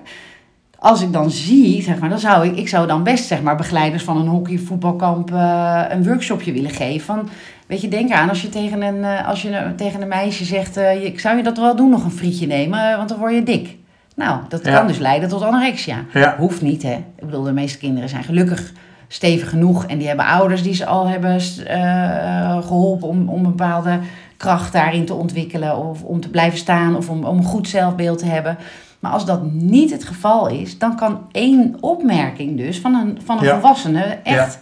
Als 0.87 1.03
ik 1.03 1.12
dan 1.12 1.31
zie, 1.31 1.83
zeg 1.83 1.99
maar, 1.99 2.09
dan 2.09 2.18
zou 2.18 2.46
ik, 2.46 2.57
ik 2.57 2.68
zou 2.68 2.87
dan 2.87 3.03
best 3.03 3.25
zeg 3.25 3.42
maar, 3.42 3.57
begeleiders 3.57 4.03
van 4.03 4.16
een 4.16 4.27
hockey, 4.27 4.59
voetbalkamp 4.59 5.33
eh, 5.33 5.83
een 5.88 6.05
workshopje 6.05 6.53
willen 6.53 6.70
geven. 6.70 7.05
Van, 7.07 7.29
weet 7.66 7.81
je, 7.81 7.88
denk 7.88 8.11
aan 8.11 8.29
als 8.29 8.42
je 8.42 8.49
tegen 8.49 8.83
een, 8.83 9.05
eh, 9.05 9.29
als 9.29 9.42
je 9.42 9.72
tegen 9.77 10.03
een 10.03 10.09
meisje 10.09 10.44
zegt, 10.44 10.77
eh, 10.77 11.05
ik 11.05 11.20
zou 11.20 11.37
je 11.37 11.42
dat 11.42 11.59
wel 11.59 11.77
doen, 11.77 11.90
nog 11.90 12.05
een 12.05 12.11
frietje 12.11 12.46
nemen, 12.46 12.90
eh, 12.90 12.96
want 12.96 13.09
dan 13.09 13.18
word 13.18 13.35
je 13.35 13.42
dik. 13.42 13.77
Nou, 14.16 14.40
dat 14.49 14.64
Ja. 14.64 14.77
kan 14.79 14.87
dus 14.87 14.99
leiden 14.99 15.29
tot 15.29 15.42
anorexia. 15.42 15.96
Ja. 16.12 16.35
Hoeft 16.38 16.62
niet, 16.62 16.83
hè. 16.83 16.94
Ik 16.94 17.25
bedoel, 17.25 17.42
de 17.42 17.53
meeste 17.53 17.79
kinderen 17.79 18.09
zijn 18.09 18.25
gelukkig 18.25 18.72
stevig 19.09 19.51
genoeg. 19.51 19.87
En 19.87 19.99
die 19.99 20.07
hebben 20.07 20.27
ouders 20.27 20.62
die 20.62 20.75
ze 20.75 20.87
al 20.87 21.09
hebben 21.09 21.40
eh, 21.66 22.66
geholpen 22.66 23.09
om, 23.09 23.29
om 23.29 23.44
een 23.44 23.51
bepaalde 23.57 23.99
kracht 24.37 24.72
daarin 24.72 25.05
te 25.05 25.14
ontwikkelen. 25.14 25.77
Of 25.88 26.03
om 26.03 26.20
te 26.20 26.31
blijven 26.31 26.59
staan 26.59 26.96
of 26.96 27.09
om, 27.09 27.25
om 27.25 27.37
een 27.38 27.44
goed 27.44 27.68
zelfbeeld 27.68 28.18
te 28.18 28.27
hebben. 28.27 28.57
Maar 29.00 29.12
als 29.12 29.24
dat 29.24 29.52
niet 29.52 29.90
het 29.90 30.04
geval 30.04 30.48
is, 30.48 30.78
dan 30.78 30.96
kan 30.96 31.26
één 31.32 31.76
opmerking 31.80 32.56
dus 32.56 32.78
van 32.78 32.94
een, 32.94 33.18
van 33.24 33.38
een 33.38 33.44
Ja. 33.44 33.52
volwassene 33.52 34.18
echt 34.22 34.59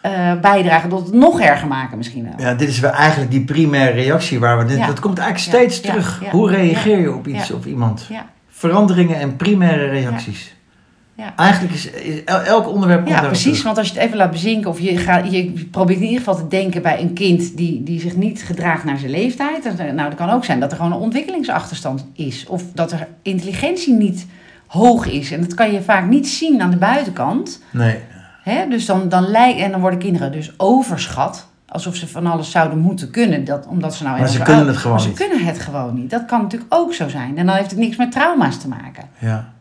eh, 0.00 0.40
bijdragen 0.40 0.88
tot 0.88 1.06
het 1.06 1.14
nog 1.14 1.40
erger 1.40 1.68
maken 1.68 1.96
misschien 1.96 2.24
wel. 2.24 2.32
Ja, 2.46 2.54
dit 2.54 2.68
is 2.68 2.80
wel 2.80 2.90
eigenlijk 2.90 3.30
die 3.30 3.44
primaire 3.44 3.92
reactie 3.92 4.40
waar 4.40 4.66
we. 4.66 4.76
Ja. 4.76 4.86
Dat 4.86 5.00
komt 5.00 5.18
eigenlijk 5.18 5.56
steeds 5.56 5.80
terug. 5.80 6.22
Hoe 6.30 6.50
reageer 6.50 7.00
je 7.00 7.14
op 7.14 7.26
iets 7.26 7.48
ja. 7.48 7.54
of 7.54 7.64
iemand? 7.64 8.06
Ja. 8.08 8.26
Veranderingen 8.48 9.16
en 9.16 9.36
primaire 9.36 9.86
reacties. 9.86 10.54
Ja. 11.20 11.32
Eigenlijk 11.36 11.74
is, 11.74 11.90
is 11.90 12.24
el- 12.24 12.40
elk 12.42 12.68
onderwerp 12.68 13.06
Ja, 13.08 13.20
precies. 13.20 13.42
terug. 13.42 13.62
Want 13.62 13.78
als 13.78 13.88
je 13.88 13.94
het 13.94 14.02
even 14.02 14.16
laat 14.16 14.30
bezinken, 14.30 14.70
of 14.70 14.80
je, 14.80 14.96
gaat, 14.96 15.32
je 15.32 15.66
probeert 15.70 15.98
in 15.98 16.04
ieder 16.04 16.18
geval 16.18 16.36
te 16.36 16.48
denken 16.48 16.82
bij 16.82 17.00
een 17.00 17.12
kind 17.12 17.56
die, 17.56 17.82
die 17.82 18.00
zich 18.00 18.16
niet 18.16 18.42
gedraagt 18.42 18.84
naar 18.84 18.98
zijn 18.98 19.10
leeftijd. 19.10 19.62
Dan- 19.62 19.94
Nou, 19.94 20.08
dat 20.08 20.18
kan 20.18 20.30
ook 20.30 20.44
zijn 20.44 20.60
dat 20.60 20.70
er 20.70 20.76
gewoon 20.76 20.92
een 20.92 20.98
ontwikkelingsachterstand 20.98 22.06
is. 22.14 22.46
Of 22.48 22.62
dat 22.74 22.92
er 22.92 23.06
intelligentie 23.22 23.94
niet 23.94 24.26
hoog 24.66 25.06
is. 25.06 25.32
En 25.32 25.40
dat 25.40 25.54
kan 25.54 25.72
je 25.72 25.82
vaak 25.82 26.08
niet 26.08 26.28
zien 26.28 26.62
aan 26.62 26.70
de 26.70 26.76
buitenkant. 26.76 27.62
Nee. 27.70 27.98
Hè? 28.42 28.68
Dus 28.68 28.86
dan, 28.86 29.08
dan 29.08 29.26
lijkt, 29.26 29.60
en 29.60 29.70
dan 29.70 29.80
worden 29.80 29.98
kinderen 29.98 30.32
dus 30.32 30.52
overschat. 30.56 31.48
Alsof 31.68 31.96
ze 31.96 32.08
van 32.08 32.26
alles 32.26 32.50
zouden 32.50 32.78
moeten 32.78 33.10
kunnen. 33.10 33.44
Dat, 33.44 33.66
omdat 33.66 33.94
ze 33.94 34.02
nou 34.04 34.18
Maar 34.18 34.28
ze 34.28 34.42
kunnen 34.42 34.66
het 34.66 34.76
gewoon 34.76 34.96
maar 34.96 35.06
niet. 35.06 35.16
Ze 35.16 35.24
kunnen 35.28 35.46
het 35.46 35.58
gewoon 35.58 35.94
niet. 35.94 36.10
Dat 36.10 36.24
kan 36.24 36.42
natuurlijk 36.42 36.74
ook 36.74 36.94
zo 36.94 37.08
zijn. 37.08 37.38
En 37.38 37.46
dan 37.46 37.54
heeft 37.56 37.70
het 37.70 37.78
niks 37.78 37.96
met 37.96 38.12
trauma's 38.12 38.58
te 38.60 38.68
maken. 38.68 39.04
Ja. 39.18 39.52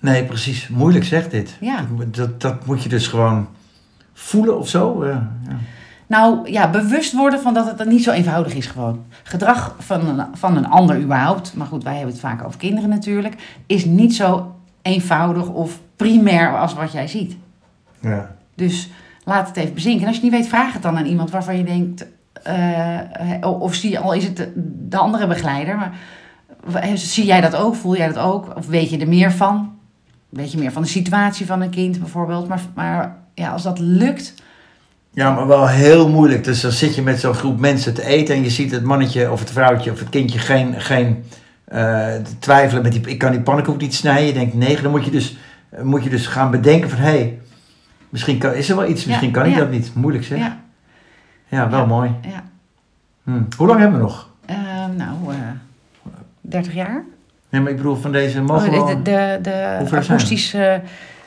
Nee, 0.00 0.24
precies. 0.24 0.68
Moeilijk 0.68 1.04
zegt 1.04 1.30
dit. 1.30 1.56
Ja. 1.60 1.86
Dat, 2.10 2.40
dat, 2.40 2.66
moet 2.66 2.82
je 2.82 2.88
dus 2.88 3.06
gewoon 3.08 3.48
voelen 4.12 4.58
of 4.58 4.68
zo. 4.68 5.02
eh, 5.02 5.08
ja. 5.08 5.56
Nou 6.06 6.50
ja, 6.50 6.70
bewust 6.70 7.12
worden 7.12 7.40
van 7.40 7.54
dat 7.54 7.78
het 7.78 7.88
niet 7.88 8.02
zo 8.02 8.10
eenvoudig 8.10 8.54
is 8.54 8.66
gewoon. 8.66 9.04
Gedrag 9.22 9.74
van 9.78 10.08
een, 10.08 10.26
van 10.32 10.56
een 10.56 10.68
ander 10.68 11.00
überhaupt, 11.00 11.54
maar 11.54 11.66
goed, 11.66 11.82
wij 11.82 11.94
hebben 11.94 12.12
het 12.12 12.20
vaak 12.20 12.44
over 12.44 12.58
kinderen 12.58 12.90
natuurlijk, 12.90 13.60
is 13.66 13.84
niet 13.84 14.14
zo 14.14 14.54
eenvoudig 14.82 15.48
of 15.48 15.80
primair 15.96 16.58
als 16.58 16.74
wat 16.74 16.92
jij 16.92 17.08
ziet. 17.08 17.36
Ja. 18.00 18.36
Dus 18.54 18.90
laat 19.24 19.48
het 19.48 19.56
even 19.56 19.74
bezinken. 19.74 20.02
En 20.02 20.06
als 20.06 20.16
je 20.16 20.22
niet 20.22 20.32
weet, 20.32 20.48
vraag 20.48 20.72
het 20.72 20.82
dan 20.82 20.96
aan 20.96 21.06
iemand 21.06 21.30
waarvan 21.30 21.56
je 21.56 21.64
denkt, 21.64 22.06
eh, 22.42 23.34
eh, 23.42 23.60
of 23.60 23.74
zie, 23.74 23.98
al 23.98 24.12
is 24.12 24.24
het 24.24 24.36
de, 24.36 24.52
de 24.88 24.96
andere 24.96 25.26
begeleider, 25.26 25.76
maar 25.76 25.92
zie 26.94 27.24
jij 27.24 27.40
dat 27.40 27.56
ook, 27.56 27.74
voel 27.74 27.96
jij 27.96 28.06
dat 28.06 28.18
ook, 28.18 28.56
of 28.56 28.66
weet 28.66 28.90
je 28.90 28.98
er 28.98 29.08
meer 29.08 29.32
van? 29.32 29.78
Weet 30.30 30.52
je 30.52 30.58
meer 30.58 30.72
van 30.72 30.82
de 30.82 30.88
situatie 30.88 31.46
van 31.46 31.60
een 31.60 31.70
kind 31.70 31.98
bijvoorbeeld, 31.98 32.48
maar, 32.48 32.60
maar 32.74 33.16
ja, 33.34 33.50
als 33.50 33.62
dat 33.62 33.78
lukt, 33.78 34.34
Ja, 35.12 35.30
maar 35.34 35.46
wel 35.46 35.68
heel 35.68 36.08
moeilijk. 36.08 36.44
Dus 36.44 36.60
dan 36.60 36.70
zit 36.72 36.94
je 36.94 37.02
met 37.02 37.20
zo'n 37.20 37.34
groep 37.34 37.58
mensen 37.60 37.94
te 37.94 38.04
eten 38.06 38.34
en 38.34 38.42
je 38.42 38.50
ziet 38.50 38.70
het 38.70 38.84
mannetje 38.84 39.30
of 39.30 39.40
het 39.40 39.50
vrouwtje 39.50 39.90
of 39.90 39.98
het 39.98 40.08
kindje 40.08 40.38
geen, 40.38 40.80
geen 40.80 41.24
eh, 41.64 42.14
twijfelen 42.38 42.82
met 42.82 42.92
die, 42.92 43.00
ik 43.06 43.18
kan 43.18 43.30
die 43.30 43.40
pannenkoek 43.40 43.80
niet 43.80 43.94
snijden. 43.94 44.26
Je 44.26 44.32
denkt 44.32 44.54
nee, 44.54 44.80
dan 44.82 44.90
moet 44.90 45.04
je 45.04 45.10
dus, 45.10 45.36
eh, 45.70 45.82
moet 45.82 46.04
je 46.04 46.10
dus 46.10 46.26
gaan 46.26 46.50
bedenken 46.50 46.90
van 46.90 46.98
hé, 46.98 47.04
hey, 47.10 47.38
misschien 48.08 48.38
kan, 48.38 48.52
is 48.54 48.68
er 48.70 48.76
wel 48.76 48.88
iets, 48.88 49.04
misschien 49.04 49.28
Ja, 49.28 49.34
kan 49.34 49.46
ik 49.46 49.52
ja. 49.52 49.58
dat 49.58 49.70
niet. 49.70 49.94
Moeilijk 49.94 50.24
zeg. 50.24 50.38
Ja, 50.38 50.60
ja, 51.48 51.70
wel 51.70 51.86
mooi. 51.86 52.10
ja. 52.22 52.44
Hm. 53.24 53.42
Hoe 53.56 53.66
lang 53.66 53.80
hebben 53.80 53.98
we 53.98 54.04
nog? 54.04 54.28
Eh, 54.46 54.56
nou, 54.96 55.14
eh 55.28 55.36
30 56.40 56.74
jaar. 56.74 57.04
Nee, 57.50 57.60
maar 57.60 57.70
ik 57.70 57.76
bedoel 57.76 57.96
van 57.96 58.12
deze 58.12 58.42
mogen 58.42 58.72
Oh, 58.80 58.88
de 59.04 59.38
de, 59.42 59.96
akoestische 59.96 60.82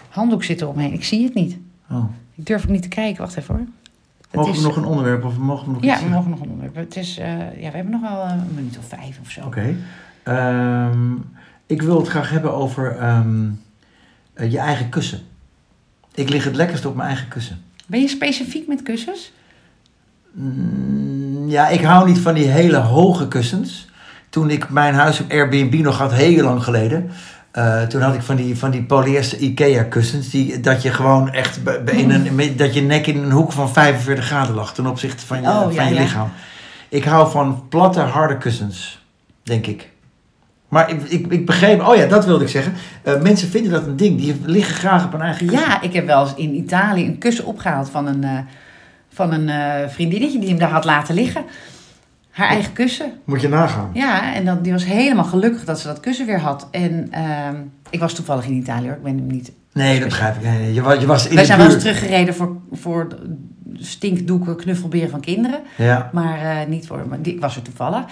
handdoek 0.09 0.43
zit 0.43 0.61
eromheen. 0.61 0.93
Ik 0.93 1.03
zie 1.03 1.23
het 1.23 1.33
niet. 1.33 1.57
Oh. 1.91 2.05
Ik 2.35 2.45
durf 2.45 2.63
ook 2.63 2.69
niet 2.69 2.81
te 2.81 2.87
kijken. 2.87 3.21
Wacht 3.21 3.37
even 3.37 3.55
hoor. 3.55 3.65
Het 4.21 4.35
Mogen 4.35 4.51
is- 4.53 4.57
we 4.61 4.67
nog 4.67 4.75
een 4.75 4.85
onderwerp 4.85 5.23
of 5.25 5.37
mogen 5.37 5.65
we 5.65 5.71
nog 5.71 5.83
Ja, 5.83 5.93
iets? 5.93 6.03
we 6.03 6.09
mogen 6.09 6.29
nog 6.29 6.39
een 6.41 6.49
onderwerp. 6.49 6.75
Het 6.75 6.95
is, 6.95 7.17
eh, 7.17 7.27
ja, 7.61 7.69
we 7.69 7.75
hebben 7.75 7.91
nog 7.91 8.01
wel 8.01 8.23
een 8.25 8.47
minuut 8.55 8.77
of 8.77 8.85
vijf 8.87 9.19
of 9.21 9.29
zo. 9.29 9.41
Oké. 9.45 9.75
Ehm, 10.23 11.13
ik 11.65 11.81
wil 11.81 11.97
het 11.99 12.07
graag 12.07 12.29
hebben 12.29 12.53
over 12.53 12.97
ehm, 12.97 13.49
eh, 14.33 14.51
je 14.51 14.59
eigen 14.59 14.89
kussen. 14.89 15.19
Ik 16.15 16.29
lig 16.29 16.43
het 16.43 16.55
lekkerst 16.55 16.85
op 16.85 16.95
mijn 16.95 17.07
eigen 17.07 17.27
kussen. 17.27 17.61
Ben 17.85 17.99
je 18.01 18.07
specifiek 18.07 18.67
met 18.67 18.83
kussens? 18.83 19.31
Mm, 20.31 21.49
ja, 21.49 21.67
ik 21.67 21.81
hou 21.81 22.07
niet 22.07 22.19
van 22.19 22.33
die 22.33 22.47
hele 22.47 22.77
hoge 22.77 23.27
kussens. 23.27 23.87
Toen 24.33 24.49
ik 24.49 24.69
mijn 24.69 24.93
huis 24.93 25.19
op 25.19 25.31
Airbnb 25.31 25.73
nog 25.73 25.97
had, 25.97 26.13
heel 26.13 26.43
lang 26.43 26.63
geleden. 26.63 27.09
eh, 27.51 27.81
toen 27.81 28.01
had 28.01 28.13
ik 28.13 28.21
van 28.21 28.35
die, 28.35 28.57
van 28.57 28.71
die 28.71 28.83
polyester 28.83 29.37
Ikea 29.37 29.83
kussens. 29.83 30.29
Die, 30.29 30.59
dat 30.59 30.81
je 30.81 30.91
gewoon 30.91 31.31
echt 31.31 31.59
in 31.85 32.11
een, 32.11 32.53
dat 32.57 32.73
je 32.73 32.81
nek 32.81 33.07
in 33.07 33.17
een 33.23 33.31
hoek 33.31 33.51
van 33.51 33.69
45 33.73 34.25
graden 34.25 34.55
lag 34.55 34.73
ten 34.73 34.85
opzichte 34.87 35.25
van 35.25 35.41
je, 35.41 35.47
Oh, 35.47 35.61
van 35.61 35.73
ja, 35.73 35.83
je 35.83 35.93
ja. 35.93 36.01
lichaam. 36.01 36.29
Ik 36.89 37.03
hou 37.03 37.31
van 37.31 37.63
platte, 37.69 37.99
harde 37.99 38.37
kussens, 38.37 39.05
denk 39.43 39.67
ik. 39.67 39.89
Maar 40.67 40.89
ik, 40.89 41.01
ik, 41.03 41.27
ik 41.27 41.45
begreep, 41.45 41.81
oh 41.87 41.95
ja, 41.95 42.05
dat 42.05 42.25
wilde 42.25 42.43
ik 42.43 42.49
zeggen. 42.49 42.73
Eh, 43.03 43.21
mensen 43.21 43.49
vinden 43.49 43.71
dat 43.71 43.85
een 43.85 43.95
ding. 43.97 44.17
Die 44.17 44.41
liggen 44.45 44.75
graag 44.75 45.05
op 45.05 45.11
hun 45.11 45.21
eigen 45.21 45.47
kussen. 45.47 45.69
Ja, 45.69 45.81
ik 45.81 45.93
heb 45.93 46.05
wel 46.05 46.21
eens 46.21 46.35
in 46.35 46.55
Italië 46.55 47.05
een 47.05 47.17
kussen 47.17 47.45
opgehaald 47.45 47.89
van 47.89 48.07
een, 48.07 48.23
eh, 48.23 48.37
van 49.13 49.33
een 49.33 49.89
vriendinnetje 49.89 50.39
die 50.39 50.49
hem 50.49 50.57
daar 50.59 50.69
had 50.69 50.85
laten 50.85 51.15
liggen. 51.15 51.43
Haar 52.33 52.47
eigen 52.47 52.73
kussen. 52.73 53.11
Moet 53.25 53.41
je 53.41 53.49
nagaan. 53.49 53.89
Ja, 53.93 54.33
en 54.33 54.45
dat, 54.45 54.63
die 54.63 54.71
was 54.73 54.85
helemaal 54.85 55.23
gelukkig 55.23 55.63
dat 55.65 55.79
ze 55.79 55.87
dat 55.87 55.99
kussen 55.99 56.25
weer 56.25 56.39
had. 56.39 56.67
En 56.71 57.07
ehm, 57.11 57.55
ik 57.89 57.99
was 57.99 58.13
toevallig 58.13 58.45
in 58.45 58.53
Italië 58.53 58.85
hoor. 58.87 58.95
Ik 58.95 59.03
ben 59.03 59.17
hem 59.17 59.27
niet. 59.27 59.51
Nee, 59.73 59.99
dat 59.99 60.07
begrijp 60.07 60.35
ik. 60.35 60.41
Nee, 60.43 60.57
nee, 60.59 60.73
je, 60.73 60.81
was, 60.81 60.99
je 60.99 61.05
was 61.05 61.27
in 61.27 61.35
Wij 61.35 61.45
zijn 61.45 61.57
wel 61.57 61.67
eens 61.67 61.79
teruggereden 61.79 62.35
voor, 62.35 62.57
voor 62.71 63.07
stinkdoeken, 63.73 64.55
knuffelberen 64.55 65.09
van 65.09 65.19
kinderen. 65.19 65.59
Ja. 65.77 66.09
Maar 66.13 66.39
eh, 66.39 66.67
niet 66.67 66.87
voor. 66.87 67.05
Maar 67.09 67.21
die, 67.21 67.33
ik 67.33 67.41
was 67.41 67.55
er 67.55 67.61
toevallig. 67.61 68.03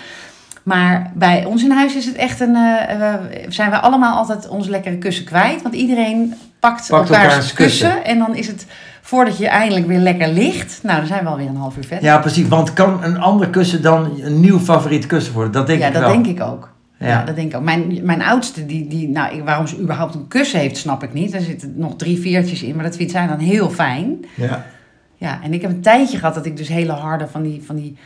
Maar 0.64 1.12
bij 1.16 1.46
ons 1.46 1.64
in 1.64 1.72
huis 1.72 1.96
is 1.96 2.06
het 2.06 2.16
echt 2.16 2.40
een. 2.40 2.56
eh, 2.56 3.14
eh, 3.14 3.22
zijn 3.50 3.70
we 3.70 3.80
allemaal 3.80 4.18
altijd 4.18 4.48
ons 4.48 4.68
lekkere 4.68 4.98
kussen 4.98 5.26
kwijt. 5.26 5.62
Want 5.62 5.76
iedereen 5.76 6.34
pakt, 6.60 6.88
Pakt 6.90 7.10
elkaars 7.10 7.10
elkaars 7.10 7.54
kussen, 7.54 7.90
kussen. 7.90 8.06
En 8.06 8.18
dan 8.18 8.36
is 8.36 8.48
het 8.48 8.66
voordat 9.12 9.38
je 9.38 9.48
eindelijk 9.48 9.88
weer 9.88 10.00
lekker 10.00 10.28
ligt. 10.28 10.80
Nou, 10.84 10.98
dan 10.98 11.08
zijn 11.08 11.24
we 11.24 11.30
alweer 11.30 11.48
een 11.48 11.56
half 11.56 11.78
uur 11.78 11.84
verder. 11.86 12.04
Ja, 12.06 12.18
precies. 12.20 12.48
Want 12.48 12.74
kan 12.74 13.04
een 13.04 13.20
ander 13.20 13.50
kussen 13.50 13.82
dan 13.82 14.20
een 14.22 14.40
nieuw 14.40 14.60
favoriet 14.60 15.06
kussen 15.06 15.34
worden? 15.34 15.52
Dat 15.52 15.68
denk 15.68 15.80
Ja, 15.80 15.88
ik 15.88 15.94
dat 15.94 16.02
wel. 16.02 16.12
denk 16.12 16.26
ik 16.28 16.42
ook. 16.42 16.70
Ja. 17.00 17.08
Ja. 17.08 17.24
dat 17.24 17.36
denk 17.36 17.52
ik 17.52 17.58
ook. 17.58 17.64
Mijn, 17.64 18.00
mijn 18.04 18.22
oudste, 18.22 18.66
die, 18.66 18.88
die, 18.88 19.10
nou, 19.10 19.36
ik- 19.36 19.44
waarom 19.44 19.68
ze 19.68 19.80
überhaupt 19.80 20.16
een 20.16 20.28
kussen 20.28 20.60
heeft, 20.60 20.78
snap 20.78 21.04
ik 21.04 21.14
niet. 21.14 21.34
Er 21.34 21.42
zitten 21.42 21.74
nog 21.76 21.96
drie 21.96 22.20
veertjes 22.20 22.64
in, 22.64 22.76
maar 22.76 22.84
dat 22.84 22.96
vindt 22.96 23.12
zij 23.12 23.28
dan 23.28 23.40
heel 23.40 23.70
fijn. 23.70 24.26
Ja. 24.36 24.66
Ja, 25.16 25.40
en 25.44 25.54
ik 25.54 25.62
heb 25.62 25.72
een 25.72 25.82
tijdje 25.82 26.18
gehad 26.18 26.34
dat 26.36 26.46
ik 26.46 26.58
dus 26.58 26.68
hele 26.68 26.92
harde 26.92 27.28
van 27.28 27.42
die, 27.42 27.62
van 27.66 27.76
die, 27.76 27.98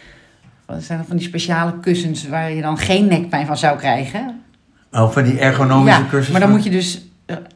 wat 0.66 0.84
zijn 0.84 0.98
dat, 0.98 1.08
van 1.08 1.18
die 1.18 1.26
speciale 1.26 1.80
kussens 1.80 2.28
waar 2.28 2.52
je 2.52 2.62
dan 2.62 2.78
geen 2.78 3.08
nekpijn 3.08 3.46
van 3.46 3.58
zou 3.58 3.78
krijgen. 3.78 4.42
Oh, 4.92 5.10
van 5.12 5.24
die 5.24 5.40
ergonomische 5.40 6.00
ja, 6.02 6.06
kussens. 6.10 6.30
maar 6.32 6.42
dan 6.42 6.50
moet 6.50 6.64
je 6.64 6.70
dus 6.70 7.06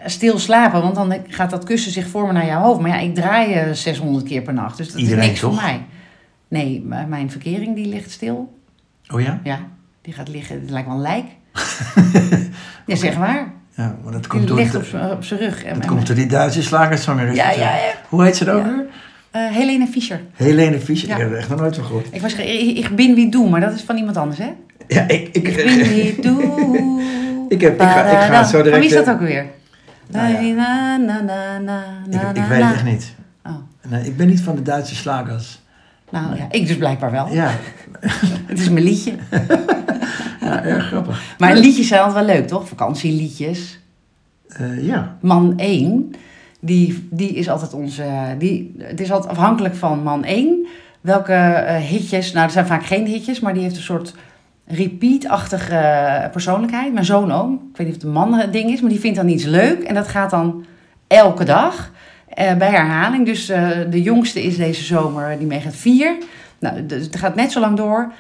stil 0.06 0.40
slapen, 0.40 0.82
want 0.82 0.96
dan 0.96 1.14
gaat 1.28 1.50
dat 1.50 1.64
kussen 1.64 1.92
zich 1.92 2.08
vormen 2.08 2.34
naar 2.34 2.46
jouw 2.46 2.62
hoofd. 2.62 2.80
Maar 2.82 2.90
ja, 2.90 2.98
ik 3.00 3.16
draai 3.16 3.54
eh, 3.54 3.72
600 3.74 4.26
keer 4.28 4.42
per 4.42 4.54
nacht, 4.54 4.78
dus 4.78 4.92
dat 4.92 5.02
Iedereen, 5.02 5.22
is 5.24 5.28
niks 5.28 5.40
toch? 5.40 5.54
voor 5.54 5.64
mij. 5.64 5.82
Nee, 6.48 6.84
mijn 7.08 7.32
verkering 7.32 7.76
die 7.76 7.88
ligt 7.88 8.12
stil. 8.12 8.58
Oh 9.14 9.22
ja? 9.22 9.40
Ja, 9.44 9.60
die 10.02 10.14
gaat 10.14 10.28
liggen, 10.30 10.62
het 10.62 10.70
lijkt 10.70 10.88
wel 10.88 10.96
een 10.96 11.02
lijk. 11.02 11.26
ja, 12.86 12.96
zeg 12.96 13.18
maar. 13.18 13.52
Ja, 13.76 13.96
maar 14.04 14.12
dat 14.12 14.22
Die 14.22 14.30
komt 14.32 14.48
door, 14.48 14.58
ligt 14.58 14.72
de- 14.72 15.10
op 15.18 15.24
zijn 15.24 15.40
rug. 15.40 15.64
Dat 15.64 15.72
en- 15.78 15.86
komt 15.86 16.08
door 16.08 16.16
die 16.16 16.26
Duitse 16.28 16.64
slagerzangeres. 16.64 17.36
Ja, 17.36 17.52
ja, 17.52 17.60
ja. 17.76 17.92
Hoe 18.10 18.24
heet 18.24 18.36
ze 18.36 18.46
dan 18.46 18.56
ook 18.58 18.66
weer? 18.66 18.86
Eh, 19.32 19.48
Helene 19.56 19.88
Fischer. 19.88 20.22
Helene 20.34 20.80
Fischer. 20.80 21.10
Ja. 21.10 21.16
Ik 21.16 21.22
heb 21.22 21.32
er 21.32 21.38
echt 21.38 21.50
nog 21.50 21.60
nooit 21.60 21.76
van 21.76 21.84
gehoord. 21.86 22.08
Ik 22.12 22.22
was 22.22 22.34
ik, 22.34 22.78
ik 22.78 22.96
bin 22.96 23.16
wie 23.16 23.30
doe, 23.32 23.50
maar 23.50 23.62
dat 23.62 23.74
is 23.74 23.82
van 23.82 23.98
iemand 23.98 24.18
anders, 24.18 24.40
hè? 24.40 24.50
Ja, 24.88 25.02
ik, 25.08 25.30
ik, 25.32 25.48
Ik 25.48 25.56
bin 25.56 25.78
wie 25.88 26.22
doe. 26.22 26.98
Ik 27.50 27.62
heb- 27.62 27.74
ik 27.82 27.88
ga- 27.88 28.06
ik 28.06 28.32
ga 28.32 28.44
zo 28.44 28.58
direct, 28.58 28.70
Van 28.72 28.80
wie 28.80 28.90
is 28.90 28.96
dat 28.96 29.08
eh, 29.08 29.14
ook 29.14 29.20
weer? 29.20 29.46
Nou 30.12 30.46
ja. 30.46 30.54
Na, 30.56 30.98
na, 30.98 31.22
na, 31.22 31.58
na, 31.58 31.84
ik, 32.06 32.14
na, 32.14 32.30
ik 32.30 32.36
na, 32.36 32.48
weet 32.48 32.60
na. 32.60 32.68
het 32.68 32.76
echt 32.76 32.86
niet. 32.86 33.14
Oh. 33.46 33.56
Nee, 33.88 34.06
ik 34.06 34.18
ben 34.18 34.28
niet 34.28 34.42
van 34.42 34.56
de 34.56 34.62
Duitse 34.62 34.96
slagers. 34.96 35.60
Nou 36.10 36.36
ja, 36.36 36.48
ik 36.52 36.68
dus 36.68 36.78
blijkbaar 36.78 37.12
wel. 37.12 37.28
Ja, 37.28 37.52
Het 38.46 38.60
is 38.60 38.70
mijn 38.70 38.86
liedje. 38.86 39.14
ja 40.42 40.64
erg 40.64 40.86
grappig. 40.88 41.36
Maar 41.38 41.56
liedjes 41.56 41.88
zijn 41.88 42.02
altijd 42.02 42.26
wel 42.26 42.36
leuk, 42.36 42.48
toch? 42.48 42.68
Vakantieliedjes. 42.68 43.80
Eh, 44.48 44.86
ja. 44.86 45.18
Man 45.22 45.54
1, 45.58 46.12
die, 46.60 47.08
die 47.12 47.34
is 47.34 47.50
altijd 47.50 47.74
onze... 47.74 48.36
Die, 48.38 48.76
het 48.78 49.00
is 49.00 49.12
altijd 49.12 49.32
afhankelijk 49.32 49.76
van 49.76 50.04
man 50.04 50.24
1 50.24 50.68
welke 51.02 51.34
eh, 51.34 51.76
hitjes... 51.76 52.32
Nou, 52.32 52.46
er 52.46 52.52
zijn 52.52 52.66
vaak 52.66 52.86
geen 52.86 53.06
hitjes, 53.06 53.40
maar 53.40 53.54
die 53.54 53.64
heeft 53.64 53.76
een 53.76 53.82
soort 53.82 54.16
repeat-achtige 54.70 55.76
eh, 55.76 56.30
persoonlijkheid. 56.32 56.94
Mijn 56.94 57.06
zoon 57.06 57.32
ook. 57.32 57.52
Ik 57.52 57.78
weet 57.78 57.88
niet 57.88 57.96
of 57.96 58.02
het 58.02 58.04
een 58.04 58.12
man 58.12 58.34
een 58.40 58.52
ding 58.52 58.72
is, 58.72 58.82
maar 58.82 58.90
die 58.90 59.00
vindt 59.00 59.18
dan 59.18 59.28
iets 59.28 59.46
leuk. 59.46 59.84
En 59.84 59.94
dat 59.94 60.08
gaat 60.08 60.30
dan 60.30 60.66
elke 61.08 61.44
dag 61.44 61.92
eh, 62.28 62.56
bij 62.56 62.70
herhaling. 62.70 63.26
Dus 63.26 63.50
eh, 63.50 63.70
de 63.90 64.02
jongste 64.02 64.44
is 64.44 64.58
deze 64.58 64.84
zomer, 64.84 65.38
die 65.38 65.48
meegaat 65.48 65.76
vier. 65.76 66.18
Nou, 66.60 66.76
het 66.88 67.16
gaat 67.16 67.36
net 67.36 67.52
zo 67.52 67.60
lang 67.60 67.78
door 67.78 68.12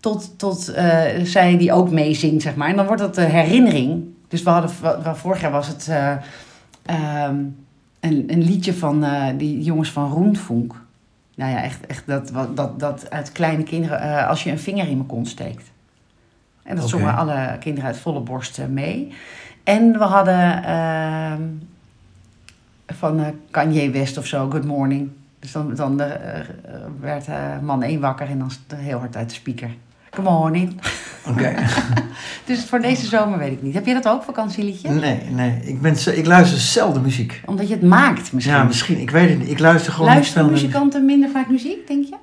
tot, 0.00 0.38
tot 0.38 0.68
eh, 0.68 1.00
zij 1.22 1.56
die 1.56 1.72
ook 1.72 1.90
meezingt, 1.90 2.42
zeg 2.42 2.56
maar. 2.56 2.68
En 2.68 2.76
dan 2.76 2.86
wordt 2.86 3.00
dat 3.02 3.14
de 3.14 3.22
herinnering. 3.22 4.04
Dus 4.28 4.42
we 4.42 4.50
hadden, 4.50 5.16
vorig 5.16 5.40
jaar 5.40 5.50
was 5.50 5.68
het 5.68 5.88
eh, 5.88 6.12
ehm, 6.82 7.36
een, 8.00 8.24
een 8.26 8.42
liedje 8.42 8.74
van 8.74 9.04
eh, 9.04 9.26
die 9.36 9.62
jongens 9.62 9.92
van 9.92 10.10
Roentvonk. 10.10 10.86
Nou 11.34 11.50
ja, 11.50 11.62
echt, 11.62 11.86
echt 11.86 12.06
dat, 12.06 12.30
dat, 12.54 12.80
dat 12.80 13.10
uit 13.10 13.32
kleine 13.32 13.62
kinderen, 13.62 14.00
eh, 14.00 14.28
als 14.28 14.44
je 14.44 14.50
een 14.50 14.58
vinger 14.58 14.88
in 14.88 14.96
mijn 14.96 15.08
kont 15.08 15.28
steekt. 15.28 15.70
En 16.68 16.76
dat 16.76 16.88
zongen 16.88 17.16
alle 17.16 17.56
kinderen 17.60 17.88
uit 17.88 17.98
volle 17.98 18.20
borst 18.20 18.58
eh, 18.58 18.66
mee. 18.66 19.12
En 19.64 19.92
we 19.92 20.04
hadden 20.04 20.64
ehm, 20.64 21.42
van 22.86 23.20
eh, 23.20 23.26
Kanye 23.50 23.90
West 23.90 24.18
of 24.18 24.26
zo, 24.26 24.50
Good 24.50 24.64
Morning. 24.64 25.10
Dus 25.38 25.52
dan, 25.52 25.74
dan 25.74 26.00
eh, 26.00 26.40
werd 27.00 27.26
man 27.62 27.82
één 27.82 28.00
wakker 28.00 28.28
en 28.28 28.38
dan 28.38 28.50
heel 28.74 28.98
hard 28.98 29.16
uit 29.16 29.28
de 29.28 29.34
speaker. 29.34 29.70
Good 30.10 30.24
morning. 30.24 30.80
Oké. 31.28 31.54
Dus 32.44 32.64
voor 32.64 32.80
deze 32.80 33.06
zomer 33.06 33.38
weet 33.38 33.52
ik 33.52 33.62
niet. 33.62 33.74
Heb 33.74 33.86
je 33.86 33.94
dat 33.94 34.08
ook, 34.08 34.22
vakantieliedje? 34.22 34.88
Nee, 34.88 35.20
nee. 35.30 35.60
Ik, 35.62 35.80
ben, 35.80 36.16
ik 36.16 36.26
luister 36.26 36.58
zelden 36.58 37.02
muziek. 37.02 37.40
Omdat 37.44 37.68
je 37.68 37.74
het 37.74 37.82
maakt 37.82 38.32
misschien. 38.32 38.56
Ja, 38.56 38.64
misschien. 38.64 39.00
Ik 39.00 39.10
weet 39.10 39.28
het 39.28 39.38
niet. 39.38 39.50
Ik 39.50 39.58
luister 39.58 39.92
gewoon 39.92 40.08
niet 40.08 40.18
Luisteren 40.18 40.50
muzikanten 40.50 41.04
minder 41.04 41.30
vaak 41.30 41.48
muziek, 41.48 41.86
denk 41.86 42.04
je? 42.04 42.16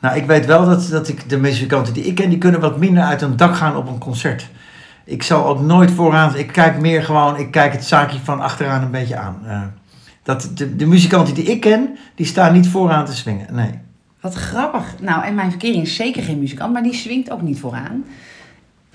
Nou, 0.00 0.16
ik 0.16 0.26
weet 0.26 0.46
wel 0.46 0.64
dat, 0.66 0.88
dat 0.90 1.08
ik 1.08 1.28
de 1.28 1.38
muzikanten 1.38 1.92
die 1.92 2.04
ik 2.04 2.14
ken, 2.14 2.28
die 2.28 2.38
kunnen 2.38 2.60
wat 2.60 2.78
minder 2.78 3.02
uit 3.02 3.22
een 3.22 3.36
dak 3.36 3.56
gaan 3.56 3.76
op 3.76 3.88
een 3.88 3.98
concert. 3.98 4.48
Ik 5.04 5.22
zal 5.22 5.46
ook 5.46 5.60
nooit 5.60 5.90
vooraan. 5.90 6.36
Ik 6.36 6.46
kijk 6.52 6.78
meer 6.78 7.02
gewoon. 7.04 7.36
Ik 7.38 7.50
kijk 7.50 7.72
het 7.72 7.84
zaakje 7.84 8.18
van 8.22 8.40
achteraan 8.40 8.82
een 8.82 8.90
beetje 8.90 9.16
aan. 9.16 9.38
Eh, 9.46 9.62
dat 10.22 10.50
de, 10.54 10.76
de 10.76 10.86
muzikanten 10.86 11.34
die 11.34 11.44
ik 11.44 11.60
ken, 11.60 11.98
die 12.14 12.26
staan 12.26 12.52
niet 12.52 12.68
vooraan 12.68 13.04
te 13.04 13.14
swingen. 13.14 13.54
Nee. 13.54 13.70
Wat 14.20 14.34
grappig. 14.34 14.94
Nou, 15.00 15.24
en 15.24 15.34
mijn 15.34 15.50
verkering 15.50 15.82
is 15.82 15.94
zeker 15.96 16.22
geen 16.22 16.38
muzikant, 16.38 16.72
maar 16.72 16.82
die 16.82 16.94
swingt 16.94 17.30
ook 17.30 17.42
niet 17.42 17.60
vooraan. 17.60 18.04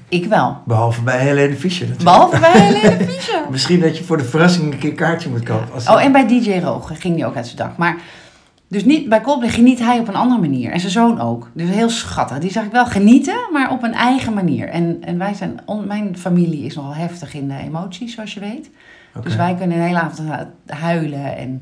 Ik 0.10 0.26
wel. 0.26 0.58
Behalve 0.66 1.02
bij 1.02 1.20
Helene 1.20 1.56
Fischer 1.56 1.88
natuurlijk. 1.88 2.18
Behalve 2.18 2.40
bij 2.40 2.62
Helene 2.62 3.04
Fischer. 3.12 3.42
Misschien 3.50 3.80
dat 3.80 3.98
je 3.98 4.04
voor 4.04 4.18
de 4.18 4.24
verrassing 4.24 4.74
een 4.74 4.80
keer 4.80 4.90
een 4.90 4.96
kaartje 4.96 5.30
moet 5.30 5.44
kopen. 5.44 5.74
Als 5.74 5.88
Oh, 5.88 6.04
en 6.04 6.12
bij 6.12 6.28
DJ 6.28 6.60
Roog 6.64 6.92
ging 6.94 7.16
die 7.16 7.26
ook 7.26 7.36
uit 7.36 7.46
zijn 7.46 7.58
dak. 7.58 7.78
Maar 7.78 7.98
dus 8.68 8.86
niet, 8.86 9.10
bij 9.10 9.22
Coldplay 9.22 9.50
geniet 9.50 9.80
hij 9.80 10.00
op 10.00 10.08
een 10.08 10.16
andere 10.16 10.42
manier. 10.42 10.72
En 10.72 10.80
zijn 10.80 10.92
zoon 10.92 11.20
ook. 11.22 11.50
Dus 11.54 11.70
heel 11.70 11.90
schattig. 11.90 12.38
Die 12.38 12.52
zag 12.52 12.64
ik 12.66 12.72
wel 12.72 12.86
genieten, 12.86 13.36
maar 13.52 13.72
op 13.72 13.84
een 13.84 13.94
eigen 13.94 14.34
manier. 14.34 14.68
En, 14.70 14.98
en 15.02 15.18
wij 15.18 15.34
zijn, 15.34 15.60
on- 15.66 15.88
mijn 15.88 16.18
familie 16.18 16.66
is 16.66 16.76
nogal 16.76 16.96
heftig 16.96 17.34
in 17.34 17.48
de 17.48 17.58
emoties, 17.58 18.14
zoals 18.14 18.34
je 18.34 18.40
weet. 18.40 18.70
Dus 19.24 19.36
wij 19.36 19.56
kunnen 19.56 19.78
een 19.78 19.84
hele 19.84 20.00
avond 20.00 20.30
huilen. 20.68 21.38
En 21.38 21.62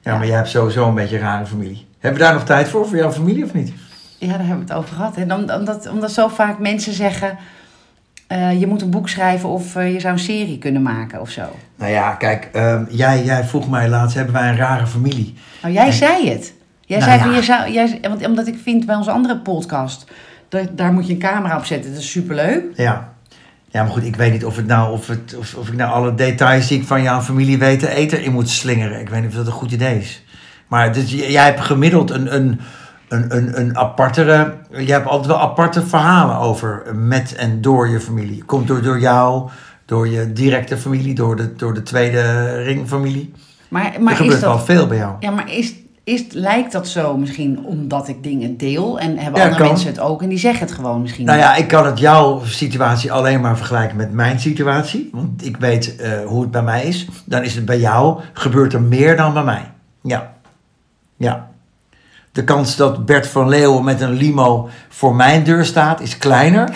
Ja, 0.00 0.16
maar 0.16 0.26
jij 0.26 0.36
hebt 0.36 0.48
sowieso 0.48 0.88
een 0.88 0.94
beetje 0.94 1.16
een 1.16 1.22
rare 1.22 1.46
familie. 1.46 1.86
Hebben 1.98 2.20
we 2.20 2.26
daar 2.26 2.34
nog 2.34 2.44
tijd 2.44 2.68
voor, 2.68 2.86
voor 2.88 2.96
jouw 2.96 3.12
familie 3.12 3.44
of 3.44 3.54
niet? 3.54 3.72
ja, 4.18 4.28
daar 4.28 4.38
hebben 4.46 4.66
we 4.66 4.72
het 4.72 4.82
over 4.82 4.94
gehad. 4.96 5.16
En 5.16 5.32
om- 5.34 5.50
omdat, 5.50 5.88
omdat 5.90 6.12
zo 6.12 6.28
vaak 6.28 6.58
mensen 6.58 6.92
zeggen... 6.92 7.38
eh, 8.26 8.60
je 8.60 8.66
moet 8.66 8.82
een 8.82 8.90
boek 8.90 9.08
schrijven 9.08 9.48
of 9.48 9.76
eh, 9.76 9.92
je 9.92 10.00
zou 10.00 10.12
een 10.12 10.18
serie 10.18 10.58
kunnen 10.58 10.82
maken 10.82 11.20
of 11.20 11.30
zo. 11.30 11.42
Nou 11.76 11.90
ja, 11.92 12.12
kijk, 12.12 12.48
ehm, 12.52 12.84
jij, 12.90 13.24
jij 13.24 13.44
vroeg 13.44 13.70
mij 13.70 13.88
laatst, 13.88 14.16
hebben 14.16 14.34
wij 14.34 14.48
een 14.48 14.56
rare 14.56 14.86
familie? 14.86 15.34
Nou, 15.62 15.74
jij 15.74 15.86
En- 15.86 15.92
zei 15.92 16.28
het. 16.30 16.52
Jij 16.80 16.98
Nou 16.98 17.10
zei 17.10 17.22
ja. 17.22 17.26
van, 17.26 17.34
je 17.34 17.42
zou, 17.42 17.72
jij, 17.72 17.98
want, 18.02 18.26
omdat 18.26 18.46
ik 18.46 18.58
vind 18.62 18.86
bij 18.86 18.96
onze 18.96 19.10
andere 19.10 19.38
podcast, 19.38 20.06
dat, 20.48 20.68
daar 20.78 20.92
moet 20.92 21.06
je 21.06 21.12
een 21.12 21.18
camera 21.18 21.56
op 21.56 21.64
zetten. 21.64 21.90
Dat 21.92 22.00
is 22.00 22.10
superleuk. 22.10 22.62
Ja. 22.74 23.14
Ja, 23.70 23.82
maar 23.82 23.92
goed, 23.92 24.04
ik 24.04 24.16
weet 24.16 24.32
niet 24.32 24.44
of, 24.44 24.56
het 24.56 24.66
nou, 24.66 24.92
of, 24.92 25.06
het, 25.06 25.34
of, 25.38 25.54
of 25.54 25.68
ik 25.68 25.74
nou 25.76 25.92
alle 25.92 26.14
details 26.14 26.66
die 26.68 26.78
ik 26.78 26.86
van 26.86 27.02
jouw 27.02 27.20
familie 27.20 27.58
weet 27.58 27.78
te 27.78 27.88
eten 27.94 28.22
in 28.22 28.32
moet 28.32 28.48
slingeren. 28.48 29.00
Ik 29.00 29.08
weet 29.08 29.20
niet 29.20 29.30
of 29.30 29.36
dat 29.36 29.46
een 29.46 29.52
goed 29.52 29.72
idee 29.72 29.98
is. 29.98 30.24
Maar 30.66 30.92
dus, 30.92 31.10
jij 31.12 31.44
hebt 31.44 31.60
gemiddeld 31.60 32.10
een, 32.10 32.34
een, 32.34 32.60
een, 33.08 33.36
een, 33.36 33.60
een 33.60 33.76
apartere... 33.76 34.54
Je 34.70 34.92
hebt 34.92 35.06
altijd 35.06 35.26
wel 35.26 35.40
aparte 35.40 35.86
verhalen 35.86 36.36
over 36.36 36.82
met 36.94 37.34
en 37.34 37.60
door 37.60 37.88
je 37.88 38.00
familie. 38.00 38.44
Komt 38.44 38.66
door, 38.66 38.82
door 38.82 39.00
jou, 39.00 39.50
door 39.84 40.08
je 40.08 40.32
directe 40.32 40.76
familie, 40.76 41.14
door 41.14 41.36
de, 41.36 41.54
door 41.56 41.74
de 41.74 41.82
tweede 41.82 42.52
ringfamilie. 42.62 43.32
Maar, 43.68 43.94
er 43.94 44.02
maar, 44.02 44.12
is 44.12 44.18
gebeurt 44.18 44.40
wel 44.40 44.56
dat, 44.56 44.64
veel 44.64 44.86
bij 44.86 44.96
jou. 44.96 45.14
ja, 45.20 45.30
maar 45.30 45.52
is, 45.52 45.74
is, 46.04 46.24
lijkt 46.30 46.72
dat 46.72 46.88
zo 46.88 47.16
misschien 47.16 47.64
omdat 47.64 48.08
ik 48.08 48.22
dingen 48.22 48.56
deel 48.56 48.98
en 48.98 49.18
hebben 49.18 49.40
Ja, 49.40 49.46
andere 49.46 49.56
kan. 49.56 49.66
mensen 49.66 49.88
het 49.88 50.00
ook 50.00 50.22
en 50.22 50.28
die 50.28 50.38
zeggen 50.38 50.66
het 50.66 50.74
gewoon 50.74 51.02
misschien. 51.02 51.26
Nou 51.26 51.38
ja, 51.38 51.54
ik 51.54 51.68
kan 51.68 51.86
het 51.86 51.98
jouw 51.98 52.40
situatie 52.44 53.12
alleen 53.12 53.40
maar 53.40 53.56
vergelijken 53.56 53.96
met 53.96 54.12
mijn 54.12 54.40
situatie. 54.40 55.08
Want 55.12 55.46
ik 55.46 55.56
weet 55.56 55.96
eh, 55.96 56.10
hoe 56.24 56.40
het 56.40 56.50
bij 56.50 56.62
mij 56.62 56.84
is. 56.84 57.08
Dan 57.24 57.42
is 57.42 57.54
het 57.54 57.64
bij 57.64 57.78
jou, 57.78 58.20
gebeurt 58.32 58.72
er 58.72 58.82
meer 58.82 59.16
dan 59.16 59.32
bij 59.32 59.44
mij. 59.44 59.70
Ja. 60.02 60.32
Ja. 61.16 61.48
De 62.36 62.44
kans 62.44 62.76
dat 62.76 63.06
Bert 63.06 63.26
van 63.28 63.48
Leeuwen 63.48 63.84
met 63.84 64.00
een 64.00 64.12
limo 64.12 64.68
voor 64.88 65.14
mijn 65.14 65.42
deur 65.44 65.64
staat, 65.64 66.00
is 66.00 66.18
kleiner 66.18 66.70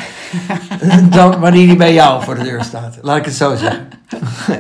dan 1.11 1.41
wanneer 1.41 1.67
hij 1.67 1.77
bij 1.77 1.93
jou 1.93 2.23
voor 2.23 2.35
de 2.35 2.43
deur 2.43 2.65
staat. 2.65 2.99
Laat 3.03 3.17
ik 3.17 3.25
het 3.25 3.35
zo 3.35 3.57
zeggen. 3.57 3.89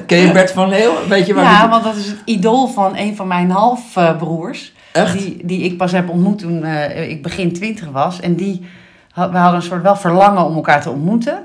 Ken 0.06 0.18
je 0.18 0.32
Bert 0.32 0.50
van 0.52 0.68
Leeuwen? 0.68 1.08
Weet 1.08 1.26
je 1.26 1.34
waar 1.34 1.44
ja, 1.44 1.60
die- 1.60 1.70
want 1.70 1.84
dat 1.84 1.96
is 1.96 2.06
het 2.06 2.16
idool 2.24 2.66
van 2.68 2.96
een 2.96 3.16
van 3.16 3.26
mijn 3.26 3.50
halfbroers. 3.50 4.72
Echt? 4.92 5.12
Die, 5.18 5.46
die 5.46 5.62
ik 5.62 5.76
pas 5.76 5.92
heb 5.92 6.08
ontmoet 6.08 6.38
toen 6.38 6.64
eh, 6.64 7.10
ik 7.10 7.22
begin 7.22 7.52
twintig 7.52 7.88
was. 7.92 8.20
En 8.20 8.34
die, 8.34 8.66
had- 9.12 9.30
we 9.30 9.36
hadden 9.38 9.60
een 9.60 9.66
soort 9.66 9.82
wel 9.82 9.96
verlangen 9.96 10.44
om 10.44 10.54
elkaar 10.54 10.82
te 10.82 10.90
ontmoeten. 10.90 11.38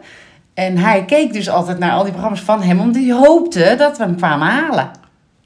En 0.54 0.78
hij 0.78 1.06
keek 1.06 1.34
dus 1.34 1.50
altijd 1.50 1.80
naar 1.80 1.92
al 1.92 2.04
die 2.04 2.12
programma's 2.12 2.42
van 2.42 2.62
hem, 2.62 2.80
omdat 2.80 3.02
hij 3.04 3.14
hoopte 3.14 3.76
dat 3.78 3.98
we 3.98 4.04
hem 4.04 4.16
kwamen 4.16 4.48
halen. 4.48 4.90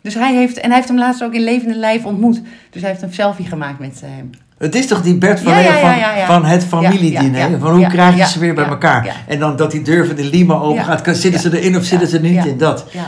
Dus 0.01 0.13
hij 0.13 0.35
heeft, 0.35 0.57
en 0.57 0.67
hij 0.67 0.75
heeft 0.75 0.87
hem 0.87 0.97
laatst 0.97 1.23
ook 1.23 1.33
in 1.33 1.43
levende 1.43 1.75
lijf 1.75 2.05
ontmoet. 2.05 2.41
Dus 2.69 2.81
hij 2.81 2.91
heeft 2.91 3.01
een 3.01 3.13
selfie 3.13 3.45
gemaakt 3.45 3.79
met 3.79 4.01
eh, 4.03 4.09
hem. 4.15 4.29
Het 4.57 4.75
is 4.75 4.87
toch 4.87 5.01
die 5.01 5.17
Bert 5.17 5.39
van 5.39 5.61
Ja, 5.61 6.25
van, 6.25 6.45
het 6.45 6.63
familiediner? 6.63 7.59
Van 7.59 7.75
hoe 7.75 7.87
krijg 7.87 8.17
je 8.17 8.25
ze 8.25 8.39
weer 8.39 8.53
bij 8.53 8.65
elkaar? 8.65 9.23
En 9.27 9.39
dan 9.39 9.55
dat 9.55 9.71
die 9.71 9.81
deur 9.81 10.05
van 10.05 10.15
de 10.15 10.23
limo 10.23 10.59
open 10.59 10.83
gaat. 10.83 11.17
Zitten 11.17 11.41
ze 11.41 11.59
erin 11.59 11.77
of 11.77 11.83
zitten 11.83 12.07
ze 12.07 12.19
niet 12.19 12.45
in? 12.45 12.57
Dat. 12.57 12.85
Ja, 12.91 13.05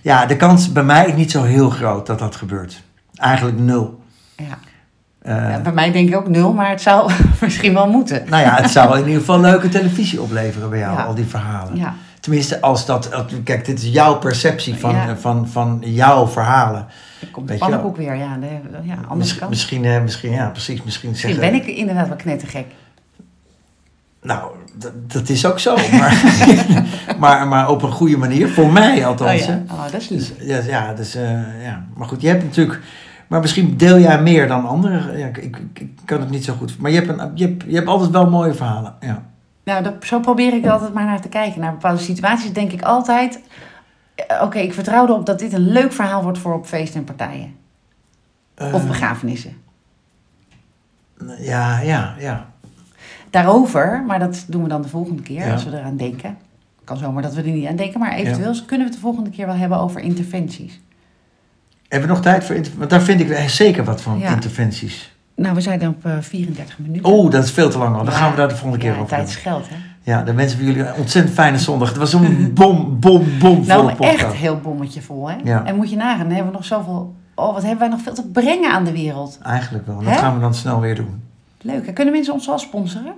Ja, 0.00 0.26
de 0.26 0.36
kans 0.36 0.72
bij 0.72 0.84
mij 0.84 1.06
is 1.06 1.14
niet 1.14 1.30
zo 1.30 1.42
heel 1.42 1.70
groot 1.70 2.06
dat 2.06 2.18
dat 2.18 2.36
gebeurt. 2.36 2.82
Eigenlijk 3.14 3.58
nul. 3.58 4.00
ja. 4.36 4.58
Ja, 5.24 5.60
bij 5.62 5.72
mij 5.72 5.92
denk 5.92 6.08
ik 6.08 6.16
ook 6.16 6.28
nul, 6.28 6.52
maar 6.52 6.70
het 6.70 6.82
zou 6.82 7.12
misschien 7.40 7.74
wel 7.74 7.88
moeten. 7.88 8.24
Nou 8.28 8.42
ja, 8.42 8.54
het 8.62 8.70
zou 8.70 8.98
in 8.98 9.04
ieder 9.04 9.20
geval 9.20 9.40
leuke 9.40 9.68
televisie 9.68 10.22
opleveren 10.22 10.70
bij 10.70 10.78
jou, 10.78 10.98
al 10.98 11.14
die 11.14 11.24
verhalen. 11.24 11.76
Ja. 11.76 11.94
Tenminste, 12.26 12.60
als 12.60 12.86
dat... 12.86 13.08
Kijk, 13.44 13.64
dit 13.64 13.78
is 13.82 13.88
jouw 13.92 14.18
perceptie 14.18 14.74
van, 14.74 14.90
Ja. 14.90 15.08
eh, 15.08 15.16
van, 15.16 15.48
van 15.48 15.78
jouw 15.84 16.26
verhalen. 16.26 16.86
Dan 17.20 17.30
komt 17.30 17.46
de 17.48 17.52
je 17.52 17.58
pannenkoek 17.58 17.96
weer. 17.96 18.14
Ja, 18.14 18.36
de, 18.36 18.46
ja 18.82 19.14
Misschien, 19.14 19.38
kant. 19.38 19.50
misschien, 19.50 19.84
eh, 19.84 20.02
misschien, 20.02 20.30
ja, 20.32 20.48
precies. 20.48 20.82
Misschien, 20.82 21.10
Misschien 21.10 21.40
ben 21.40 21.54
ik 21.54 21.66
inderdaad 21.66 22.08
wel 22.08 22.16
knettergek. 22.16 22.66
Nou, 24.22 24.50
dat, 24.78 25.12
dat 25.12 25.28
is 25.28 25.46
ook 25.46 25.58
zo. 25.58 25.76
Maar, 25.92 26.22
maar, 27.18 27.48
maar 27.48 27.68
op 27.70 27.82
een 27.82 27.92
goede 27.92 28.16
manier. 28.16 28.48
Voor 28.48 28.72
mij 28.72 29.06
althans. 29.06 29.40
oh 29.40 29.46
ja, 29.46 29.62
oh, 29.70 29.82
dat 29.92 30.00
is 30.00 30.08
lief. 30.08 30.36
Dus, 30.36 30.46
ja, 30.46 30.60
ja, 30.66 30.94
dus, 30.94 31.14
eh, 31.14 31.64
ja, 31.64 31.84
maar 31.94 32.08
goed, 32.08 32.20
je 32.22 32.28
hebt 32.28 32.42
natuurlijk... 32.44 32.80
Maar 33.26 33.40
misschien 33.40 33.76
deel 33.76 33.98
jij 33.98 34.22
meer 34.22 34.48
dan 34.48 34.66
anderen. 34.66 35.18
Ja, 35.18 35.26
ik, 35.26 35.36
ik, 35.36 35.56
ik 35.74 35.88
kan 36.04 36.20
het 36.20 36.30
niet 36.30 36.44
zo 36.44 36.54
goed... 36.58 36.78
Maar 36.78 36.90
je 36.90 36.96
hebt, 37.00 37.08
een, 37.18 37.30
je 37.34 37.46
hebt, 37.46 37.64
je 37.66 37.74
hebt 37.74 37.86
altijd 37.88 38.10
wel 38.10 38.30
mooie 38.30 38.54
verhalen. 38.54 38.94
Ja. 39.00 39.22
Nou, 39.66 39.82
dat, 39.82 40.04
zo 40.04 40.20
probeer 40.20 40.52
ik 40.54 40.64
er 40.64 40.70
altijd 40.70 40.92
maar 40.94 41.04
naar 41.04 41.20
te 41.20 41.28
kijken. 41.28 41.60
Naar 41.60 41.72
bepaalde 41.72 42.00
situaties 42.02 42.52
denk 42.52 42.72
ik 42.72 42.82
altijd... 42.82 43.40
eh, 44.14 44.42
Oké, 44.42 44.58
ik 44.58 44.72
vertrouw 44.74 45.04
erop 45.06 45.26
dat 45.26 45.38
dit 45.38 45.52
een 45.52 45.68
leuk 45.72 45.92
verhaal 45.92 46.22
wordt 46.22 46.38
voor 46.38 46.54
op 46.54 46.66
feesten 46.66 46.98
en 47.00 47.04
partijen. 47.04 47.54
Of 48.58 48.72
Eh, 48.72 48.86
begrafenissen. 48.86 49.56
Ja, 51.38 51.80
ja, 51.80 52.14
ja. 52.18 52.50
Daarover, 53.30 54.02
maar 54.06 54.18
dat 54.18 54.44
doen 54.48 54.62
we 54.62 54.68
dan 54.68 54.82
de 54.82 54.88
volgende 54.88 55.22
keer 55.22 55.46
Ja. 55.46 55.52
als 55.52 55.64
we 55.64 55.70
eraan 55.78 55.96
denken. 55.96 56.38
Kan 56.84 56.96
zomaar 56.96 57.22
dat 57.22 57.34
we 57.34 57.42
er 57.42 57.48
niet 57.48 57.66
aan 57.68 57.76
denken, 57.76 58.00
maar 58.00 58.12
eventueel 58.12 58.52
kunnen 58.66 58.78
we 58.86 58.92
het 58.92 58.92
de 58.92 58.98
volgende 59.00 59.30
keer 59.30 59.46
wel 59.46 59.54
hebben 59.56 59.78
over 59.78 60.00
interventies. 60.00 60.80
Hebben 61.88 62.08
we 62.08 62.14
nog 62.14 62.22
tijd 62.24 62.44
voor... 62.44 62.54
inter- 62.54 62.72
Want 62.78 62.90
daar 62.90 63.02
vind 63.02 63.20
ik 63.20 63.48
zeker 63.48 63.84
wat 63.84 64.02
van, 64.02 64.18
Ja. 64.18 64.30
interventies. 64.32 65.15
Nou, 65.36 65.54
we 65.54 65.60
zijn 65.60 65.78
dan 65.78 65.88
op 65.88 66.04
eh, 66.04 66.12
34 66.20 66.78
minuten. 66.78 67.12
Oh, 67.12 67.30
dat 67.30 67.44
is 67.44 67.50
veel 67.50 67.70
te 67.70 67.78
lang 67.78 67.96
al. 67.96 68.04
Dan 68.04 68.12
Ja. 68.12 68.18
gaan 68.18 68.30
we 68.30 68.36
daar 68.36 68.48
de 68.48 68.54
volgende 68.56 68.78
keer 68.84 68.92
ja, 68.92 68.96
over 68.96 69.08
tijd 69.08 69.28
is 69.28 69.36
geld, 69.36 69.68
hè? 69.68 69.76
Ja, 70.02 70.22
dan 70.22 70.34
wensen 70.36 70.58
we 70.58 70.64
jullie 70.64 70.86
een 70.86 70.94
ontzettend 70.94 71.34
fijne 71.34 71.58
zondag. 71.58 71.88
Het 71.88 71.96
was 71.96 72.12
een 72.12 72.50
bom, 72.54 73.00
bom, 73.00 73.24
bom 73.38 73.64
volle 73.64 73.82
Nou, 73.82 73.94
podcast. 73.94 74.14
echt 74.22 74.32
heel 74.32 74.60
bommetje 74.60 75.02
vol, 75.02 75.28
hè? 75.30 75.36
Ja. 75.44 75.64
En 75.64 75.76
moet 75.76 75.90
je 75.90 75.96
nagaan, 75.96 76.18
dan 76.18 76.28
hebben 76.30 76.46
we 76.52 76.56
nog 76.58 76.64
zoveel... 76.66 77.14
Oh, 77.34 77.52
wat 77.52 77.62
hebben 77.62 77.78
wij 77.78 77.88
nog 77.88 78.00
veel 78.00 78.14
te 78.14 78.26
brengen 78.28 78.72
aan 78.72 78.84
de 78.84 78.92
wereld. 78.92 79.38
Eigenlijk 79.42 79.86
wel. 79.86 80.02
Dat 80.02 80.16
gaan 80.16 80.34
we 80.34 80.40
dan 80.40 80.54
snel 80.54 80.80
weer 80.80 80.94
doen. 80.94 81.22
Leuk? 81.60 81.94
Kunnen 81.94 82.14
mensen 82.14 82.32
ons 82.34 82.46
wel 82.46 82.58
sponsoren? 82.58 83.14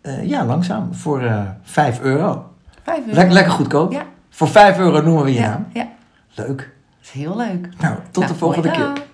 Eh, 0.00 0.28
ja, 0.28 0.44
langzaam. 0.44 0.94
Voor 0.94 1.22
eh 1.22 1.40
5 1.62 2.00
euro. 2.00 2.44
Vijf 2.82 2.98
euro. 3.06 3.12
Lek- 3.20 3.30
lekker 3.30 3.52
goedkoop. 3.52 3.92
Ja. 3.92 4.02
Voor 4.30 4.48
5 4.48 4.78
euro 4.78 5.02
noemen 5.02 5.24
we 5.24 5.32
je 5.32 5.38
Ja, 5.40 5.48
naam. 5.48 5.66
ja, 5.72 5.86
Leuk. 6.34 6.56
dat 6.58 6.66
is 7.02 7.10
heel 7.10 7.36
leuk. 7.36 7.68
Nou, 7.78 7.94
tot 8.10 8.22
Nou, 8.22 8.32
de 8.32 8.38
volgende 8.38 8.68
hoi 8.68 8.80
keer. 8.92 9.04